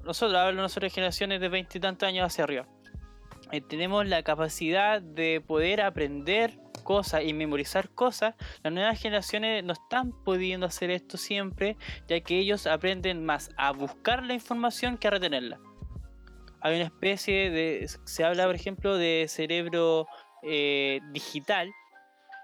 nosotros, 0.03 0.37
hablo 0.37 0.61
nosotros 0.61 0.91
de 0.91 0.95
generaciones 0.95 1.39
de 1.39 1.49
veintitantos 1.49 2.07
años 2.07 2.25
hacia 2.25 2.43
arriba, 2.43 2.67
eh, 3.51 3.61
tenemos 3.61 4.07
la 4.07 4.23
capacidad 4.23 5.01
de 5.01 5.41
poder 5.41 5.81
aprender 5.81 6.59
cosas 6.83 7.23
y 7.23 7.33
memorizar 7.33 7.89
cosas, 7.89 8.35
las 8.63 8.73
nuevas 8.73 8.99
generaciones 8.99 9.63
no 9.63 9.73
están 9.73 10.11
pudiendo 10.23 10.65
hacer 10.65 10.89
esto 10.89 11.17
siempre, 11.17 11.77
ya 12.07 12.19
que 12.21 12.39
ellos 12.39 12.65
aprenden 12.65 13.23
más 13.23 13.49
a 13.57 13.71
buscar 13.71 14.23
la 14.23 14.33
información 14.33 14.97
que 14.97 15.07
a 15.07 15.11
retenerla. 15.11 15.59
Hay 16.61 16.75
una 16.75 16.85
especie 16.85 17.49
de, 17.49 17.89
se 18.05 18.23
habla 18.23 18.45
por 18.45 18.55
ejemplo 18.55 18.95
de 18.97 19.25
cerebro 19.27 20.07
eh, 20.43 20.99
digital, 21.11 21.71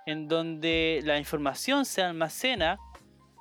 en 0.05 0.27
donde 0.27 1.01
la 1.03 1.19
información 1.19 1.85
se 1.85 2.01
almacena 2.01 2.77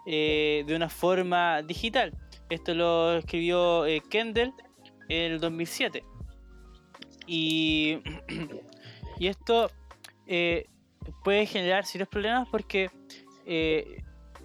eh, 0.06 0.64
de 0.66 0.76
una 0.76 0.88
forma 0.88 1.62
digital. 1.62 2.12
Esto 2.50 2.74
lo 2.74 3.16
escribió 3.16 3.86
eh, 3.86 4.02
Kendall 4.10 4.52
en 5.08 5.32
el 5.32 5.40
2007. 5.40 6.04
Y, 7.26 7.98
y 9.18 9.28
esto 9.28 9.70
puede 11.24 11.46
generar 11.46 11.86
serios 11.86 12.08
problemas 12.08 12.48
porque 12.50 12.90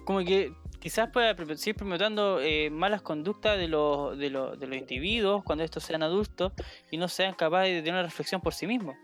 como 0.04 0.20
que 0.20 0.52
quizás 0.82 1.10
pueda 1.10 1.36
seguir 1.56 1.76
promoviendo 1.76 2.40
eh, 2.40 2.68
malas 2.68 3.02
conductas 3.02 3.56
de 3.56 3.68
los, 3.68 4.18
de, 4.18 4.30
los, 4.30 4.58
de 4.58 4.66
los 4.66 4.76
individuos 4.76 5.44
cuando 5.44 5.62
estos 5.62 5.84
sean 5.84 6.02
adultos 6.02 6.52
y 6.90 6.96
no 6.96 7.06
sean 7.06 7.34
capaces 7.34 7.72
de 7.72 7.82
tener 7.82 7.94
una 7.94 8.02
reflexión 8.02 8.40
por 8.40 8.52
sí 8.52 8.66
mismos. 8.66 8.96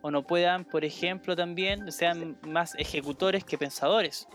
O 0.00 0.10
no 0.10 0.26
puedan, 0.26 0.64
por 0.64 0.86
ejemplo, 0.86 1.36
también 1.36 1.92
sean 1.92 2.38
más 2.48 2.74
ejecutores 2.76 3.44
que 3.44 3.58
pensadores. 3.58 4.26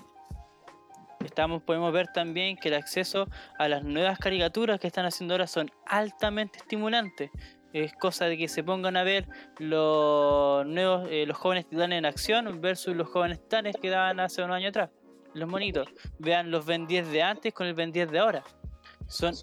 Estamos, 1.26 1.64
podemos 1.64 1.92
ver 1.92 2.10
también 2.14 2.58
que 2.58 2.68
el 2.68 2.76
acceso 2.76 3.28
a 3.58 3.68
las 3.68 3.84
nuevas 3.84 4.20
caricaturas 4.20 4.80
que 4.80 4.86
están 4.86 5.08
haciendo 5.08 5.34
ahora 5.34 5.48
son 5.48 5.72
altamente 5.88 6.60
estimulantes. 6.60 7.32
Es 7.74 7.92
cosa 7.94 8.26
de 8.26 8.38
que 8.38 8.48
se 8.48 8.64
pongan 8.64 8.98
a 8.98 9.04
ver 9.04 9.28
los 9.58 10.64
nuevos, 10.68 11.08
eh, 11.10 11.26
los 11.26 11.38
jóvenes 11.38 11.68
titanes 11.68 11.98
en 11.98 12.06
acción 12.06 12.62
versus 12.62 12.96
los 12.96 13.10
jóvenes 13.10 13.42
titanes 13.42 13.76
que 13.82 13.90
daban 13.90 14.20
hace 14.20 14.44
unos 14.44 14.58
años 14.58 14.70
atrás. 14.70 14.92
Los 15.34 15.50
monitos. 15.50 15.88
Vean 16.20 16.52
los 16.52 16.66
Ben 16.66 16.88
10 16.88 17.12
de 17.12 17.22
antes 17.22 17.54
con 17.54 17.68
el 17.68 17.74
Ben 17.74 17.92
10 17.92 18.12
de 18.12 18.20
ahora. 18.20 18.44
Son 19.08 19.34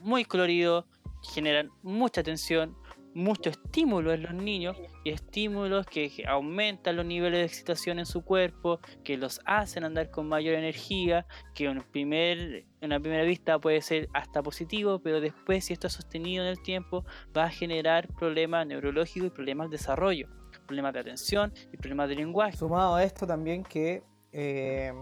muy 0.00 0.24
coloridos, 0.24 0.84
generan 1.22 1.70
mucha 1.82 2.20
atención, 2.20 2.76
mucho 3.14 3.50
estímulo 3.50 4.12
en 4.12 4.22
los 4.22 4.34
niños 4.34 4.76
y 5.04 5.10
estímulos 5.10 5.86
que 5.86 6.10
que 6.10 6.26
aumentan 6.26 6.96
los 6.96 7.04
niveles 7.04 7.40
de 7.40 7.46
excitación 7.46 7.98
en 7.98 8.06
su 8.06 8.22
cuerpo, 8.22 8.80
que 9.02 9.16
los 9.16 9.40
hacen 9.44 9.84
andar 9.84 10.10
con 10.10 10.28
mayor 10.28 10.54
energía, 10.54 11.26
que 11.54 11.64
en, 11.64 11.82
primer, 11.82 12.64
en 12.80 12.86
una 12.86 13.00
primera 13.00 13.24
vista 13.24 13.58
puede 13.58 13.82
ser 13.82 14.08
hasta 14.14 14.42
positivo, 14.42 15.00
pero 15.00 15.20
después 15.20 15.64
si 15.64 15.72
esto 15.72 15.88
es 15.88 15.94
sostenido 15.94 16.44
en 16.44 16.50
el 16.50 16.62
tiempo 16.62 17.04
va 17.36 17.44
a 17.44 17.50
generar 17.50 18.08
problemas 18.14 18.66
neurológicos 18.66 19.28
y 19.28 19.30
problemas 19.30 19.70
de 19.70 19.78
desarrollo, 19.78 20.28
problemas 20.66 20.92
de 20.92 21.00
atención 21.00 21.52
y 21.72 21.76
problemas 21.76 22.08
de 22.08 22.16
lenguaje. 22.16 22.56
Sumado 22.56 22.94
a 22.94 23.04
esto 23.04 23.26
también 23.26 23.64
que 23.64 24.02
eh, 24.32 24.92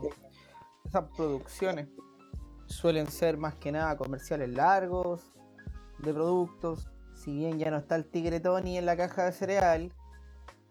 esas 0.85 1.05
producciones 1.17 1.89
suelen 2.67 3.07
ser 3.09 3.37
más 3.37 3.55
que 3.55 3.73
nada 3.73 3.97
comerciales 3.97 4.51
largos 4.51 5.23
de 5.99 6.13
productos. 6.13 6.89
Si 7.15 7.35
bien 7.35 7.59
ya 7.59 7.71
no 7.71 7.79
está 7.79 7.97
el 7.97 8.05
tigre 8.05 8.41
Tony 8.41 8.79
en 8.79 8.87
la 8.87 8.97
caja 8.97 9.25
de 9.25 9.33
cereal, 9.33 9.93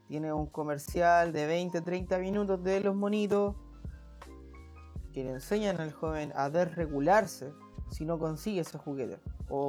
tiene 0.08 0.32
un 0.32 0.46
comercial 0.46 1.34
de 1.34 1.48
20-30 1.48 2.20
minutos 2.20 2.64
de 2.64 2.80
los 2.82 2.96
monitos 2.96 3.56
que 5.14 5.24
le 5.24 5.32
enseñan 5.32 5.80
al 5.80 5.92
joven 5.92 6.32
a 6.36 6.50
desregularse 6.50 7.54
si 7.90 8.06
no 8.06 8.20
consigue 8.20 8.62
ese 8.62 8.78
juguete 8.78 9.20
o, 9.50 9.66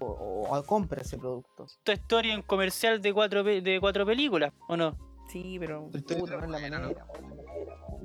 o 0.48 0.54
a 0.54 0.64
compra 0.64 1.02
ese 1.02 1.16
producto. 1.16 1.64
Esta 1.64 1.92
historia 1.92 2.34
en 2.34 2.42
comercial 2.42 3.00
de 3.00 3.14
cuatro, 3.14 3.44
de 3.44 3.78
cuatro 3.80 4.04
películas, 4.04 4.52
¿o 4.68 4.76
no? 4.76 4.96
Sí, 5.28 5.56
pero 5.58 5.88
Tu 5.90 5.98
historia 5.98 6.22
puta, 6.22 6.36
no 6.36 6.44
es 6.44 6.50
la 6.50 6.58
buena, 6.58 6.78
¿no? 6.78 6.88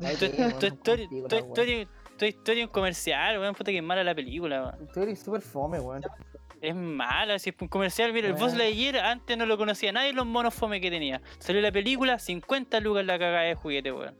Tu, 0.01 0.25
historia, 0.65 1.07
tu, 1.07 1.35
historia, 1.35 1.87
tu 2.17 2.25
historia 2.25 2.63
en 2.63 2.69
comercial, 2.69 3.39
weón, 3.39 3.53
puta 3.53 3.71
que 3.71 3.77
es 3.77 3.83
mala 3.83 4.03
la 4.03 4.15
película, 4.15 4.63
weón. 4.63 4.77
Tu 4.77 4.83
historia 4.85 5.13
es 5.13 5.19
súper 5.19 5.41
fome, 5.41 5.79
weón. 5.79 6.01
Es 6.59 6.75
mala, 6.75 7.39
si 7.39 7.49
es 7.51 7.55
un 7.59 7.67
comercial, 7.67 8.11
mira, 8.13 8.27
el 8.27 8.33
Weón. 8.33 8.57
Lightyear 8.57 8.97
antes 8.97 9.37
no 9.37 9.45
lo 9.45 9.57
conocía 9.57 9.91
nadie 9.91 10.13
los 10.13 10.25
monos 10.25 10.53
fome 10.53 10.79
que 10.79 10.91
tenía. 10.91 11.21
Salió 11.39 11.61
la 11.61 11.71
película, 11.71 12.19
50 12.19 12.79
lucas 12.81 13.05
la 13.05 13.17
cagada 13.17 13.43
de 13.43 13.55
juguete, 13.55 13.91
weón. 13.91 14.15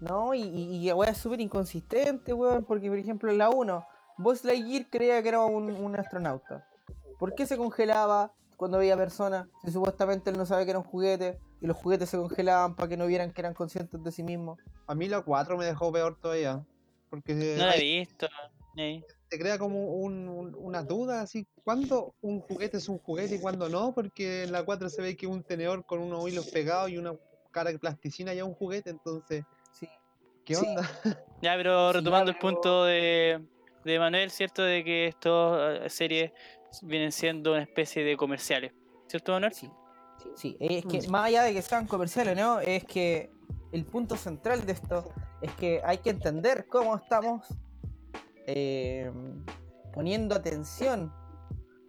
No, 0.00 0.34
y, 0.34 0.42
y, 0.42 0.88
y 0.88 0.92
weá 0.92 1.10
es 1.10 1.18
súper 1.18 1.40
inconsistente, 1.40 2.32
weón, 2.32 2.64
porque 2.64 2.88
por 2.88 2.98
ejemplo 2.98 3.30
en 3.30 3.38
la 3.38 3.48
1, 3.50 3.86
Buzz 4.18 4.44
Lightyear 4.44 4.88
creía 4.90 5.22
que 5.22 5.28
era 5.28 5.40
un, 5.40 5.70
un 5.70 5.96
astronauta. 5.96 6.66
¿Por 7.18 7.34
qué 7.34 7.46
se 7.46 7.56
congelaba 7.56 8.32
cuando 8.56 8.78
veía 8.78 8.96
personas? 8.96 9.46
Si 9.64 9.72
supuestamente 9.72 10.30
él 10.30 10.36
no 10.36 10.44
sabe 10.46 10.64
que 10.64 10.70
era 10.70 10.78
un 10.78 10.84
juguete, 10.84 11.38
y 11.64 11.66
los 11.66 11.78
juguetes 11.78 12.10
se 12.10 12.18
congelaban 12.18 12.76
para 12.76 12.90
que 12.90 12.96
no 12.98 13.06
vieran 13.06 13.32
que 13.32 13.40
eran 13.40 13.54
conscientes 13.54 14.02
de 14.04 14.12
sí 14.12 14.22
mismos. 14.22 14.58
A 14.86 14.94
mí 14.94 15.08
la 15.08 15.22
4 15.22 15.56
me 15.56 15.64
dejó 15.64 15.90
peor 15.90 16.18
todavía. 16.20 16.62
Porque 17.08 17.32
No 17.56 17.64
la 17.66 17.76
he 17.76 17.80
visto. 17.80 18.28
ni- 18.74 19.02
te 19.30 19.38
crea 19.38 19.58
como 19.58 19.94
un, 19.94 20.28
un- 20.28 20.54
una 20.56 20.82
duda 20.82 21.22
así. 21.22 21.46
¿Cuándo 21.64 22.14
un 22.20 22.40
juguete 22.40 22.76
es 22.76 22.88
un 22.90 22.98
juguete 22.98 23.36
y 23.36 23.40
cuándo 23.40 23.68
no? 23.70 23.94
Porque 23.94 24.42
en 24.42 24.52
la 24.52 24.62
4 24.62 24.90
se 24.90 25.00
ve 25.00 25.16
que 25.16 25.26
un 25.26 25.42
tenedor 25.42 25.86
con 25.86 26.00
unos 26.00 26.28
hilos 26.28 26.48
pegados 26.50 26.90
y 26.90 26.98
una 26.98 27.14
cara 27.50 27.72
de 27.72 27.78
plasticina 27.78 28.34
ya 28.34 28.42
es 28.42 28.46
un 28.48 28.54
juguete. 28.54 28.90
Entonces, 28.90 29.44
Sí. 29.72 29.88
¿qué 30.44 30.56
Sí. 30.56 30.66
onda? 30.66 30.82
Ya, 31.42 31.56
pero 31.56 31.92
Sí, 31.92 31.98
retomando 31.98 32.30
el 32.30 32.36
punto 32.38 32.84
de, 32.84 33.42
de 33.84 33.98
Manuel, 33.98 34.30
¿cierto? 34.30 34.62
De 34.62 34.84
que 34.84 35.06
estas 35.06 35.90
series 35.92 36.30
vienen 36.82 37.10
siendo 37.10 37.52
una 37.52 37.62
especie 37.62 38.04
de 38.04 38.16
comerciales. 38.18 38.72
¿Cierto, 39.08 39.32
Manuel? 39.32 39.52
Sí, 39.54 39.70
sí, 40.34 40.56
es 40.60 40.84
que 40.86 41.08
más 41.08 41.26
allá 41.26 41.42
de 41.42 41.52
que 41.52 41.62
sean 41.62 41.86
comerciales, 41.86 42.36
¿no? 42.36 42.60
Es 42.60 42.84
que 42.84 43.30
el 43.72 43.84
punto 43.84 44.16
central 44.16 44.64
de 44.66 44.72
esto 44.72 45.10
es 45.42 45.52
que 45.54 45.80
hay 45.84 45.98
que 45.98 46.10
entender 46.10 46.66
cómo 46.68 46.96
estamos 46.96 47.46
eh, 48.46 49.10
poniendo 49.92 50.34
atención 50.34 51.12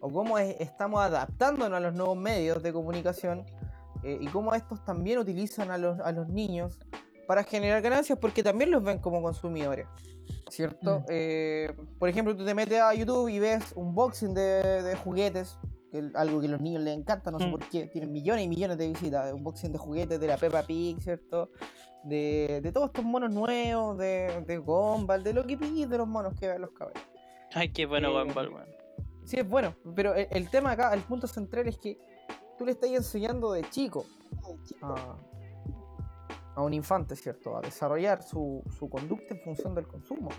o 0.01 0.09
cómo 0.09 0.37
es- 0.37 0.55
estamos 0.59 1.01
adaptándonos 1.01 1.77
a 1.77 1.79
los 1.79 1.93
nuevos 1.93 2.17
medios 2.17 2.61
de 2.63 2.71
comunicación 2.73 3.45
eh, 4.03 4.17
y 4.21 4.27
cómo 4.27 4.53
estos 4.53 4.83
también 4.85 5.19
utilizan 5.19 5.71
a 5.71 5.77
los, 5.77 5.99
a 5.99 6.11
los 6.11 6.27
niños 6.27 6.79
para 7.27 7.43
generar 7.43 7.81
ganancias 7.81 8.19
porque 8.19 8.43
también 8.43 8.71
los 8.71 8.83
ven 8.83 8.99
como 8.99 9.21
consumidores. 9.21 9.87
¿Cierto? 10.49 11.01
Mm. 11.01 11.05
Eh, 11.09 11.75
por 11.99 12.07
ejemplo, 12.09 12.35
tú 12.35 12.45
te 12.45 12.53
metes 12.53 12.79
a 12.79 12.93
YouTube 12.93 13.29
y 13.29 13.39
ves 13.39 13.73
un 13.75 13.93
boxing 13.95 14.33
de, 14.33 14.83
de 14.83 14.95
juguetes, 14.95 15.57
que 16.01 16.07
es 16.07 16.15
algo 16.15 16.39
que 16.41 16.47
a 16.47 16.49
los 16.51 16.61
niños 16.61 16.81
les 16.83 16.97
encanta, 16.97 17.31
no 17.31 17.39
sé 17.39 17.47
Mm. 17.47 17.51
por 17.51 17.69
qué, 17.69 17.87
tienen 17.87 18.11
millones 18.11 18.45
y 18.45 18.47
millones 18.47 18.77
de 18.77 18.87
visitas, 18.89 19.33
un 19.33 19.43
boxing 19.43 19.71
de 19.71 19.77
juguetes 19.77 20.19
de 20.19 20.27
la 20.27 20.37
Peppa 20.37 20.63
Pig, 20.63 20.99
¿cierto? 21.01 21.49
De, 22.03 22.59
de 22.61 22.71
todos 22.71 22.87
estos 22.87 23.03
monos 23.05 23.31
nuevos, 23.31 23.97
de, 23.97 24.43
de 24.45 24.57
Gumball, 24.57 25.23
de 25.23 25.33
lo 25.33 25.45
que 25.45 25.57
pillís 25.57 25.89
de 25.89 25.97
los 25.97 26.07
monos 26.07 26.33
que 26.39 26.47
ven 26.47 26.61
los 26.61 26.71
cabros. 26.71 27.01
Ay, 27.53 27.69
qué 27.69 27.85
bueno, 27.85 28.09
Eh, 28.09 28.23
Gumball, 28.23 28.49
weón. 28.49 28.67
Sí, 29.23 29.37
es 29.39 29.47
bueno, 29.49 29.73
pero 29.95 30.13
el, 30.13 30.27
el 30.29 30.49
tema 30.49 30.71
acá, 30.71 30.93
el 30.93 31.01
punto 31.01 31.25
central 31.27 31.67
es 31.67 31.77
que 31.79 31.97
tú 32.57 32.65
le 32.65 32.73
estás 32.73 32.89
enseñando 32.91 33.51
de 33.53 33.63
chico 33.69 34.05
a, 34.81 35.15
a 36.55 36.61
un 36.61 36.73
infante, 36.73 37.15
¿cierto? 37.15 37.57
A 37.57 37.61
desarrollar 37.61 38.21
su, 38.21 38.61
su 38.77 38.87
conducta 38.89 39.33
en 39.33 39.41
función 39.41 39.73
del 39.73 39.87
consumo. 39.87 40.29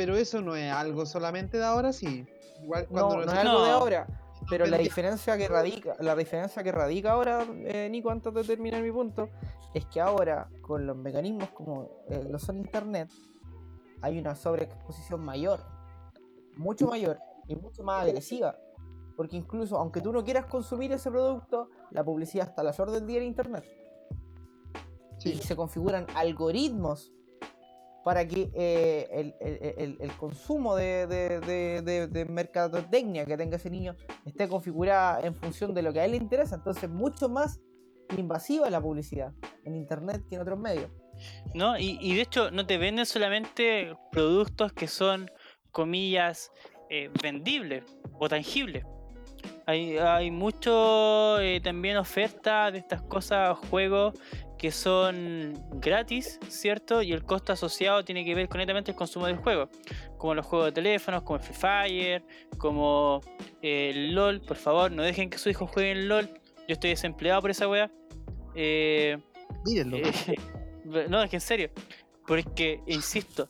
Pero 0.00 0.16
eso 0.16 0.40
no 0.40 0.56
es 0.56 0.72
algo 0.72 1.04
solamente 1.04 1.58
de 1.58 1.64
ahora, 1.66 1.92
sí. 1.92 2.26
Igual 2.62 2.86
No, 2.88 3.06
cuando 3.08 3.26
no 3.26 3.32
es 3.32 3.38
algo 3.38 3.64
de 3.64 3.70
ahora, 3.70 4.06
pero 4.48 4.64
la 4.64 4.78
diferencia 4.78 5.36
que 5.36 5.46
radica, 5.46 5.94
la 5.98 6.16
diferencia 6.16 6.62
que 6.62 6.72
radica 6.72 7.12
ahora, 7.12 7.46
eh, 7.66 7.86
Nico, 7.90 8.08
antes 8.08 8.32
de 8.32 8.42
terminar 8.44 8.82
mi 8.82 8.90
punto, 8.90 9.28
es 9.74 9.84
que 9.84 10.00
ahora, 10.00 10.48
con 10.62 10.86
los 10.86 10.96
mecanismos 10.96 11.50
como 11.50 12.02
eh, 12.08 12.26
lo 12.30 12.38
son 12.38 12.56
internet, 12.56 13.10
hay 14.00 14.18
una 14.18 14.34
sobreexposición 14.34 15.22
mayor, 15.22 15.60
mucho 16.56 16.86
mayor 16.86 17.18
y 17.46 17.56
mucho 17.56 17.82
más 17.82 18.02
agresiva. 18.02 18.56
Porque 19.18 19.36
incluso, 19.36 19.76
aunque 19.76 20.00
tú 20.00 20.14
no 20.14 20.24
quieras 20.24 20.46
consumir 20.46 20.90
ese 20.92 21.10
producto, 21.10 21.68
la 21.90 22.02
publicidad 22.02 22.48
está 22.48 22.62
a 22.62 22.64
la 22.64 22.72
flor 22.72 22.90
del 22.90 23.06
día 23.06 23.18
en 23.18 23.24
internet. 23.24 23.66
Sí. 25.18 25.32
Y 25.32 25.42
se 25.42 25.54
configuran 25.54 26.06
algoritmos 26.14 27.12
para 28.04 28.26
que 28.26 28.50
eh, 28.54 29.34
el, 30.00 30.12
consumo 30.16 30.74
de, 30.76 31.06
de, 31.06 31.40
de- 31.82 32.06
de- 32.06 32.24
mercadotecnia 32.24 33.26
que 33.26 33.36
tenga 33.36 33.56
ese 33.56 33.70
niño 33.70 33.94
esté 34.24 34.48
configurada 34.48 35.20
en 35.20 35.34
función 35.34 35.74
de 35.74 35.82
lo 35.82 35.92
que 35.92 36.00
a 36.00 36.04
él 36.04 36.12
le 36.12 36.16
interesa. 36.16 36.56
Entonces, 36.56 36.88
mucho 36.88 37.28
más 37.28 37.60
invasiva 38.16 38.70
la 38.70 38.80
publicidad 38.80 39.32
en 39.64 39.74
internet 39.76 40.24
que 40.28 40.36
en 40.36 40.40
otros 40.40 40.58
medios. 40.58 40.90
¿no? 41.54 41.78
Y, 41.78 42.14
de 42.14 42.22
hecho 42.22 42.50
no 42.50 42.66
te 42.66 42.78
venden 42.78 43.06
solamente 43.06 43.94
productos 44.10 44.72
que 44.72 44.88
son, 44.88 45.30
comillas, 45.70 46.50
eh, 46.88 47.10
vendibles 47.22 47.84
o 48.18 48.28
tangibles. 48.28 48.84
Hay, 49.66 49.96
hay 49.98 50.30
mucho 50.30 51.38
eh, 51.40 51.60
también 51.60 51.96
oferta 51.96 52.70
de 52.70 52.78
estas 52.78 53.02
cosas, 53.02 53.56
juegos 53.70 54.14
que 54.60 54.70
son 54.70 55.54
gratis, 55.80 56.38
¿cierto? 56.48 57.00
Y 57.00 57.12
el 57.12 57.24
costo 57.24 57.54
asociado 57.54 58.04
tiene 58.04 58.26
que 58.26 58.34
ver 58.34 58.46
con 58.46 58.58
netamente 58.58 58.90
el 58.90 58.96
consumo 58.96 59.24
del 59.24 59.38
juego. 59.38 59.70
Como 60.18 60.34
los 60.34 60.44
juegos 60.44 60.66
de 60.66 60.72
teléfonos, 60.72 61.22
como 61.22 61.38
el 61.38 61.42
Free 61.42 61.56
Fire, 61.56 62.22
como 62.58 63.22
eh, 63.62 63.88
el 63.94 64.14
LOL. 64.14 64.42
Por 64.42 64.58
favor, 64.58 64.92
no 64.92 65.02
dejen 65.02 65.30
que 65.30 65.38
sus 65.38 65.52
hijos 65.52 65.70
jueguen 65.70 66.08
LOL. 66.08 66.28
Yo 66.68 66.74
estoy 66.74 66.90
desempleado 66.90 67.40
por 67.40 67.50
esa 67.50 67.68
wea. 67.68 67.90
Eh, 68.54 69.16
Mírenlo. 69.64 69.96
eh, 69.96 70.36
no, 71.08 71.22
es 71.22 71.30
que 71.30 71.36
en 71.36 71.40
serio. 71.40 71.70
Porque, 72.26 72.82
insisto, 72.86 73.46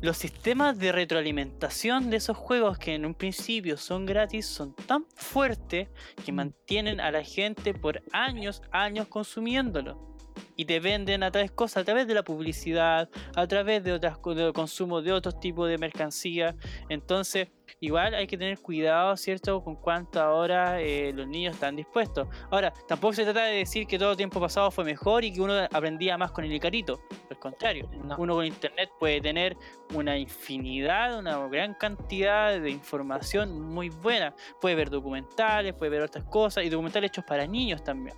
los 0.00 0.16
sistemas 0.16 0.78
de 0.78 0.92
retroalimentación 0.92 2.08
de 2.08 2.16
esos 2.16 2.38
juegos 2.38 2.78
que 2.78 2.94
en 2.94 3.04
un 3.04 3.14
principio 3.14 3.76
son 3.76 4.06
gratis 4.06 4.46
son 4.46 4.74
tan 4.74 5.04
fuertes 5.14 5.88
que 6.24 6.32
mantienen 6.32 7.02
a 7.02 7.10
la 7.10 7.22
gente 7.22 7.74
por 7.74 8.02
años, 8.12 8.62
años 8.72 9.08
consumiéndolo. 9.08 10.13
Y 10.56 10.64
te 10.66 10.78
venden 10.80 11.22
a 11.22 11.30
través 11.30 11.50
cosas, 11.50 11.78
a 11.78 11.84
través 11.84 12.06
de 12.06 12.14
la 12.14 12.22
publicidad, 12.22 13.08
a 13.34 13.46
través 13.46 13.82
de 13.82 13.92
otras 13.92 14.18
co- 14.18 14.34
de 14.34 14.52
consumo 14.52 15.02
de 15.02 15.12
otros 15.12 15.40
tipos 15.40 15.68
de 15.68 15.78
mercancía. 15.78 16.54
Entonces, 16.88 17.48
igual 17.80 18.14
hay 18.14 18.26
que 18.26 18.38
tener 18.38 18.58
cuidado, 18.60 19.16
¿cierto? 19.16 19.62
Con 19.64 19.74
cuánto 19.76 20.20
ahora 20.20 20.80
eh, 20.80 21.12
los 21.14 21.26
niños 21.26 21.54
están 21.54 21.74
dispuestos. 21.76 22.28
Ahora, 22.50 22.72
tampoco 22.86 23.14
se 23.14 23.24
trata 23.24 23.44
de 23.44 23.56
decir 23.56 23.86
que 23.86 23.98
todo 23.98 24.16
tiempo 24.16 24.40
pasado 24.40 24.70
fue 24.70 24.84
mejor 24.84 25.24
y 25.24 25.32
que 25.32 25.40
uno 25.40 25.54
aprendía 25.72 26.16
más 26.16 26.30
con 26.30 26.44
el 26.44 26.52
Icarito. 26.52 27.00
Al 27.30 27.38
contrario, 27.38 27.90
No. 28.04 28.16
uno 28.18 28.34
con 28.34 28.46
internet 28.46 28.90
puede 29.00 29.20
tener 29.20 29.56
una 29.92 30.16
infinidad, 30.16 31.18
una 31.18 31.36
gran 31.48 31.74
cantidad 31.74 32.60
de 32.60 32.70
información 32.70 33.60
muy 33.60 33.88
buena. 33.88 34.34
Puede 34.60 34.76
ver 34.76 34.88
documentales, 34.90 35.74
puede 35.74 35.90
ver 35.90 36.02
otras 36.02 36.24
cosas 36.24 36.64
y 36.64 36.68
documentales 36.68 37.08
hechos 37.10 37.24
para 37.24 37.46
niños 37.46 37.82
también. 37.82 38.16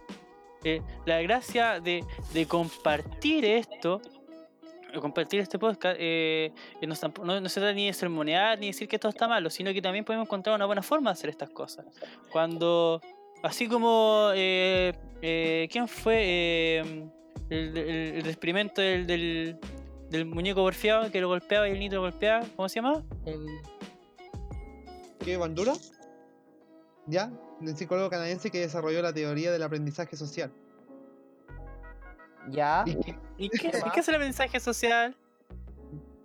Eh, 0.64 0.82
la 1.04 1.20
gracia 1.22 1.80
de, 1.80 2.04
compartir 2.48 3.44
esto, 3.44 4.00
compartir 5.00 5.40
este 5.40 5.58
podcast, 5.58 5.96
eh, 6.00 6.52
no, 6.82 6.94
no- 7.24 7.40
no 7.40 7.48
se 7.48 7.60
trata 7.60 7.74
ni 7.74 7.86
de 7.86 7.92
sermonear 7.92 8.58
ni 8.58 8.68
decir 8.68 8.88
que 8.88 8.98
todo 8.98 9.10
está 9.10 9.28
malo, 9.28 9.50
sino 9.50 9.72
que 9.72 9.82
también 9.82 10.04
podemos 10.04 10.26
encontrar 10.26 10.56
una 10.56 10.66
buena 10.66 10.82
forma 10.82 11.10
de 11.10 11.12
hacer 11.12 11.30
estas 11.30 11.50
cosas. 11.50 11.86
Cuando, 12.32 13.00
así 13.42 13.68
como, 13.68 14.30
eh, 14.34 14.92
eh, 15.22 15.68
¿quién 15.70 15.86
fue? 15.86 16.78
El, 17.48 18.26
experimento 18.26 18.80
del, 18.80 19.06
del, 20.10 20.24
muñeco 20.26 20.62
porfiado 20.62 21.10
que 21.12 21.20
lo 21.20 21.28
golpeaba 21.28 21.68
y 21.68 21.72
el 21.72 21.78
nitro 21.78 22.00
golpeaba, 22.00 22.44
¿cómo 22.56 22.68
se 22.68 22.76
llama? 22.76 23.04
¿Qué, 25.24 25.36
Bandura? 25.36 25.74
¿Ya? 27.06 27.30
El 27.60 27.76
psicólogo 27.76 28.10
canadiense 28.10 28.50
que 28.50 28.60
desarrolló 28.60 29.00
la 29.02 29.12
teoría 29.12 29.50
del 29.52 29.62
aprendizaje 29.62 30.16
social. 30.16 30.50
Ya. 32.48 32.84
Y 32.86 32.94
que- 32.96 33.18
¿Y 33.38 33.48
qué, 33.50 33.68
y 33.86 33.90
qué 33.90 34.00
es 34.00 34.08
el 34.08 34.18
mensaje 34.18 34.60
social? 34.60 35.16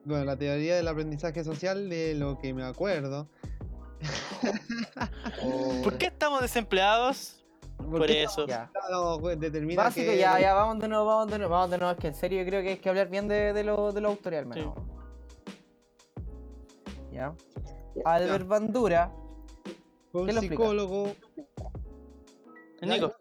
bueno, 0.04 0.26
la 0.26 0.36
teoría 0.36 0.76
del 0.76 0.88
aprendizaje 0.88 1.44
social, 1.44 1.88
de 1.90 2.16
lo 2.16 2.40
que 2.40 2.54
me 2.54 2.64
acuerdo. 2.64 3.28
¿Por 5.84 5.98
qué 5.98 6.08
estamos 6.08 6.42
desempleados? 6.42 7.38
Por 7.78 8.10
eso. 8.10 8.48
Ya. 8.48 8.72
no, 8.90 9.18
determina 9.18 9.84
Básico, 9.84 10.12
que 10.12 10.18
ya, 10.18 10.40
ya, 10.40 10.54
vamos 10.54 10.80
de 10.80 10.88
nuevo, 10.88 11.06
vamos 11.06 11.32
de 11.32 11.38
nuevo, 11.40 11.54
vamos 11.54 11.72
de 11.72 11.78
nuevo. 11.78 11.94
Es 11.94 12.00
que 12.00 12.08
en 12.08 12.16
serio 12.16 12.40
yo 12.42 12.48
creo 12.48 12.62
que 12.62 12.70
hay 12.70 12.78
que 12.78 12.90
hablar 12.90 13.10
bien 13.10 13.28
de, 13.28 13.54
de 13.54 13.64
lo, 13.64 13.92
de 13.92 14.02
lo 14.02 14.10
autorial, 14.10 14.46
menos. 14.48 14.76
Ya. 17.12 17.34
Albert 18.06 18.48
Bandura, 18.48 19.12
fue 20.12 20.22
un 20.22 20.28
psicólogo. 20.42 21.16
Nico, 22.82 23.14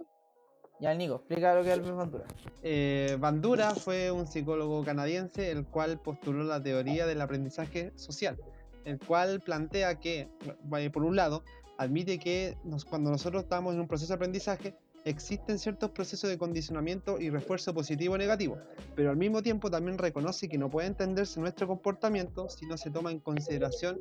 ya 0.80 0.93
el 0.93 0.99
Nico, 0.99 1.16
explica 1.16 1.55
lo 1.55 1.62
que 1.62 1.68
es 1.68 1.74
Albert 1.78 1.97
Bandura. 1.97 2.24
Eh, 2.62 3.16
Bandura 3.20 3.74
fue 3.74 4.11
un 4.11 4.26
psicólogo 4.26 4.82
canadiense 4.84 5.51
el 5.51 5.66
cual 5.66 6.01
postuló 6.01 6.43
la 6.45 6.62
teoría 6.62 7.07
del 7.07 7.20
aprendizaje 7.20 7.93
social, 7.97 8.38
el 8.84 8.99
cual 8.99 9.41
plantea 9.41 9.97
que, 10.01 10.28
vaya, 10.64 10.91
por 10.91 11.05
un 11.05 11.16
lado, 11.16 11.45
admite 11.76 12.18
que 12.18 12.57
nos- 12.64 12.84
cuando 12.86 13.11
nosotros 13.11 13.43
estamos 13.43 13.74
en 13.74 13.80
un 13.80 13.88
proceso 13.88 14.09
de 14.12 14.14
aprendizaje, 14.16 14.74
existen 15.05 15.59
ciertos 15.59 15.91
procesos 15.91 16.29
de 16.29 16.39
condicionamiento 16.39 17.21
y 17.21 17.31
refuerzo 17.31 17.73
positivo 17.73 18.15
o 18.15 18.19
negativo, 18.19 18.59
pero 18.95 19.11
al 19.11 19.17
mismo 19.17 19.43
tiempo 19.43 19.71
también 19.71 19.99
reconoce 19.99 20.49
que 20.49 20.59
no 20.59 20.69
puede 20.69 20.89
entenderse 20.89 21.41
nuestro 21.41 21.67
comportamiento 21.67 22.49
si 22.49 22.67
no 22.67 22.77
se 22.77 22.91
toma 22.91 23.11
en 23.11 23.21
consideración 23.21 23.99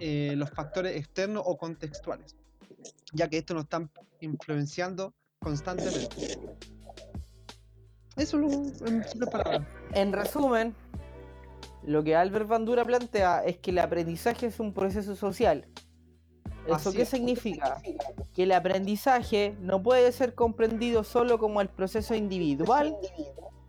eh, 0.00 0.34
los 0.36 0.50
factores 0.50 0.96
externos 0.96 1.42
o 1.46 1.56
contextuales, 1.56 2.36
ya 3.12 3.28
que 3.28 3.38
estos 3.38 3.54
nos 3.54 3.64
están 3.64 3.90
influenciando 4.20 5.14
constantemente. 5.40 6.38
Eso 8.16 8.38
lo, 8.38 8.48
en 9.92 10.12
resumen, 10.12 10.74
lo 11.84 12.02
que 12.02 12.16
Albert 12.16 12.48
Bandura 12.48 12.84
plantea 12.84 13.44
es 13.44 13.58
que 13.58 13.70
el 13.70 13.78
aprendizaje 13.78 14.46
es 14.46 14.58
un 14.58 14.72
proceso 14.72 15.14
social. 15.14 15.68
¿Eso 16.68 16.92
qué 16.92 17.04
significa? 17.04 17.80
Que 18.34 18.44
el 18.44 18.52
aprendizaje 18.52 19.56
no 19.60 19.82
puede 19.82 20.12
ser 20.12 20.34
comprendido 20.34 21.04
solo 21.04 21.38
como 21.38 21.60
el 21.60 21.68
proceso 21.68 22.14
individual 22.14 22.96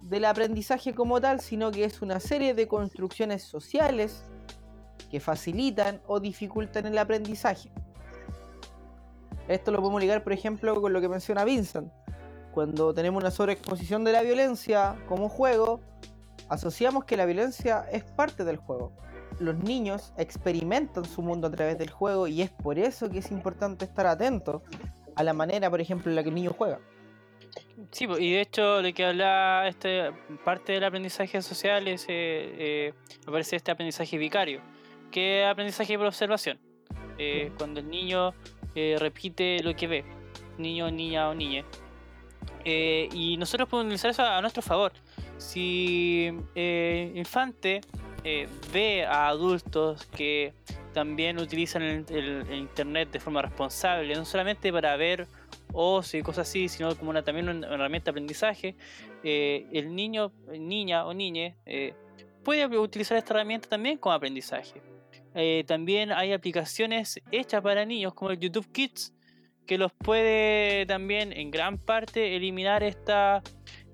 del 0.02 0.26
aprendizaje 0.26 0.96
como 0.96 1.20
tal, 1.20 1.42
sino 1.42 1.72
que 1.72 1.84
es 1.84 2.02
una 2.02 2.20
serie 2.20 2.54
de 2.54 2.68
construcciones 2.68 3.44
sociales 3.44 4.24
que 5.12 5.20
facilitan 5.20 6.02
o 6.08 6.20
dificultan 6.20 6.86
el 6.86 6.98
aprendizaje. 6.98 7.70
Esto 9.48 9.72
lo 9.72 9.80
podemos 9.80 10.02
ligar, 10.02 10.24
por 10.24 10.34
ejemplo, 10.34 10.80
con 10.82 10.92
lo 10.92 11.00
que 11.00 11.08
menciona 11.08 11.46
Vincent. 11.46 11.92
Cuando 12.54 12.94
tenemos 12.94 13.22
una 13.22 13.32
sobreexposición 13.32 14.04
de 14.04 14.12
la 14.12 14.22
violencia 14.22 14.96
como 15.08 15.30
juego, 15.30 15.80
asociamos 16.50 17.06
que 17.06 17.16
la 17.16 17.26
violencia 17.26 17.86
es 17.92 18.04
parte 18.04 18.44
del 18.44 18.58
juego. 18.58 18.92
Los 19.40 19.56
niños 19.58 20.14
experimentan 20.18 21.06
su 21.06 21.22
mundo 21.22 21.48
a 21.48 21.52
través 21.52 21.78
del 21.78 21.90
juego 21.90 22.28
y 22.28 22.42
es 22.42 22.50
por 22.50 22.80
eso 22.80 23.10
que 23.10 23.20
es 23.20 23.32
importante 23.32 23.86
estar 23.86 24.08
atento 24.08 24.64
a 25.16 25.24
la 25.24 25.34
manera, 25.34 25.70
por 25.70 25.82
ejemplo, 25.82 26.10
en 26.10 26.16
la 26.16 26.24
que 26.24 26.30
el 26.30 26.36
niño 26.36 26.54
juega. 26.58 26.80
Sí, 27.92 28.06
y 28.06 28.34
de 28.34 28.42
hecho 28.42 28.82
de 28.82 28.94
que 28.94 29.06
habla 29.06 29.68
este, 29.68 30.12
parte 30.44 30.74
del 30.74 30.84
aprendizaje 30.84 31.42
social 31.42 31.88
es, 31.88 32.04
eh, 32.04 32.08
eh, 32.10 32.94
me 33.26 33.32
parece 33.32 33.56
este 33.56 33.72
aprendizaje 33.72 34.18
vicario, 34.18 34.62
que 35.12 35.44
es 35.44 35.48
aprendizaje 35.48 35.98
por 35.98 36.08
observación. 36.08 36.60
Eh, 37.20 37.52
cuando 37.58 37.80
el 37.80 37.90
niño 37.90 38.34
eh, 38.76 38.96
repite 39.00 39.62
lo 39.64 39.76
que 39.76 39.88
ve, 39.88 40.06
niño, 40.58 40.92
niña 40.92 41.30
o 41.30 41.34
niña. 41.34 41.66
Eh, 42.64 43.10
y 43.14 43.38
nosotros 43.38 43.70
podemos 43.70 43.88
utilizar 43.88 44.12
eso 44.12 44.24
a 44.24 44.42
nuestro 44.42 44.62
favor. 44.62 44.92
Si 45.38 46.32
eh, 46.54 47.12
infante 47.16 47.82
eh, 48.24 48.48
ve 48.74 49.06
a 49.06 49.28
adultos 49.28 50.06
que 50.08 50.54
también 50.94 51.40
utilizan 51.40 51.82
el, 51.84 52.06
el- 52.10 52.48
el 52.50 52.56
internet 52.60 53.12
de 53.12 53.20
forma 53.20 53.42
responsable, 53.42 54.14
no 54.16 54.26
solamente 54.26 54.72
para 54.72 54.96
ver 54.98 55.28
ocio 55.74 56.20
y 56.20 56.24
cosas 56.24 56.50
así, 56.50 56.70
sino 56.70 56.96
como 56.96 57.10
una, 57.12 57.24
también 57.24 57.50
una 57.50 57.68
herramienta 57.68 58.06
de 58.06 58.12
aprendizaje, 58.12 58.76
eh, 59.24 59.68
el 59.74 59.94
niño, 59.96 60.32
niña 60.58 61.06
o 61.06 61.14
niñe 61.14 61.56
eh, 61.66 61.94
puede 62.44 62.66
utilizar 62.78 63.18
esta 63.18 63.34
herramienta 63.34 63.70
también 63.70 63.98
como 63.98 64.14
aprendizaje. 64.14 64.82
Eh, 65.36 65.64
también 65.68 66.12
hay 66.12 66.34
aplicaciones 66.34 67.22
hechas 67.32 67.62
para 67.62 67.86
niños 67.86 68.14
como 68.16 68.32
el 68.32 68.40
YouTube 68.40 68.72
Kids 68.72 69.14
que 69.68 69.78
los 69.78 69.92
puede 69.92 70.86
también 70.86 71.32
en 71.34 71.52
gran 71.52 71.78
parte 71.78 72.36
eliminar 72.38 72.82
esta 72.84 73.44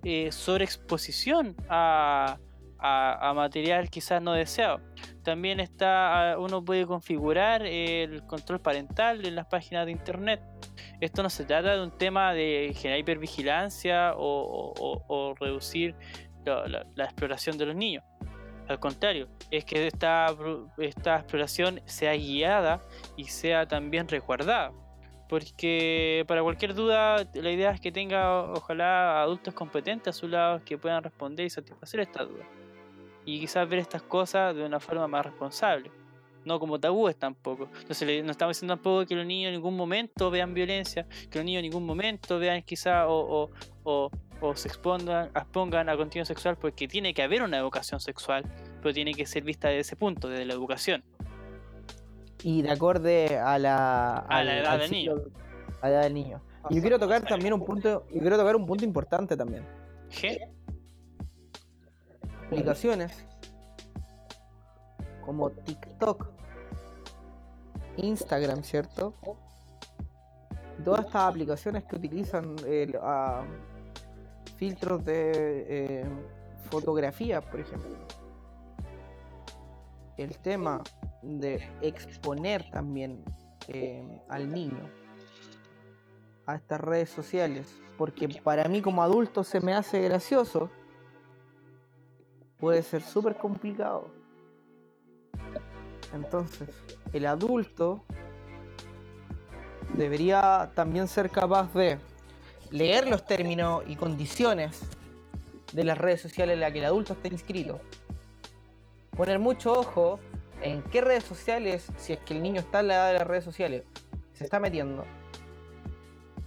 eh, 0.04 0.32
sobreexposición 0.32 1.56
a, 1.68 2.38
a- 2.84 3.34
material 3.34 3.90
quizás 3.90 4.22
no 4.22 4.34
deseado. 4.34 4.82
También 5.24 5.60
está, 5.60 6.36
uno 6.38 6.64
puede 6.64 6.86
configurar 6.86 7.66
el 7.66 8.26
control 8.28 8.60
parental 8.60 9.26
en 9.26 9.36
las 9.36 9.48
páginas 9.48 9.86
de 9.86 9.92
internet. 9.92 10.42
Esto 11.00 11.24
no 11.24 11.30
se 11.30 11.46
trata 11.46 11.76
de 11.76 11.82
un 11.82 11.98
tema 11.98 12.34
de 12.34 12.74
generar 12.76 13.00
hipervigilancia 13.00 14.14
o, 14.16 15.36
reducir 15.40 15.96
la 16.46 17.06
exploración 17.06 17.58
de 17.58 17.66
los 17.66 17.76
niños. 17.76 18.04
Al 18.68 18.80
contrario, 18.80 19.28
es 19.52 19.66
que 19.66 19.88
esta, 19.88 20.28
esta 20.78 21.18
exploración 21.18 21.82
sea 21.86 22.14
guiada 22.14 22.82
y 23.18 23.26
sea 23.26 23.68
también 23.68 24.08
resguardada. 24.08 24.72
Porque 25.28 26.24
para 26.28 26.44
cualquier 26.44 26.74
duda, 26.74 27.28
la 27.34 27.52
idea 27.52 27.72
es 27.72 27.82
que 27.82 27.92
tenga, 27.92 28.44
ojalá, 28.52 29.22
adultos 29.22 29.54
competentes 29.54 30.16
a 30.16 30.20
su 30.20 30.28
lado 30.28 30.62
que 30.64 30.78
puedan 30.78 31.04
responder 31.04 31.46
y 31.46 31.50
satisfacer 31.50 32.02
esta 32.02 32.24
duda. 32.24 32.46
Y 33.26 33.40
quizás 33.40 33.68
ver 33.70 33.80
estas 33.80 34.02
cosas 34.02 34.56
de 34.56 34.66
una 34.66 34.80
forma 34.80 35.08
más 35.08 35.26
responsable. 35.26 35.92
No 36.46 36.60
como 36.60 36.80
tabúes 36.80 37.16
tampoco. 37.16 37.70
Entonces 37.80 38.24
no 38.24 38.32
estamos 38.32 38.58
diciendo 38.58 38.76
tampoco 38.76 39.06
que 39.06 39.16
los 39.16 39.26
niños 39.26 39.48
en 39.50 39.56
ningún 39.56 39.78
momento 39.78 40.30
vean 40.30 40.54
violencia, 40.54 41.08
que 41.30 41.40
los 41.40 41.46
niños 41.46 41.60
en 41.60 41.70
ningún 41.70 41.86
momento 41.86 42.38
vean 42.38 42.62
quizás 42.64 43.06
o, 43.08 43.14
o, 43.14 43.50
o, 43.84 44.12
o 44.42 44.56
se 44.56 44.68
expongan, 44.68 45.28
expongan 45.28 45.88
a 45.88 45.96
contenido 45.96 46.26
sexual, 46.26 46.58
porque 46.58 46.88
tiene 46.88 47.14
que 47.14 47.24
haber 47.24 47.44
una 47.44 47.58
educación 47.58 48.02
sexual, 48.02 48.44
pero 48.82 48.94
tiene 48.94 49.14
que 49.14 49.26
ser 49.26 49.44
vista 49.44 49.70
desde 49.70 49.82
ese 49.82 49.96
punto, 49.96 50.28
desde 50.28 50.46
la 50.46 50.54
educación. 50.54 51.02
Y 52.44 52.62
de 52.62 52.72
acorde 52.72 53.40
a 53.40 53.58
la, 53.58 54.18
A 54.18 54.44
la 54.44 54.58
edad 54.58 54.80
del 54.80 55.10
A 55.82 55.88
la 55.88 55.94
edad 55.94 56.04
del 56.04 56.14
niño. 56.14 56.42
Y 56.70 56.76
yo 56.76 56.82
quiero 56.82 57.00
tocar 57.00 57.22
también 57.24 57.54
un 57.54 57.64
punto, 57.64 58.06
yo 58.14 58.20
quiero 58.20 58.38
tocar 58.38 58.56
un 58.58 58.66
punto 58.66 58.84
importante 58.84 59.38
también. 59.38 59.66
¿Qué? 60.10 60.50
Aplicaciones 62.54 63.26
como 65.26 65.50
TikTok, 65.50 66.28
Instagram, 67.98 68.62
¿cierto? 68.62 69.16
Todas 70.84 71.06
estas 71.06 71.24
aplicaciones 71.24 71.84
que 71.86 71.96
utilizan 71.96 72.56
el, 72.68 72.96
ah, 73.02 73.44
filtros 74.58 75.04
de 75.04 75.32
eh, 75.68 76.06
fotografía, 76.70 77.42
por 77.42 77.60
ejemplo. 77.60 77.98
El 80.18 80.38
tema 80.38 80.82
de 81.24 81.68
exponer 81.82 82.70
también 82.70 83.24
eh, 83.68 84.22
al 84.30 84.52
niño 84.52 84.90
a 86.46 86.56
estas 86.56 86.82
redes 86.82 87.10
sociales, 87.10 87.68
porque 87.98 88.28
para 88.44 88.68
mí 88.68 88.82
como 88.84 89.02
adulto 89.02 89.44
se 89.44 89.60
me 89.60 89.74
hace 89.74 90.02
gracioso, 90.02 90.70
puede 92.64 92.82
ser 92.82 93.02
súper 93.02 93.36
complicado. 93.36 94.08
Entonces, 96.14 96.70
el 97.12 97.26
adulto 97.26 98.06
debería 99.98 100.72
también 100.74 101.10
ser 101.10 101.30
capaz 101.30 101.74
de 101.74 101.98
leer 102.72 103.10
los 103.10 103.26
términos 103.26 103.84
y 103.86 103.98
condiciones 103.98 104.80
de 105.74 105.84
las 105.84 105.98
redes 105.98 106.22
sociales 106.22 106.54
en 106.54 106.62
las 106.62 106.72
que 106.72 106.80
el 106.80 106.86
adulto 106.86 107.12
está 107.12 107.28
inscrito. 107.28 107.82
Poner 109.18 109.40
mucho 109.40 109.74
ojo 109.74 110.22
en 110.62 110.84
qué 110.84 111.02
redes 111.02 111.26
sociales, 111.26 111.92
si 111.98 112.14
es 112.14 112.20
que 112.20 112.34
el 112.34 112.42
niño 112.42 112.62
está 112.62 112.80
en 112.80 112.88
la 112.88 112.94
edad 112.94 113.08
de 113.08 113.20
las 113.20 113.28
redes 113.28 113.44
sociales, 113.44 113.84
se 114.32 114.46
está 114.46 114.62
metiendo. 114.62 115.04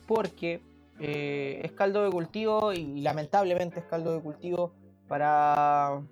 Porque 0.06 0.62
eh, 0.98 1.60
es 1.62 1.72
caldo 1.72 2.04
de 2.04 2.10
cultivo 2.10 2.72
y 2.72 3.02
lamentablemente 3.02 3.80
es 3.80 3.84
caldo 3.84 4.14
de 4.14 4.22
cultivo 4.22 4.72
para 5.08 6.02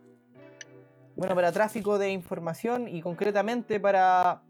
bueno 1.16 1.34
para 1.34 1.53
tráfico 1.53 1.99
de 1.99 2.11
información 2.11 2.88
y 2.88 3.01
concretamente 3.01 3.80
para 3.80 4.42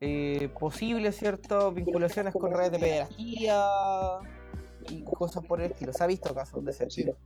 eh, 0.00 0.48
posibles 0.58 1.16
ciertas 1.16 1.72
vinculaciones 1.72 2.34
con 2.34 2.52
redes 2.52 2.72
de 2.72 2.78
pederastía 2.78 3.64
y 4.90 5.02
cosas 5.04 5.44
por 5.44 5.60
el 5.60 5.72
estilo. 5.72 5.92
Se 5.92 6.04
ha 6.04 6.06
visto 6.06 6.34
casos 6.34 6.64
de 6.64 6.70
ese 6.72 6.84
estilo. 6.84 7.16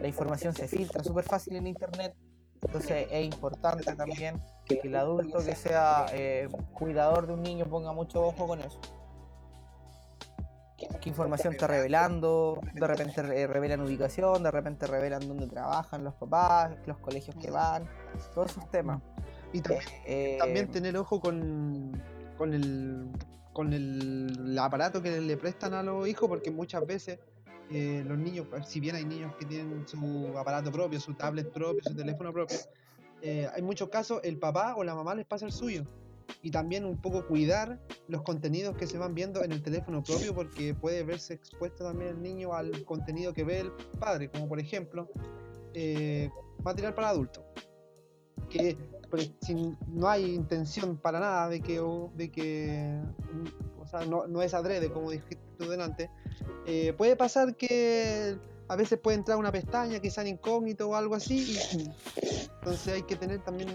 La 0.00 0.06
información 0.06 0.54
se 0.54 0.68
filtra 0.68 1.02
súper 1.02 1.24
fácil 1.24 1.56
en 1.56 1.66
internet, 1.66 2.14
entonces 2.62 3.08
es 3.10 3.24
importante 3.24 3.94
también 3.96 4.40
que 4.64 4.80
el 4.84 4.94
adulto 4.94 5.38
que 5.38 5.56
sea 5.56 6.06
eh, 6.12 6.48
cuidador 6.74 7.26
de 7.26 7.32
un 7.32 7.42
niño 7.42 7.64
ponga 7.64 7.92
mucho 7.92 8.22
ojo 8.22 8.46
con 8.46 8.60
eso. 8.60 8.78
¿Qué 11.00 11.08
información 11.08 11.52
está 11.52 11.66
revelando? 11.66 12.60
De 12.74 12.86
repente 12.86 13.22
re- 13.22 13.46
revelan 13.46 13.80
ubicación, 13.80 14.42
de 14.42 14.50
repente 14.50 14.86
revelan 14.86 15.26
dónde 15.28 15.46
trabajan 15.46 16.02
los 16.04 16.14
papás, 16.14 16.76
los 16.86 16.98
colegios 16.98 17.36
que 17.36 17.50
van, 17.50 17.88
todos 18.34 18.50
esos 18.50 18.70
temas. 18.70 19.00
Y 19.52 19.60
también, 19.60 19.84
Eh, 20.06 20.36
también 20.38 20.70
tener 20.70 20.96
ojo 20.96 21.20
con, 21.20 22.02
con 22.36 22.52
el 22.52 23.08
con 23.52 23.72
el, 23.72 24.36
el 24.50 24.58
aparato 24.58 25.02
que 25.02 25.20
le 25.20 25.36
prestan 25.36 25.74
a 25.74 25.82
los 25.82 26.06
hijos, 26.06 26.28
porque 26.28 26.50
muchas 26.50 26.86
veces 26.86 27.18
eh, 27.70 28.04
los 28.06 28.16
niños, 28.16 28.46
pues, 28.48 28.68
si 28.68 28.78
bien 28.78 28.94
hay 28.94 29.04
niños 29.04 29.34
que 29.36 29.46
tienen 29.46 29.86
su 29.88 30.32
aparato 30.38 30.70
propio, 30.70 31.00
su 31.00 31.14
tablet 31.14 31.50
propio, 31.52 31.82
su 31.82 31.94
teléfono 31.94 32.32
propio, 32.32 32.56
eh, 33.20 33.48
hay 33.52 33.62
muchos 33.62 33.88
casos 33.88 34.20
el 34.22 34.38
papá 34.38 34.76
o 34.76 34.84
la 34.84 34.94
mamá 34.94 35.14
les 35.16 35.26
pasa 35.26 35.44
el 35.44 35.50
suyo. 35.52 35.84
Y 36.42 36.50
también 36.50 36.84
un 36.84 37.00
poco 37.00 37.26
cuidar 37.26 37.80
los 38.06 38.22
contenidos 38.22 38.76
que 38.76 38.86
se 38.86 38.98
van 38.98 39.14
viendo 39.14 39.42
en 39.42 39.52
el 39.52 39.62
teléfono 39.62 40.02
propio, 40.02 40.34
porque 40.34 40.74
puede 40.74 41.02
verse 41.02 41.34
expuesto 41.34 41.84
también 41.84 42.10
el 42.10 42.22
niño 42.22 42.54
al 42.54 42.84
contenido 42.84 43.32
que 43.32 43.44
ve 43.44 43.60
el 43.60 43.72
padre, 43.98 44.30
como 44.30 44.48
por 44.48 44.60
ejemplo 44.60 45.08
eh, 45.74 46.30
material 46.62 46.94
para 46.94 47.10
adultos. 47.10 47.44
Que 48.48 48.76
pues, 49.10 49.32
si 49.40 49.54
no 49.88 50.08
hay 50.08 50.34
intención 50.34 50.96
para 50.96 51.20
nada 51.20 51.48
de 51.48 51.60
que, 51.60 51.80
de 52.14 52.30
que 52.30 53.00
o 53.78 53.86
sea, 53.86 54.04
no, 54.06 54.26
no 54.26 54.42
es 54.42 54.54
adrede, 54.54 54.90
como 54.90 55.10
dijiste 55.10 55.38
tú 55.58 55.68
delante, 55.68 56.10
eh, 56.66 56.92
puede 56.92 57.16
pasar 57.16 57.56
que 57.56 58.38
a 58.68 58.76
veces 58.76 58.98
puede 58.98 59.16
entrar 59.16 59.38
una 59.38 59.50
pestaña 59.50 59.98
que 60.00 60.10
sea 60.10 60.22
en 60.22 60.28
incógnito 60.30 60.88
o 60.88 60.94
algo 60.94 61.14
así, 61.14 61.58
y 61.58 61.90
entonces 62.58 62.94
hay 62.94 63.02
que 63.02 63.16
tener 63.16 63.40
también 63.42 63.68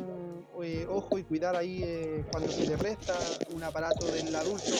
eh, 0.63 0.85
ojo 0.89 1.17
y 1.17 1.23
cuidar 1.23 1.55
ahí 1.55 1.81
eh, 1.83 2.23
cuando 2.31 2.51
se 2.51 2.65
le 2.67 2.77
presta 2.77 3.13
un 3.53 3.63
aparato 3.63 4.05
del 4.07 4.33
adulto. 4.35 4.71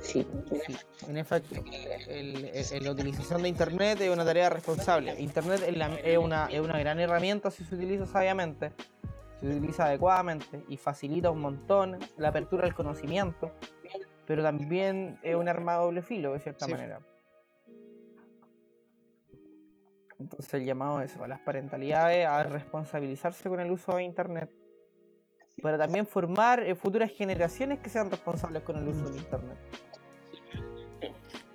Sí, 0.00 0.26
sí, 0.66 0.76
en 1.08 1.16
efecto. 1.18 1.62
La 2.80 2.90
utilización 2.90 3.42
de 3.42 3.48
Internet 3.48 4.00
es 4.00 4.10
una 4.10 4.24
tarea 4.24 4.48
responsable. 4.48 5.20
Internet 5.20 5.62
es, 5.66 5.76
la- 5.76 5.94
es 5.96 6.16
una, 6.16 6.46
es 6.46 6.60
una 6.60 6.78
gran 6.78 6.98
herramienta 6.98 7.50
si 7.50 7.64
se 7.64 7.74
utiliza 7.74 8.06
sabiamente, 8.06 8.72
se 9.38 9.46
utiliza 9.48 9.84
adecuadamente 9.84 10.64
y 10.68 10.78
facilita 10.78 11.30
un 11.30 11.40
montón 11.40 11.98
la 12.16 12.28
apertura 12.28 12.64
al 12.66 12.74
conocimiento, 12.74 13.52
pero 14.28 14.42
también 14.42 15.18
es 15.22 15.34
un 15.34 15.48
arma 15.48 15.72
de 15.72 15.78
doble 15.78 16.02
filo, 16.02 16.34
de 16.34 16.40
cierta 16.40 16.66
Sí. 16.66 16.70
manera. 16.70 17.00
Entonces 20.20 20.52
el 20.52 20.66
llamado 20.66 21.00
es 21.00 21.16
a 21.16 21.26
las 21.26 21.40
parentalidades 21.40 22.26
a 22.26 22.42
responsabilizarse 22.42 23.48
con 23.48 23.58
el 23.58 23.70
uso 23.70 23.96
de 23.96 24.02
Internet, 24.02 24.50
para 25.62 25.78
también 25.78 26.06
formar 26.06 26.62
eh, 26.62 26.74
futuras 26.74 27.10
generaciones 27.10 27.78
que 27.80 27.88
sean 27.88 28.10
responsables 28.10 28.62
con 28.64 28.76
el 28.76 28.86
uso 28.86 29.08
de 29.08 29.16
Internet. 29.18 29.56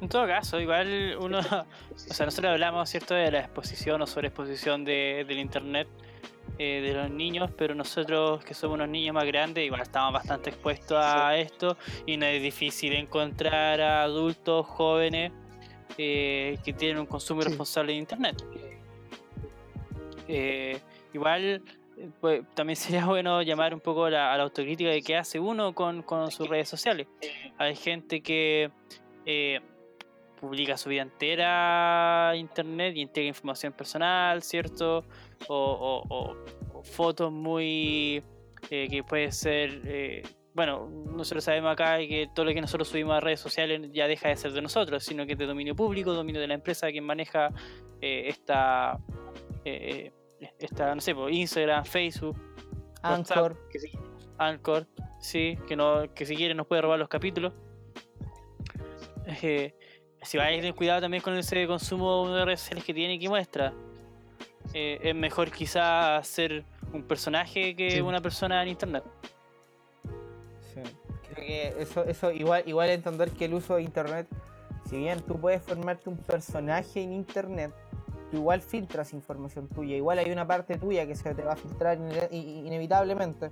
En 0.02 0.10
todo 0.10 0.26
caso, 0.26 0.60
igual 0.60 1.16
uno, 1.22 1.40
o 1.40 1.98
sea, 1.98 2.26
nosotros 2.26 2.52
hablamos, 2.54 2.90
¿cierto?, 2.90 3.14
de 3.14 3.32
la 3.32 3.40
exposición 3.42 4.02
o 4.02 4.08
sobreexposición 4.08 4.84
de, 4.84 5.26
del 5.28 5.38
internet 5.38 5.88
eh, 6.60 6.82
de 6.82 6.94
los 6.94 7.10
niños, 7.10 7.50
pero 7.58 7.74
nosotros 7.76 8.44
que 8.46 8.54
somos 8.54 8.76
unos 8.76 8.90
niños 8.90 9.14
más 9.14 9.26
grandes, 9.26 9.66
igual 9.66 9.82
estamos 9.82 10.14
bastante 10.14 10.50
expuestos 10.52 10.98
a 11.00 11.36
esto 11.38 11.78
y 12.06 12.18
no 12.18 12.26
es 12.26 12.42
difícil 12.42 12.94
encontrar 12.94 13.82
a 13.82 14.04
adultos 14.04 14.66
jóvenes 14.68 15.32
eh, 15.98 16.58
que 16.64 16.74
tienen 16.74 17.00
un 17.00 17.06
consumo 17.06 17.42
Sí. 17.42 17.48
irresponsable 17.48 17.94
de 17.94 18.00
internet. 18.00 18.44
Eh, 20.28 20.80
igual 21.14 21.62
eh, 21.98 22.10
pues, 22.22 22.42
también 22.56 22.76
sería 23.02 23.06
bueno 23.06 23.42
llamar 23.42 23.74
un 23.74 23.80
poco 23.80 24.10
la- 24.10 24.34
a 24.34 24.38
la 24.38 24.44
autocrítica 24.44 24.90
de 24.90 25.02
qué 25.02 25.18
hace 25.18 25.40
uno 25.40 25.74
con, 25.74 26.02
con 26.04 26.32
sus 26.32 26.48
redes 26.48 26.70
sociales. 26.70 27.08
Hay 27.58 27.76
gente 27.76 28.22
que 28.22 28.72
eh, 29.26 29.60
publica 30.40 30.78
su 30.78 30.90
vida 30.90 31.02
entera 31.04 32.30
a 32.30 32.36
internet 32.36 32.96
y 32.98 33.02
entrega 33.02 33.28
información 33.28 33.74
personal, 33.74 34.42
¿cierto? 34.44 35.06
O, 35.48 35.56
o- 35.56 36.16
o- 36.16 36.80
o 36.80 36.84
fotos 36.84 37.32
muy 37.32 38.24
eh, 38.70 38.88
que 38.90 39.04
puede 39.04 39.32
ser 39.32 39.82
eh, 39.86 40.22
bueno, 40.54 40.88
nosotros 41.08 41.44
sabemos 41.44 41.72
acá 41.72 41.98
que 41.98 42.30
todo 42.36 42.46
lo 42.46 42.54
que 42.54 42.62
nosotros 42.62 42.88
subimos 42.88 43.16
a 43.16 43.20
redes 43.20 43.40
sociales 43.40 43.90
ya 43.92 44.08
deja 44.08 44.30
de 44.30 44.36
ser 44.36 44.52
de 44.52 44.62
nosotros, 44.62 45.04
sino 45.04 45.26
que 45.26 45.34
es 45.34 45.38
de 45.40 45.48
dominio 45.48 45.76
público, 45.76 46.14
dominio 46.14 46.40
de 46.40 46.48
la 46.48 46.54
empresa 46.54 46.92
quien 46.92 47.04
maneja 47.04 47.50
eh, 48.02 48.26
esta, 48.28 49.00
eh, 49.66 50.12
eh, 50.40 50.52
esta, 50.60 50.94
no 50.94 51.02
sé, 51.02 51.16
pues, 51.16 51.36
Instagram, 51.36 51.84
Facebook, 51.86 52.38
WhatsApp, 53.04 53.38
Anchor. 53.38 53.70
que 53.72 53.80
sí, 53.80 53.92
Anchor, 54.38 54.88
sí, 55.20 55.58
que, 55.68 55.76
no, 55.76 56.14
que 56.14 56.26
si 56.28 56.36
quiere 56.36 56.54
nos 56.54 56.68
puede 56.68 56.84
robar 56.84 57.00
los 57.00 57.10
capítulos. 57.10 57.54
Si 60.22 60.38
va 60.38 60.46
a 60.46 60.50
tener 60.50 60.74
cuidado 60.76 61.02
también 61.02 61.22
con 61.24 61.34
ese 61.36 61.66
consumo 61.68 62.30
de 62.30 62.46
redes 62.46 62.62
sociales 62.62 62.84
que 62.86 62.94
tiene 62.94 63.16
y 63.16 63.20
que 63.20 63.28
muestra. 63.30 63.74
Eh, 64.74 65.00
es 65.02 65.16
mejor 65.16 65.52
quizás 65.52 66.28
ser 66.28 66.64
un 66.94 67.04
personaje 67.04 67.76
que 67.76 67.92
Sí. 67.92 68.02
una 68.02 68.22
persona 68.22 68.62
en 68.64 68.70
internet. 68.70 69.04
Sí. 70.74 70.82
Creo 71.34 71.36
que 71.46 71.82
eso, 71.82 72.04
eso 72.06 72.32
igual, 72.32 72.64
igual 72.66 72.90
entender 72.90 73.30
que 73.32 73.46
el 73.46 73.54
uso 73.54 73.76
de 73.76 73.84
internet, 73.84 74.28
si 74.90 74.98
bien 74.98 75.22
tú 75.22 75.40
puedes 75.40 75.62
formarte 75.62 76.10
un 76.10 76.18
personaje 76.18 77.02
en 77.02 77.14
internet, 77.14 77.72
tú 78.32 78.38
igual 78.38 78.62
filtras 78.62 79.14
información 79.14 79.68
tuya, 79.68 79.96
igual 79.96 80.20
hay 80.20 80.32
una 80.32 80.46
parte 80.48 80.78
tuya 80.78 81.06
que 81.06 81.16
se 81.16 81.34
te 81.36 81.44
va 81.44 81.54
a 81.54 81.56
filtrar 81.56 81.98
ine- 81.98 82.30
inevitablemente. 82.32 83.52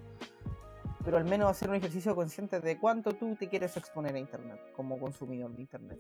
pero 1.03 1.17
al 1.17 1.25
menos 1.25 1.49
hacer 1.49 1.67
un 1.67 1.75
ejercicio 1.77 2.13
consciente 2.13 2.59
de 2.59 2.77
cuánto 2.77 3.13
tú 3.13 3.35
te 3.35 3.47
quieres 3.49 3.75
exponer 3.75 4.13
a 4.13 4.19
Internet 4.19 4.59
como 4.75 4.99
consumidor 4.99 5.49
de 5.51 5.61
Internet. 5.61 5.97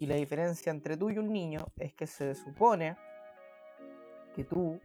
Y 0.00 0.06
la 0.06 0.16
diferencia 0.16 0.72
entre 0.72 0.96
tú 0.96 1.10
y 1.10 1.18
un 1.18 1.32
niño 1.32 1.68
es 1.78 1.92
que 1.92 2.08
se 2.08 2.34
supone 2.34 2.96
que 4.34 4.44
tú 4.44 4.80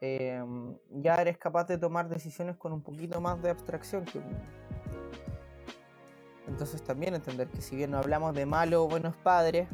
eh, 0.00 0.42
ya 0.90 1.16
eres 1.16 1.38
capaz 1.38 1.64
de 1.64 1.78
tomar 1.78 2.08
decisiones 2.08 2.56
con 2.56 2.72
un 2.72 2.82
poquito 2.82 3.20
más 3.20 3.40
de 3.42 3.50
abstracción 3.50 4.04
que. 4.04 4.20
Entonces 6.46 6.82
también 6.82 7.14
entender 7.14 7.48
que 7.48 7.60
si 7.60 7.74
bien 7.74 7.90
no 7.90 7.98
hablamos 7.98 8.34
de 8.34 8.46
malos 8.46 8.80
o 8.80 8.88
buenos 8.88 9.16
padres, 9.16 9.68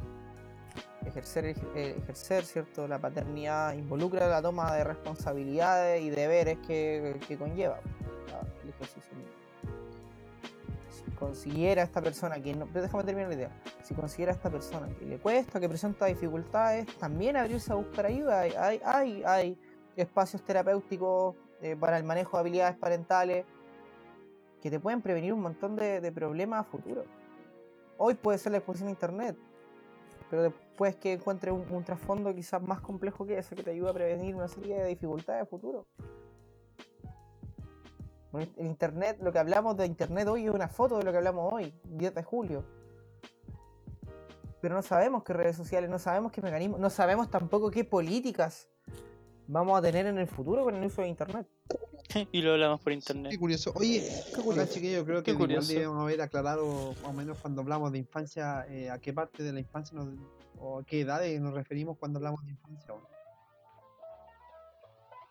ejercer, 1.04 1.44
eh, 1.74 1.96
ejercer 1.98 2.44
¿cierto? 2.44 2.88
la 2.88 2.98
paternidad 2.98 3.74
involucra 3.74 4.26
la 4.28 4.40
toma 4.40 4.74
de 4.74 4.84
responsabilidades 4.84 6.02
y 6.02 6.10
deberes 6.10 6.58
que, 6.66 7.20
que 7.28 7.36
conlleva 7.36 7.78
el 8.62 8.68
ejercicio 8.70 9.12
consiguiera 11.18 11.82
esta 11.82 12.00
persona 12.00 12.40
que 12.42 12.55
no. 12.55 12.66
Déjame 12.66 13.05
terminar 13.05 13.28
la 13.28 13.34
idea. 13.34 13.62
Si 13.82 13.94
consiguiera 13.94 14.32
esta 14.32 14.50
persona 14.50 14.88
que 14.98 15.05
le 15.05 15.18
cuesta, 15.18 15.61
que 15.61 15.68
presenta 15.68 16.07
dificultades, 16.07 16.86
también 16.98 17.36
abrirse 17.36 17.72
a 17.72 17.76
buscar 17.76 18.07
ayuda. 18.07 18.40
Hay, 18.40 18.53
hay, 18.57 18.80
hay, 18.84 19.24
hay 19.24 19.59
espacios 19.96 20.42
terapéuticos 20.42 21.36
eh, 21.61 21.76
para 21.76 21.96
el 21.96 22.05
manejo 22.05 22.36
de 22.36 22.40
habilidades 22.40 22.76
parentales 22.76 23.44
que 24.61 24.70
te 24.70 24.78
pueden 24.80 25.03
prevenir 25.03 25.32
un 25.32 25.40
montón 25.40 25.76
de, 25.76 26.12
problemas 26.12 26.61
a 26.61 26.64
futuro. 26.64 27.05
Hoy 27.98 28.14
puede 28.14 28.38
ser 28.38 28.53
la 28.53 28.59
exposición 28.59 28.88
a 28.88 28.90
internet, 28.92 29.36
pero 30.30 30.44
después 30.44 30.96
que 30.96 31.14
encuentres 31.14 31.53
un, 31.53 31.84
trasfondo 31.84 32.34
quizás 32.34 32.62
más 32.62 32.80
complejo 32.80 33.26
que 33.26 33.38
ese 33.38 33.57
que 33.57 33.62
te 33.62 33.70
ayuda 33.70 33.90
a 33.90 33.94
prevenir 33.94 34.34
una 34.34 34.48
serie 34.48 34.80
de 34.80 34.88
dificultades 34.88 35.42
a 35.42 35.46
futuro. 35.46 35.86
El 38.33 38.66
internet, 38.66 39.18
lo 39.20 39.30
que 39.33 39.39
hablamos 39.39 39.76
de 39.76 39.87
internet 39.87 40.26
hoy 40.28 40.45
es 40.47 40.51
una 40.51 40.68
foto 40.68 40.97
de 40.99 41.05
lo 41.05 41.11
que 41.12 41.18
hablamos 41.18 41.53
hoy, 41.53 41.74
10 41.85 42.14
de 42.14 42.22
julio. 42.22 42.64
Pero 44.61 44.74
no 44.74 44.83
sabemos 44.83 45.22
qué 45.24 45.33
redes 45.33 45.57
sociales, 45.57 45.91
no 45.91 45.99
sabemos 45.99 46.33
qué 46.33 46.41
mecanismos, 46.41 46.78
no 46.80 46.89
sabemos 46.89 47.30
tampoco 47.30 47.70
qué 47.70 47.85
políticas 47.85 48.68
vamos 49.49 49.76
a 49.78 49.83
tener 49.83 50.07
en 50.07 50.18
el 50.18 50.28
futuro 50.28 50.64
con 50.64 50.74
el 50.76 50.85
uso 50.85 51.03
de 51.03 51.09
internet. 51.09 51.47
y 52.33 52.41
lo 52.43 52.53
hablamos 52.53 52.80
por 52.80 52.93
internet. 52.93 53.33
Qué 53.33 53.39
curioso. 53.39 53.72
Oye, 53.74 54.09
Qué 54.35 54.41
curioso. 54.43 54.72
chiquillos, 54.72 55.05
creo 55.05 55.18
que 55.22 55.24
Qué 55.24 55.43
igual 55.43 55.66
debemos 55.66 56.01
haber 56.01 56.20
aclarado 56.22 56.95
más 57.03 57.05
o 57.05 57.12
menos 57.12 57.39
cuando 57.39 57.61
hablamos 57.61 57.93
de 57.93 57.99
infancia, 57.99 58.66
eh, 58.68 58.89
a 58.89 58.99
qué 58.99 59.12
parte 59.12 59.43
de 59.43 59.53
la 59.53 59.61
infancia 59.61 59.97
nos- 59.99 60.09
o 60.59 60.78
a 60.78 60.85
qué 60.85 61.01
edades 61.01 61.41
nos 61.41 61.55
referimos 61.55 61.99
cuando 61.99 62.18
hablamos 62.18 62.45
de 62.45 62.53
infancia. 62.53 62.95
¿o? 62.95 63.11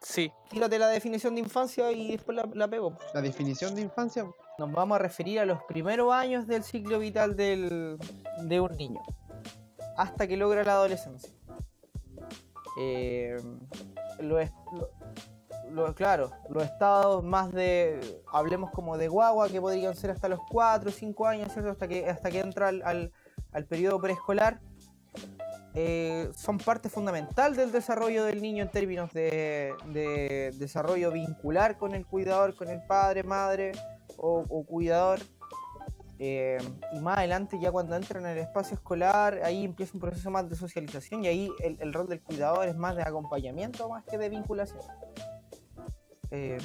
Sí, 0.02 0.32
Tírate 0.50 0.80
la 0.80 0.88
definición 0.88 1.36
de 1.36 1.42
infancia 1.42 1.92
y 1.92 2.12
después 2.12 2.36
la, 2.36 2.50
la 2.54 2.68
pego. 2.68 2.98
La 3.14 3.22
definición 3.22 3.76
de 3.76 3.82
infancia, 3.82 4.26
Nos 4.58 4.72
vamos 4.72 4.96
a 4.96 5.00
referir 5.00 5.40
a 5.40 5.46
los 5.46 5.62
primeros 5.64 6.12
años 6.12 6.48
del 6.48 6.64
ciclo 6.64 6.98
vital 7.00 7.36
del, 7.36 7.98
de 8.44 8.60
un 8.60 8.76
niño, 8.78 9.02
hasta 9.98 10.28
que 10.28 10.38
logra 10.38 10.64
la 10.64 10.74
adolescencia. 10.74 11.32
Eh, 12.80 13.38
lo 14.20 14.40
es- 14.40 14.52
lo- 14.74 14.90
lo- 15.72 15.96
claro, 15.96 16.32
los 16.50 16.64
estados 16.64 17.24
más 17.24 17.52
de, 17.52 18.22
hablemos 18.32 18.72
como 18.72 18.98
de 18.98 19.08
guagua, 19.08 19.50
que 19.50 19.62
podrían 19.62 19.96
ser 19.96 20.10
hasta 20.12 20.28
los 20.28 20.40
4 20.50 20.90
o 20.90 20.94
5 20.94 21.28
años, 21.28 21.52
¿cierto? 21.54 21.70
Hasta 21.72 21.88
que, 21.88 22.10
hasta 22.10 22.32
que 22.32 22.40
entra 22.40 22.70
al, 22.70 22.82
al, 22.84 23.12
al 23.52 23.66
periodo 23.66 24.00
preescolar, 24.00 24.60
eh, 25.74 26.30
son 26.36 26.58
parte 26.58 26.90
fundamental 26.90 27.56
del 27.56 27.72
desarrollo 27.72 28.26
del 28.26 28.42
niño 28.42 28.64
en 28.64 28.70
términos 28.70 29.12
de, 29.14 29.74
de 29.88 30.52
desarrollo 30.56 31.12
vincular 31.12 31.78
con 31.78 31.96
el 31.96 32.06
cuidador, 32.06 32.56
con 32.56 32.70
el 32.70 32.82
padre, 32.86 33.24
madre 33.24 33.72
o, 34.18 34.46
o 34.50 34.66
cuidador. 34.66 35.20
Eh, 36.24 36.60
y 36.94 37.00
más 37.00 37.18
adelante, 37.18 37.58
ya 37.60 37.72
cuando 37.72 37.96
entran 37.96 38.26
en 38.26 38.34
el 38.34 38.38
espacio 38.38 38.76
escolar, 38.76 39.42
ahí 39.44 39.66
empieza 39.66 39.94
un 39.96 40.02
proceso 40.02 40.30
más 40.30 40.48
de 40.48 40.56
socialización 40.56 41.24
y 41.24 41.28
ahí 41.28 41.50
el, 41.64 41.78
el 41.80 41.92
rol 41.92 42.08
del 42.08 42.22
cuidador 42.22 42.68
es 42.68 42.76
más 42.76 42.96
de 42.96 43.02
acompañamiento 43.02 43.90
más 43.90 44.04
que 44.04 44.20
de 44.20 44.30
vinculación. 44.30 44.84
Eh, 46.30 46.60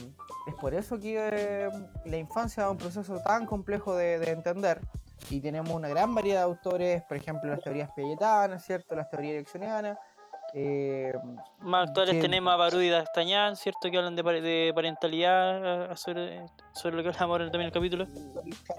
es 0.47 0.55
por 0.61 0.75
eso 0.75 0.99
que 0.99 1.17
eh, 1.19 1.71
la 2.05 2.17
infancia 2.19 2.65
es 2.65 2.71
un 2.71 2.77
proceso 2.77 3.19
tan 3.21 3.47
complejo 3.47 3.97
de, 3.97 4.19
de 4.19 4.31
entender 4.31 4.81
y 5.31 5.41
tenemos 5.41 5.71
una 5.73 5.89
gran 5.89 6.15
variedad 6.15 6.41
de 6.41 6.45
autores, 6.45 7.03
por 7.05 7.17
ejemplo 7.17 7.51
las 7.51 7.61
teorías 7.63 7.91
piagetanas, 7.95 8.65
¿cierto? 8.65 8.95
las 8.95 9.09
teorías 9.11 9.35
ereccionianas. 9.35 9.99
eh, 10.55 11.13
más 11.59 11.89
actuales 11.89 12.15
que- 12.15 12.21
tenemos 12.21 12.53
a 12.53 12.57
Barú 12.57 12.81
y 12.81 12.89
D'Artagnan, 12.89 13.57
¿cierto? 13.57 13.91
Que 13.91 13.99
hablan 13.99 14.15
de, 14.15 14.23
de 14.23 14.73
parentalidad 14.75 15.91
eh, 15.93 15.97
sobre, 15.97 16.47
sobre 16.73 16.97
lo 16.97 17.03
que 17.03 17.09
hablamos 17.11 17.39
también 17.39 17.63
en 17.63 17.67
el 17.67 17.73
capítulo. 17.73 18.07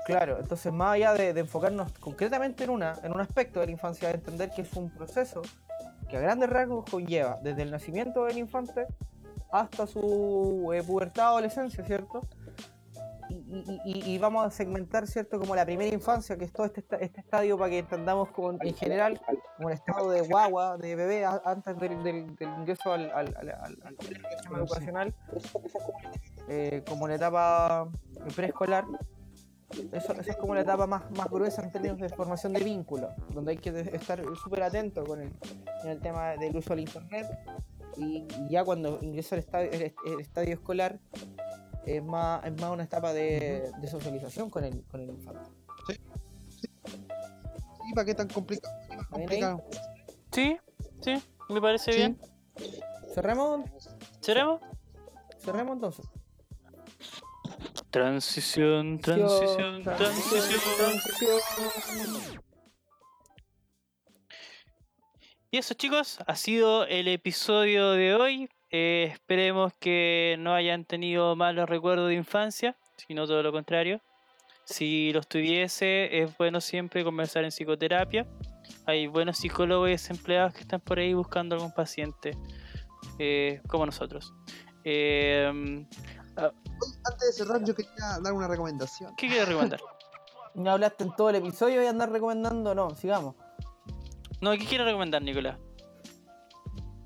Claro, 0.06 0.40
entonces 0.40 0.72
más 0.72 0.94
allá 0.96 1.14
de, 1.14 1.34
de 1.34 1.40
enfocarnos 1.42 1.92
concretamente 2.00 2.64
en 2.64 2.70
una, 2.70 2.96
en 3.04 3.12
un 3.12 3.20
aspecto 3.20 3.60
de 3.60 3.66
la 3.68 3.72
infancia, 3.74 4.08
de 4.08 4.16
entender 4.16 4.50
que 4.52 4.62
es 4.62 4.74
un 4.74 4.90
proceso 4.90 5.42
que 6.10 6.16
a 6.18 6.22
grandes 6.22 6.50
rasgos 6.50 6.90
conlleva 6.90 7.38
desde 7.44 7.64
el 7.64 7.70
nacimiento 7.72 8.24
del 8.24 8.38
infante 8.38 8.88
hasta 9.52 9.86
su 9.86 10.72
eh, 10.74 10.82
pubertad 10.84 11.28
adolescencia, 11.28 11.84
¿cierto? 11.84 12.22
Y, 13.30 14.14
y- 14.14 14.18
vamos 14.20 14.46
a 14.46 14.52
segmentar, 14.52 15.06
¿cierto? 15.08 15.40
Como 15.40 15.56
la 15.56 15.66
primera 15.66 15.94
infancia, 15.94 16.38
que 16.38 16.46
es 16.46 16.54
todo 16.54 16.66
este, 16.66 16.84
este 17.02 17.20
estadio 17.22 17.58
para 17.58 17.70
que 17.70 17.80
entendamos 17.80 18.30
como 18.32 18.52
en 18.52 18.74
general 18.76 19.20
como 19.58 19.70
el 19.70 19.76
estado 19.76 20.10
de 20.12 20.22
guagua, 20.22 20.78
de 20.78 20.96
bebé, 20.96 21.26
a- 21.26 21.42
antes 21.46 21.78
del, 21.80 22.04
del- 22.04 22.36
del 22.36 22.50
ingreso 22.60 22.94
al, 22.94 23.12
al, 23.12 23.36
al- 23.36 23.98
sistema 24.32 24.60
educacional, 24.60 25.14
eh, 26.48 26.84
como 26.88 27.08
la 27.08 27.16
etapa 27.16 27.90
preescolar. 28.36 28.86
Eso, 29.92 30.14
eso 30.14 30.32
es 30.32 30.38
como 30.38 30.56
la 30.56 30.62
etapa 30.62 30.88
más, 30.88 31.12
más 31.12 31.28
gruesa 31.30 31.62
en 31.62 31.72
términos 31.74 32.00
de 32.00 32.08
formación 32.10 32.54
de 32.54 32.64
vínculos, 32.64 33.12
donde 33.34 33.52
hay 33.52 33.58
que 33.58 33.70
estar 33.94 34.22
súper 34.42 34.64
atento 34.64 35.04
con 35.04 35.22
el, 35.22 35.34
en 35.84 35.90
el 35.90 36.00
tema 36.00 36.30
del 36.38 36.56
uso 36.56 36.70
del 36.70 36.80
internet. 36.82 37.28
Y, 37.98 38.26
y 38.40 38.50
ya 38.50 38.64
cuando 38.64 39.00
ingresa 39.02 39.36
al 39.36 39.40
estadio, 39.40 39.70
el, 39.72 39.94
el 40.06 40.20
estadio 40.22 40.54
escolar, 40.54 41.00
es 41.88 42.04
más, 42.04 42.46
es 42.46 42.60
más 42.62 42.72
una 42.72 42.84
etapa 42.84 43.14
de, 43.14 43.72
de 43.80 43.88
socialización 43.88 44.50
con 44.50 44.64
el, 44.66 44.84
con 44.84 45.00
el 45.02 45.10
infante. 45.10 45.50
¿y 47.90 47.94
para 47.94 48.06
qué 48.06 48.14
tan 48.14 48.28
complicado? 48.28 48.76
¿Para 48.90 49.02
qué 49.04 49.08
tan 49.10 49.18
¿Bien 49.20 49.32
ahí? 49.32 49.40
complicado? 49.42 49.64
Sí, 50.34 50.58
sí, 51.02 51.24
me 51.50 51.62
parece 51.62 51.92
Sí. 51.94 51.98
bien. 51.98 52.20
¿Cerremos? 53.14 53.66
¿Cerremos? 54.22 54.62
¿Cerremos 55.40 55.74
entonces? 55.76 56.06
Transición, 57.90 59.00
transición, 59.00 59.84
transición. 59.84 60.62
transición. 60.78 62.42
Y 65.50 65.58
eso 65.58 65.74
chicos, 65.74 66.20
ha 66.28 66.36
sido 66.36 66.86
el 66.86 67.08
episodio 67.08 67.92
de 67.92 68.14
hoy. 68.16 68.50
Eh, 68.70 69.10
esperemos 69.12 69.74
que 69.80 70.36
no 70.40 70.54
hayan 70.54 70.84
tenido 70.84 71.36
malos 71.36 71.70
recuerdos 71.70 72.10
de 72.10 72.16
infancia, 72.16 72.76
sino 72.98 73.26
todo 73.26 73.42
lo 73.44 73.52
contrario. 73.52 74.02
Si 74.66 75.14
los 75.14 75.28
tuviese, 75.28 76.22
es 76.22 76.38
bueno 76.38 76.60
siempre 76.60 77.04
conversar 77.04 77.46
en 77.46 77.52
psicoterapia. 77.52 78.28
Hay 78.86 79.08
buenos 79.08 79.38
psicólogos 79.38 79.88
y 79.88 79.92
desempleados 79.92 80.54
que 80.54 80.62
están 80.62 80.82
por 80.82 81.00
ahí 81.00 81.14
buscando 81.14 81.56
algún 81.56 81.72
paciente, 81.72 82.32
eh, 83.20 83.62
como 83.68 83.86
nosotros. 83.86 84.34
Eh, 84.84 85.46
Antes 85.48 87.28
de 87.28 87.32
cerrar, 87.34 87.64
yo 87.64 87.74
quería 87.74 88.20
dar 88.22 88.34
una 88.34 88.48
recomendación. 88.48 89.16
¿Qué 89.16 89.28
quieres 89.28 89.48
recomendar? 89.48 89.80
No 90.56 90.72
hablaste 90.72 91.04
en 91.04 91.16
todo 91.16 91.30
el 91.30 91.36
episodio 91.36 91.84
y 91.84 91.86
andar 91.86 92.12
recomendando, 92.12 92.74
no, 92.74 92.90
sigamos. 92.96 93.36
No, 94.42 94.54
¿qué 94.54 94.66
quieres 94.66 94.88
recomendar, 94.88 95.22
Nicolás? 95.22 95.60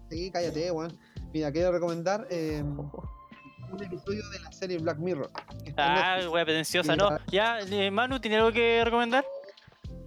Sí, 0.09 0.31
cállate, 0.31 0.71
weón. 0.71 0.97
Mira, 1.33 1.51
quiero 1.51 1.71
recomendar 1.71 2.27
eh, 2.29 2.61
un 2.61 3.83
episodio 3.83 4.27
de 4.29 4.39
la 4.39 4.51
serie 4.51 4.77
Black 4.79 4.97
Mirror. 4.97 5.31
Ah, 5.77 6.19
wea 6.29 6.43
pretenciosa, 6.43 6.95
¿no? 6.95 7.17
Ya, 7.27 7.59
eh, 7.59 7.89
Manu, 7.89 8.19
¿tiene 8.19 8.37
algo 8.37 8.51
que 8.51 8.83
recomendar? 8.83 9.25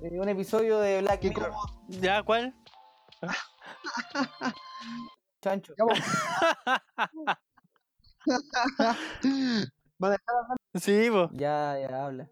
Eh, 0.02 0.20
un 0.20 0.28
episodio 0.28 0.78
de 0.80 1.00
Black 1.00 1.22
Mirror, 1.24 1.52
¿Ya? 1.88 2.22
¿Cuál? 2.22 2.54
chancho. 5.42 5.74
Ya, 5.78 5.84
vos. 5.84 5.98
Van 9.98 10.12
a 10.12 10.16
dejar 10.16 10.56
Sí, 10.74 11.08
po. 11.10 11.30
Ya, 11.32 11.78
ya 11.78 12.06
habla. 12.06 12.28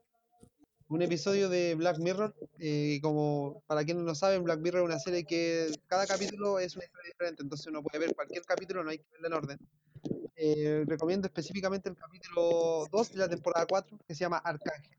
Un 0.93 1.01
episodio 1.01 1.49
de 1.49 1.75
Black 1.75 1.99
Mirror. 1.99 2.35
eh, 2.59 2.99
como 3.03 3.63
para 3.67 3.85
quienes 3.85 4.05
no 4.05 4.15
saben, 4.15 4.45
Black 4.45 4.61
Mirror 4.61 4.83
es 4.83 4.87
una 4.87 4.99
serie 4.99 5.25
que 5.25 5.71
cada 5.87 6.07
capítulo 6.07 6.59
es 6.59 6.77
una 6.77 6.85
historia 6.85 7.11
diferente, 7.11 7.43
entonces 7.43 7.67
uno 7.69 7.83
puede 7.83 7.99
ver 7.99 8.15
cualquier 8.15 8.43
capítulo, 8.45 8.85
no 8.85 8.91
hay 8.91 8.99
que 8.99 9.07
verlo 9.13 9.27
en 9.29 9.33
orden. 9.33 9.59
Eh, 10.37 10.85
recomiendo 10.87 11.27
específicamente 11.27 11.89
el 11.89 11.97
capítulo 11.97 12.87
2 12.91 13.13
de 13.13 13.19
la 13.19 13.29
temporada 13.29 13.67
4, 13.67 13.99
que 14.07 14.15
se 14.15 14.21
llama 14.21 14.39
Arcángel. 14.39 14.99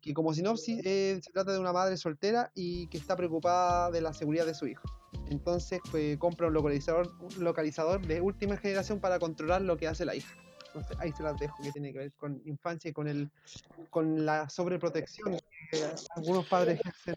Que 0.00 0.14
como 0.14 0.32
sinopsis 0.32 0.80
eh, 0.84 1.20
se 1.22 1.32
trata 1.32 1.52
de 1.52 1.58
una 1.58 1.72
madre 1.72 1.96
soltera 1.96 2.50
y 2.54 2.86
que 2.88 2.96
está 2.96 3.16
preocupada 3.16 3.90
de 3.90 4.00
la 4.00 4.14
seguridad 4.14 4.46
de 4.46 4.54
su 4.54 4.66
hijo. 4.66 4.88
Entonces 5.28 5.80
pues, 5.90 6.16
compra 6.18 6.46
un 6.46 6.54
localizador, 6.54 7.12
un 7.20 7.44
localizador 7.44 8.06
de 8.06 8.20
última 8.20 8.56
generación 8.56 9.00
para 9.00 9.18
controlar 9.18 9.62
lo 9.62 9.76
que 9.76 9.88
hace 9.88 10.04
la 10.04 10.14
hija. 10.14 10.34
Entonces 10.76 10.98
ahí 11.00 11.10
se 11.12 11.22
las 11.22 11.38
dejo, 11.38 11.56
que 11.62 11.72
tiene 11.72 11.90
que 11.90 11.98
ver 12.00 12.12
con 12.12 12.38
infancia 12.44 12.90
y 12.90 12.92
con 12.92 13.08
el 13.08 13.30
con 13.88 14.26
la 14.26 14.46
sobreprotección 14.50 15.38
que 15.70 15.82
algunos 16.14 16.46
padres 16.46 16.78
ejercen. 16.80 17.16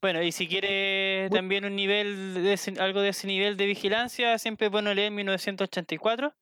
Bueno, 0.00 0.22
y 0.22 0.30
si 0.30 0.46
quiere 0.46 1.28
también 1.30 1.64
un 1.64 1.74
nivel 1.74 2.34
de 2.34 2.52
ese- 2.52 2.80
algo 2.80 3.00
de 3.00 3.08
ese 3.08 3.26
nivel 3.26 3.56
de 3.56 3.66
vigilancia, 3.66 4.38
siempre 4.38 4.66
es 4.68 4.72
bueno 4.72 4.94
leer 4.94 5.10
1984. 5.10 6.32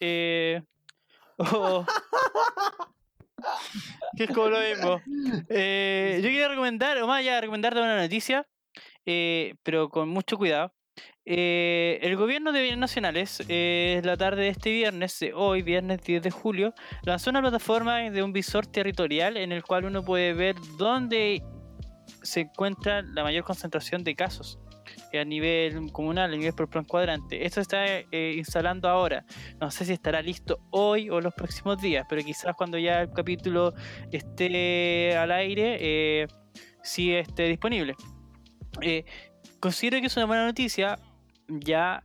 Eh, 0.00 0.60
que 4.16 4.24
es 4.24 4.30
como 4.32 4.48
lo 4.48 4.58
mismo. 4.58 5.00
Eh, 5.48 6.16
yo 6.20 6.28
quería 6.28 6.48
recomendar, 6.48 6.98
o 6.98 7.06
más 7.06 7.20
allá 7.20 7.36
de 7.36 7.40
recomendarte 7.42 7.78
una 7.80 7.96
noticia, 8.02 8.44
eh, 9.06 9.54
pero 9.62 9.88
con 9.88 10.08
mucho 10.08 10.36
cuidado. 10.36 10.72
Eh, 11.28 11.98
el 12.02 12.16
gobierno 12.16 12.52
de 12.52 12.62
bienes 12.62 12.78
nacionales, 12.78 13.42
eh, 13.48 14.00
la 14.04 14.16
tarde 14.16 14.42
de 14.42 14.48
este 14.48 14.70
viernes, 14.70 15.18
de 15.18 15.34
hoy, 15.34 15.62
viernes 15.62 16.00
10 16.02 16.22
de 16.22 16.30
julio, 16.30 16.72
lanzó 17.02 17.30
una 17.30 17.40
plataforma 17.40 17.98
de 17.98 18.22
un 18.22 18.32
visor 18.32 18.66
territorial 18.66 19.36
en 19.36 19.50
el 19.50 19.64
cual 19.64 19.86
uno 19.86 20.04
puede 20.04 20.34
ver 20.34 20.54
dónde 20.78 21.42
se 22.22 22.40
encuentra 22.40 23.02
la 23.02 23.24
mayor 23.24 23.42
concentración 23.44 24.04
de 24.04 24.14
casos 24.14 24.60
eh, 25.12 25.18
a 25.18 25.24
nivel 25.24 25.90
comunal, 25.92 26.32
a 26.32 26.36
nivel 26.36 26.54
por 26.54 26.68
plan 26.68 26.84
cuadrante. 26.84 27.44
Esto 27.44 27.56
se 27.56 27.60
está 27.62 27.86
eh, 27.86 28.34
instalando 28.36 28.88
ahora. 28.88 29.24
No 29.60 29.70
sé 29.70 29.84
si 29.84 29.92
estará 29.92 30.22
listo 30.22 30.60
hoy 30.70 31.10
o 31.10 31.20
los 31.20 31.34
próximos 31.34 31.80
días, 31.80 32.06
pero 32.08 32.22
quizás 32.22 32.54
cuando 32.56 32.78
ya 32.78 33.02
el 33.02 33.10
capítulo 33.12 33.74
esté 34.12 35.16
al 35.16 35.32
aire, 35.32 35.78
eh, 35.80 36.26
sí 36.82 37.12
esté 37.12 37.48
disponible. 37.48 37.94
Eh, 38.82 39.04
considero 39.60 40.00
que 40.00 40.06
es 40.06 40.16
una 40.16 40.26
buena 40.26 40.46
noticia, 40.46 40.98
ya, 41.48 42.02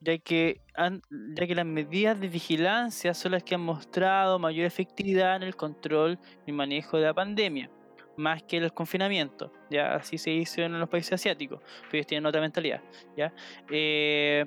ya, 0.00 0.18
que 0.18 0.60
han- 0.74 1.02
ya 1.36 1.46
que 1.46 1.54
las 1.54 1.66
medidas 1.66 2.18
de 2.20 2.28
vigilancia 2.28 3.14
son 3.14 3.32
las 3.32 3.42
que 3.42 3.54
han 3.54 3.60
mostrado 3.60 4.38
mayor 4.38 4.66
efectividad 4.66 5.36
en 5.36 5.42
el 5.44 5.56
control 5.56 6.18
y 6.46 6.52
manejo 6.52 6.96
de 6.98 7.04
la 7.04 7.14
pandemia 7.14 7.70
más 8.16 8.42
que 8.44 8.58
el 8.58 8.72
confinamiento. 8.72 9.52
Ya 9.70 9.94
así 9.96 10.18
se 10.18 10.30
hizo 10.30 10.62
en 10.62 10.78
los 10.78 10.88
países 10.88 11.14
asiáticos, 11.14 11.60
pero 11.82 11.94
ellos 11.94 12.06
tienen 12.06 12.26
otra 12.26 12.40
mentalidad. 12.40 12.80
¿ya? 13.16 13.32
Eh, 13.70 14.44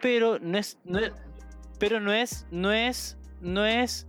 pero 0.00 0.38
no 0.38 0.58
es, 0.58 0.78
no 0.84 0.98
es- 1.00 1.12
pero 1.78 1.98
no 2.00 2.12
es, 2.12 2.46
no 2.52 2.72
es, 2.72 3.16
no 3.40 3.66
es 3.66 4.06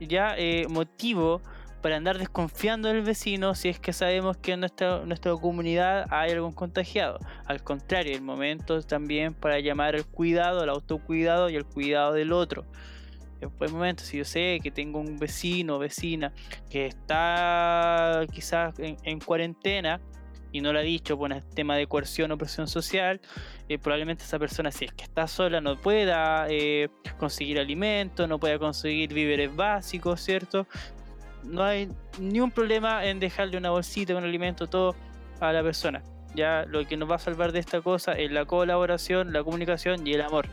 ya 0.00 0.36
eh, 0.36 0.66
motivo 0.68 1.42
para 1.82 1.96
andar 1.96 2.18
desconfiando 2.18 2.88
del 2.88 3.02
vecino 3.02 3.54
si 3.54 3.68
es 3.68 3.80
que 3.80 3.92
sabemos 3.92 4.36
que 4.36 4.52
en 4.52 4.60
nuestra, 4.60 5.04
nuestra 5.04 5.32
comunidad 5.32 6.06
hay 6.10 6.30
algún 6.30 6.52
contagiado. 6.52 7.18
Al 7.46 7.62
contrario, 7.62 8.14
el 8.14 8.22
momento 8.22 8.80
también 8.82 9.34
para 9.34 9.58
llamar 9.58 9.96
al 9.96 10.06
cuidado, 10.06 10.60
al 10.60 10.70
autocuidado 10.70 11.50
y 11.50 11.56
al 11.56 11.66
cuidado 11.66 12.12
del 12.12 12.32
otro. 12.32 12.64
En 13.40 13.50
buen 13.58 13.72
momento, 13.72 14.04
si 14.04 14.18
yo 14.18 14.24
sé 14.24 14.60
que 14.62 14.70
tengo 14.70 15.00
un 15.00 15.18
vecino 15.18 15.76
o 15.76 15.78
vecina 15.80 16.32
que 16.70 16.86
está 16.86 18.24
quizás 18.32 18.78
en, 18.78 18.96
en 19.02 19.18
cuarentena 19.18 20.00
y 20.52 20.60
no 20.60 20.72
lo 20.72 20.78
ha 20.78 20.82
dicho 20.82 21.18
por 21.18 21.32
un 21.32 21.42
tema 21.54 21.76
de 21.76 21.86
coerción 21.86 22.30
o 22.30 22.38
presión 22.38 22.68
social, 22.68 23.20
eh, 23.68 23.78
probablemente 23.78 24.22
esa 24.22 24.38
persona, 24.38 24.70
si 24.70 24.84
es 24.84 24.92
que 24.92 25.02
está 25.02 25.26
sola, 25.26 25.60
no 25.60 25.80
pueda 25.80 26.46
eh, 26.48 26.90
conseguir 27.18 27.58
alimento, 27.58 28.26
no 28.28 28.38
pueda 28.38 28.58
conseguir 28.58 29.12
víveres 29.12 29.54
básicos, 29.56 30.20
¿cierto? 30.20 30.68
No 31.44 31.62
hay 31.62 31.88
ni 32.18 32.40
un 32.40 32.50
problema 32.50 33.04
en 33.04 33.18
dejarle 33.20 33.56
una 33.58 33.70
bolsita 33.70 34.14
con 34.14 34.24
alimento, 34.24 34.66
todo 34.68 34.94
a 35.40 35.52
la 35.52 35.62
persona. 35.62 36.02
Ya 36.34 36.64
lo 36.66 36.86
que 36.86 36.96
nos 36.96 37.10
va 37.10 37.16
a 37.16 37.18
salvar 37.18 37.52
de 37.52 37.58
esta 37.58 37.80
cosa 37.80 38.12
es 38.12 38.30
la 38.30 38.44
colaboración, 38.46 39.32
la 39.32 39.42
comunicación 39.44 40.06
y 40.06 40.14
el 40.14 40.22
amor. 40.22 40.46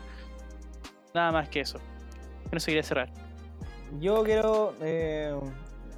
Nada 1.14 1.32
más 1.32 1.48
que 1.48 1.60
eso. 1.60 1.78
Con 2.48 2.56
eso 2.56 2.66
quería 2.66 2.82
cerrar. 2.82 3.10
Yo 4.00 4.22
quiero 4.22 4.74
eh, 4.82 5.34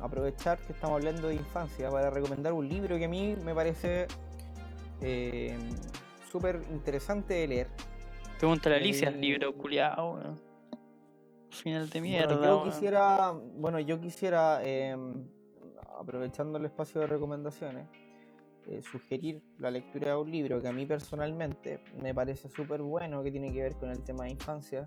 aprovechar 0.01 0.59
que 0.59 0.72
estamos 0.72 0.99
hablando 0.99 1.28
de 1.28 1.34
infancia 1.34 1.90
para 1.90 2.11
recomendar 2.11 2.53
un 2.53 2.68
libro 2.68 2.97
que 2.99 3.05
a 3.07 3.09
mí 3.09 3.34
me 3.45 3.55
parece 3.55 4.07
eh, 5.01 5.57
súper 6.30 6.61
interesante 6.70 7.34
de 7.34 7.49
leer. 7.49 7.66
Pregunta 8.38 8.70
a 8.70 8.74
Alicia, 8.76 9.09
el 9.09 9.16
Eh, 9.16 9.18
libro 9.18 9.55
culiao, 9.55 10.14
weón. 10.14 10.40
Final 11.53 11.89
de 11.91 12.01
Bueno, 12.01 12.11
mierda. 12.11 12.35
yo 12.35 12.41
weón. 12.41 12.71
quisiera, 12.71 13.33
bueno, 13.57 13.79
yo 13.81 14.01
quisiera, 14.01 14.61
eh, 14.63 14.97
aprovechando 15.99 16.59
el 16.59 16.65
espacio 16.65 17.01
de 17.03 17.07
recomendaciones, 17.07 17.87
eh, 18.67 18.81
sugerir 18.83 19.43
la 19.59 19.71
lectura 19.71 20.11
de 20.13 20.17
un 20.17 20.31
libro 20.31 20.61
que 20.63 20.69
a 20.69 20.73
mí 20.73 20.87
personalmente 20.87 21.81
me 22.01 22.15
parece 22.15 22.49
súper 22.49 22.81
bueno, 22.81 23.23
que 23.23 23.31
tiene 23.31 23.53
que 23.53 23.63
ver 23.63 23.77
con 23.77 23.91
el 23.91 24.03
tema 24.03 24.25
de 24.25 24.31
infancia, 24.31 24.85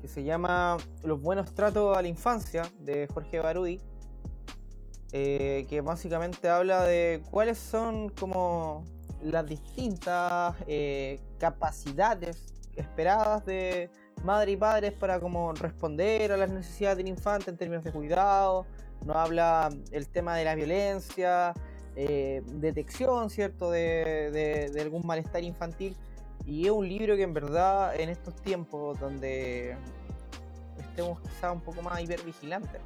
que 0.00 0.08
se 0.08 0.22
llama 0.22 0.76
Los 1.02 1.20
buenos 1.20 1.52
tratos 1.54 1.96
a 1.96 2.02
la 2.02 2.08
infancia, 2.08 2.62
de 2.78 3.08
Jorge 3.12 3.40
Barudi, 3.40 3.80
eh, 5.12 5.66
que 5.68 5.80
básicamente 5.80 6.48
habla 6.48 6.84
de 6.84 7.22
cuáles 7.30 7.58
son 7.58 8.10
como 8.10 8.84
las 9.22 9.46
distintas 9.46 10.54
eh, 10.66 11.20
capacidades 11.38 12.52
esperadas 12.76 13.44
de 13.46 13.90
madre 14.24 14.52
y 14.52 14.56
padres 14.56 14.92
para 14.92 15.20
como 15.20 15.52
responder 15.52 16.32
a 16.32 16.36
las 16.36 16.50
necesidades 16.50 16.98
del 16.98 17.08
infante 17.08 17.50
en 17.50 17.56
términos 17.56 17.84
de 17.84 17.92
cuidado. 17.92 18.66
Nos 19.04 19.16
habla 19.16 19.70
el 19.92 20.08
tema 20.08 20.36
de 20.36 20.44
la 20.44 20.54
violencia, 20.54 21.52
eh, 21.94 22.42
detección, 22.46 23.30
¿cierto?, 23.30 23.70
de, 23.70 24.70
de- 24.72 24.80
algún 24.80 25.06
malestar 25.06 25.44
infantil. 25.44 25.96
Y 26.44 26.66
es 26.66 26.70
un 26.70 26.88
libro 26.88 27.16
que 27.16 27.22
en 27.22 27.34
verdad 27.34 27.98
en 27.98 28.08
estos 28.08 28.34
tiempos 28.36 28.98
donde 29.00 29.76
estemos 30.78 31.20
quizá 31.20 31.52
un 31.52 31.60
poco 31.60 31.82
más 31.82 32.00
hipervigilantes, 32.00 32.80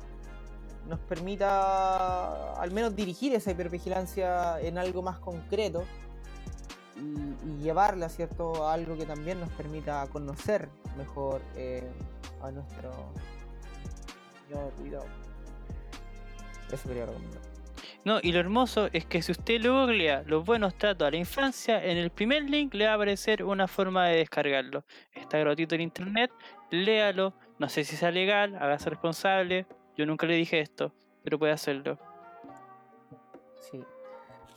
nos 0.89 0.99
permita 1.01 2.55
al 2.55 2.71
menos 2.73 2.97
dirigir 2.97 3.35
esa 3.35 3.51
hipervigilancia 3.51 4.61
en 4.61 4.79
algo 4.79 5.03
más 5.03 5.19
concreto 5.19 5.85
y, 7.01 7.49
y 7.49 7.63
llevarla 7.63 8.09
¿cierto? 8.09 8.67
a 8.67 8.75
algo 8.75 8.97
que 8.97 9.07
también 9.07 9.41
nos 9.41 9.51
permita 9.51 10.07
conocer 10.13 10.69
mejor 10.97 11.41
eh, 11.57 11.91
a 12.43 12.51
nuestro 12.51 12.91
de 14.49 14.71
cuidado. 14.71 15.07
Eso 16.73 16.89
quería 16.89 17.07
recomendar. 17.07 17.41
No, 18.05 18.19
y 18.23 18.33
lo 18.33 18.41
hermoso 18.41 18.89
es 18.93 19.05
que 19.05 19.21
si 19.21 19.33
usted 19.33 19.61
lo 19.61 19.81
googlea 19.81 20.23
los 20.27 20.45
buenos 20.45 20.75
tratos 20.75 21.07
a 21.07 21.11
la 21.11 21.19
infancia, 21.19 21.85
en 21.85 21.99
el 21.99 22.11
primer 22.11 22.45
link 22.45 22.73
le 22.75 22.87
va 22.87 22.93
a 22.93 22.95
aparecer 22.95 23.45
una 23.45 23.69
forma 23.69 24.07
de 24.09 24.17
descargarlo. 24.17 24.85
Está 25.13 25.39
gratuito 25.39 25.75
en 25.75 25.83
internet, 25.83 26.31
léalo. 26.71 27.35
No 27.59 27.69
sé 27.69 27.85
si 27.85 27.97
sea 27.97 28.11
legal, 28.11 28.57
hágase 28.57 28.89
responsable. 28.89 29.67
Yo 29.97 30.07
nunca 30.07 30.27
le 30.27 30.35
dije 30.35 30.61
esto, 30.61 30.95
pero 31.23 31.39
puede 31.39 31.53
hacerlo. 31.53 31.99
Sí. 33.71 33.85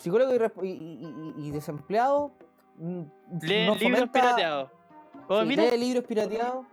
Psicólogo 0.04 0.34
y, 0.34 0.38
resp- 0.38 0.64
y- 0.66 0.70
y- 0.70 1.34
y- 1.46 1.48
y 1.48 1.52
desempleado. 1.52 2.32
mm, 2.78 3.02
Lee 3.42 3.66
nos 3.68 3.80
libros 3.80 4.00
fomenta- 4.02 4.12
pirateados. 4.12 4.70
Sí, 5.30 5.46
mira, 5.46 5.64
lee 5.72 5.78
libros 5.78 6.04
pirateados 6.06 6.66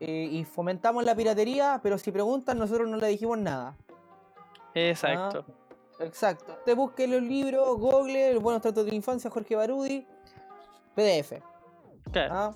eh, 0.00 0.28
y 0.32 0.44
fomentamos 0.44 1.04
la 1.04 1.14
piratería, 1.14 1.78
pero 1.82 1.96
si 1.98 2.10
preguntan, 2.10 2.58
nosotros 2.58 2.88
no 2.88 2.96
le 2.96 3.06
dijimos 3.08 3.38
nada. 3.38 3.76
exacto. 4.74 5.44
Exacto. 6.00 6.56
Te 6.64 6.74
busque 6.74 7.06
los 7.06 7.22
libros, 7.22 7.78
Google, 7.78 8.34
Los 8.34 8.42
buenos 8.42 8.60
tratos 8.62 8.84
de 8.84 8.90
la 8.90 8.96
infancia, 8.96 9.30
Jorge 9.30 9.54
Barudi, 9.54 10.04
PDF. 10.96 11.40
Claro. 12.10 12.34
¿ah? 12.34 12.54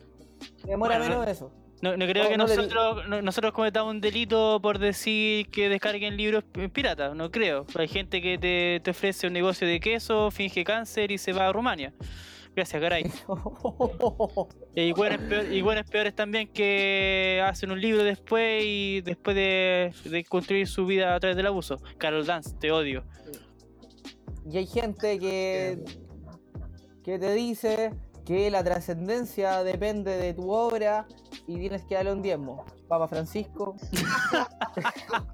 Demora 0.65 0.99
Bueno, 0.99 1.19
menos 1.21 1.29
eso. 1.29 1.53
No, 1.83 1.97
no 1.97 2.07
creo 2.07 2.25
no- 2.25 2.31
que 2.31 2.37
no 2.39 2.47
nosotros, 2.47 3.07
no- 3.09 3.21
nosotros 3.23 3.53
cometamos 3.53 3.93
un 3.95 4.01
delito 4.01 4.59
por 4.63 4.79
decir 4.79 5.49
que 5.51 5.69
descarguen 5.69 6.17
libros 6.17 6.43
pi- 6.45 6.69
piratas, 6.69 7.15
no 7.15 7.31
creo. 7.31 7.67
Hay 7.77 7.89
gente 7.89 8.23
que 8.23 8.39
te, 8.39 8.81
te 8.83 8.91
ofrece 8.91 9.27
un 9.27 9.33
negocio 9.35 9.67
de 9.69 9.79
queso, 9.81 10.31
finge 10.31 10.65
cáncer 10.65 11.11
y 11.11 11.19
se 11.19 11.33
va 11.33 11.49
a 11.49 11.53
Rumania. 11.53 11.93
Gracias, 12.55 12.81
caray. 12.81 13.05
Y 14.75 14.93
buenos, 14.93 15.21
peor- 15.23 15.53
y 15.53 15.63
peores 15.91 16.15
también 16.15 16.49
que 16.49 17.43
hacen 17.47 17.71
un 17.71 17.81
libro 17.81 18.03
después 18.05 18.63
y 18.65 19.01
después 19.03 19.35
de, 19.37 19.93
de 20.05 20.25
construir 20.25 20.67
su 20.67 20.87
vida 20.87 21.15
a 21.15 21.21
través 21.21 21.37
del 21.37 21.47
abuso. 21.47 21.77
Carol 21.99 22.25
Dance, 22.27 22.55
te 22.59 22.71
odio. 22.73 23.05
y 24.51 24.59
hay 24.59 24.67
gente 24.67 25.19
que, 25.19 25.79
que 27.05 27.19
te 27.19 27.35
dice 27.35 27.91
que 28.27 28.51
la 28.51 28.63
trascendencia 28.65 29.63
depende 29.63 30.17
de 30.19 30.35
tu 30.35 30.51
obra 30.51 31.07
y 31.47 31.57
tienes 31.59 31.85
que 31.85 31.95
darle 31.95 32.13
un 32.13 32.23
diezmo. 32.23 32.65
Papa 32.89 33.07
Francisco, 33.09 33.77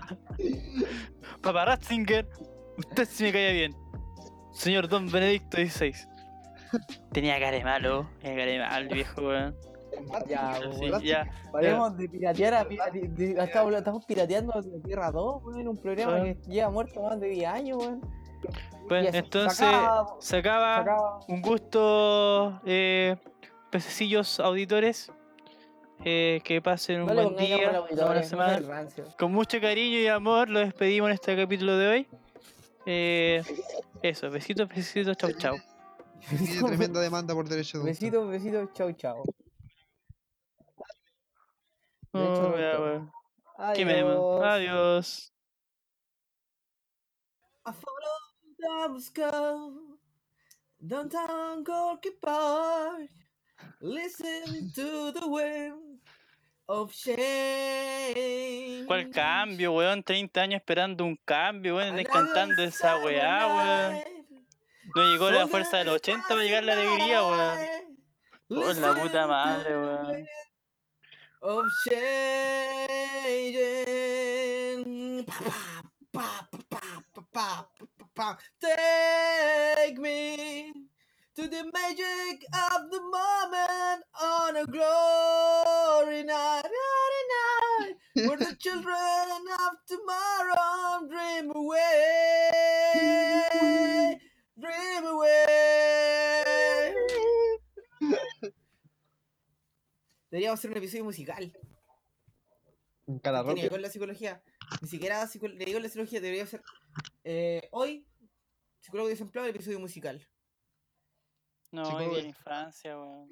Papa 1.42 1.64
Ratzinger, 1.64 2.28
usted 2.78 3.08
sí 3.10 3.24
me 3.24 3.32
cae 3.32 3.52
bien. 3.52 3.76
Señor 4.52 4.88
Don 4.88 5.10
Benedicto 5.10 5.56
XVI. 5.56 5.92
Tenía 7.12 7.38
cara 7.38 7.56
de 7.56 7.64
malo, 7.64 8.08
tenía 8.20 8.36
cara 8.36 8.50
de 8.52 8.58
malo, 8.58 8.94
viejo 8.94 9.20
weón. 9.22 9.54
ya, 10.28 10.54
Sí, 10.78 10.90
weón. 10.90 11.02
ya. 11.02 11.30
Paremos 11.50 11.96
de 11.96 12.08
piratear 12.08 12.54
a, 12.54 12.68
pira- 12.68 12.90
de- 12.90 13.08
de- 13.08 13.42
estamos, 13.44 13.74
estamos 13.74 14.04
pirateando 14.06 14.52
la 14.54 14.82
Tierra 14.82 15.10
2, 15.10 15.42
weón, 15.44 15.68
un 15.68 15.76
programa 15.76 16.16
Ah. 16.18 16.22
que 16.24 16.38
lleva 16.50 16.70
muerto 16.70 17.02
más 17.02 17.20
de 17.20 17.28
10 17.28 17.46
años, 17.48 17.78
weón. 17.78 18.00
Pues 18.88 19.06
eso, 19.08 19.16
entonces 19.18 19.58
se 19.58 19.64
acaba- 19.66 20.16
se 20.20 20.36
acaba, 20.36 20.74
se 20.76 20.80
acaba. 20.82 21.18
un 21.28 21.42
gusto, 21.42 22.60
eh, 22.66 23.16
pececillos 23.70 24.40
auditores. 24.40 25.10
eh, 26.04 26.40
que 26.42 26.60
pasen 26.60 27.02
un 27.02 27.06
No 27.06 27.14
buen 27.14 27.36
día, 27.36 27.80
buena 27.88 28.20
no 28.20 28.22
semana. 28.24 28.88
Con 29.16 29.30
mucho 29.32 29.60
cariño 29.60 29.98
y 29.98 30.08
amor 30.08 30.48
lo 30.48 30.58
despedimos 30.58 31.08
en 31.10 31.14
este 31.14 31.36
capítulo 31.36 31.76
de 31.76 31.86
hoy. 31.86 32.08
Eh, 32.86 33.40
eso, 34.02 34.28
besitos, 34.28 34.68
besitos, 34.68 35.16
chau, 35.16 35.30
chau. 35.34 35.56
Tiene 36.28 36.62
tremenda 36.66 37.00
demanda 37.00 37.34
por 37.34 37.48
derecho 37.48 37.78
de. 37.78 37.84
Besitos, 37.84 38.28
besitos, 38.28 38.68
chau, 38.72 38.90
chau. 38.94 39.22
Oh, 42.12 42.56
ya. 42.58 43.72
Qué 43.74 43.84
memo. 43.84 44.42
Adiós. 44.42 45.32
I 47.64 47.70
downtown 50.80 51.62
Gorky 51.62 52.10
Park. 52.20 53.08
Listen 53.80 54.70
to 54.74 55.12
the 55.12 55.26
wind 55.28 56.00
of. 56.68 56.92
¿Cuál 58.86 59.10
cambio, 59.10 59.72
weón? 59.72 60.02
30 60.02 60.40
años 60.40 60.60
esperando 60.60 61.04
un 61.04 61.16
cambio, 61.24 61.76
weón. 61.76 61.88
Another 61.88 62.06
Cantando 62.06 62.62
esa 62.62 62.96
weá, 62.98 63.46
weón. 63.46 64.02
No 64.94 65.02
llegó 65.10 65.30
la 65.30 65.46
fuerza 65.46 65.78
de 65.78 65.84
los 65.84 65.94
80 65.96 66.28
para 66.28 66.42
llegar 66.42 66.64
la 66.64 66.72
alegría, 66.72 67.22
weón. 67.22 67.58
Por 68.48 68.76
la 68.76 68.94
puta 68.94 69.26
madre, 69.26 69.70
the 69.70 69.76
weón. 69.76 70.26
Of. 71.40 71.66
Pa, 76.12 76.48
pa, 76.68 77.04
pa, 77.32 77.68
Take 78.14 79.98
me 79.98 80.70
to 81.34 81.48
the 81.48 81.64
magic 81.72 82.44
of 82.52 82.90
the 82.90 83.00
moment 83.00 84.04
on 84.20 84.56
a 84.56 84.66
glory 84.66 86.22
night, 86.22 86.62
glory 86.68 87.24
night, 87.32 87.96
where 88.28 88.36
the 88.36 88.54
children 88.60 89.48
of 89.64 89.72
tomorrow 89.88 91.08
dream 91.08 91.52
away, 91.56 92.90
dream 94.60 95.06
away. 95.06 96.44
Deberíamos 100.30 100.58
hacer 100.58 100.70
un 100.70 100.76
episodio 100.76 101.04
musical. 101.04 101.52
Un 103.06 103.20
Tiene 103.20 103.54
que 103.54 103.62
ver 103.62 103.70
con 103.70 103.82
la 103.82 103.88
psicología. 103.88 104.42
Ni 104.82 104.88
siquiera 104.88 105.26
le 105.40 105.64
digo 105.64 105.78
la 105.78 105.88
psicología, 105.88 106.20
debería 106.20 106.46
ser. 106.46 106.62
Eh, 107.24 107.68
hoy, 107.72 108.06
psicólogo 108.80 109.08
desempleado, 109.08 109.48
episodio 109.48 109.78
musical. 109.78 110.26
No, 111.70 111.82
hoy 111.96 112.14
de 112.14 112.28
infancia, 112.28 112.98
weón. 112.98 113.30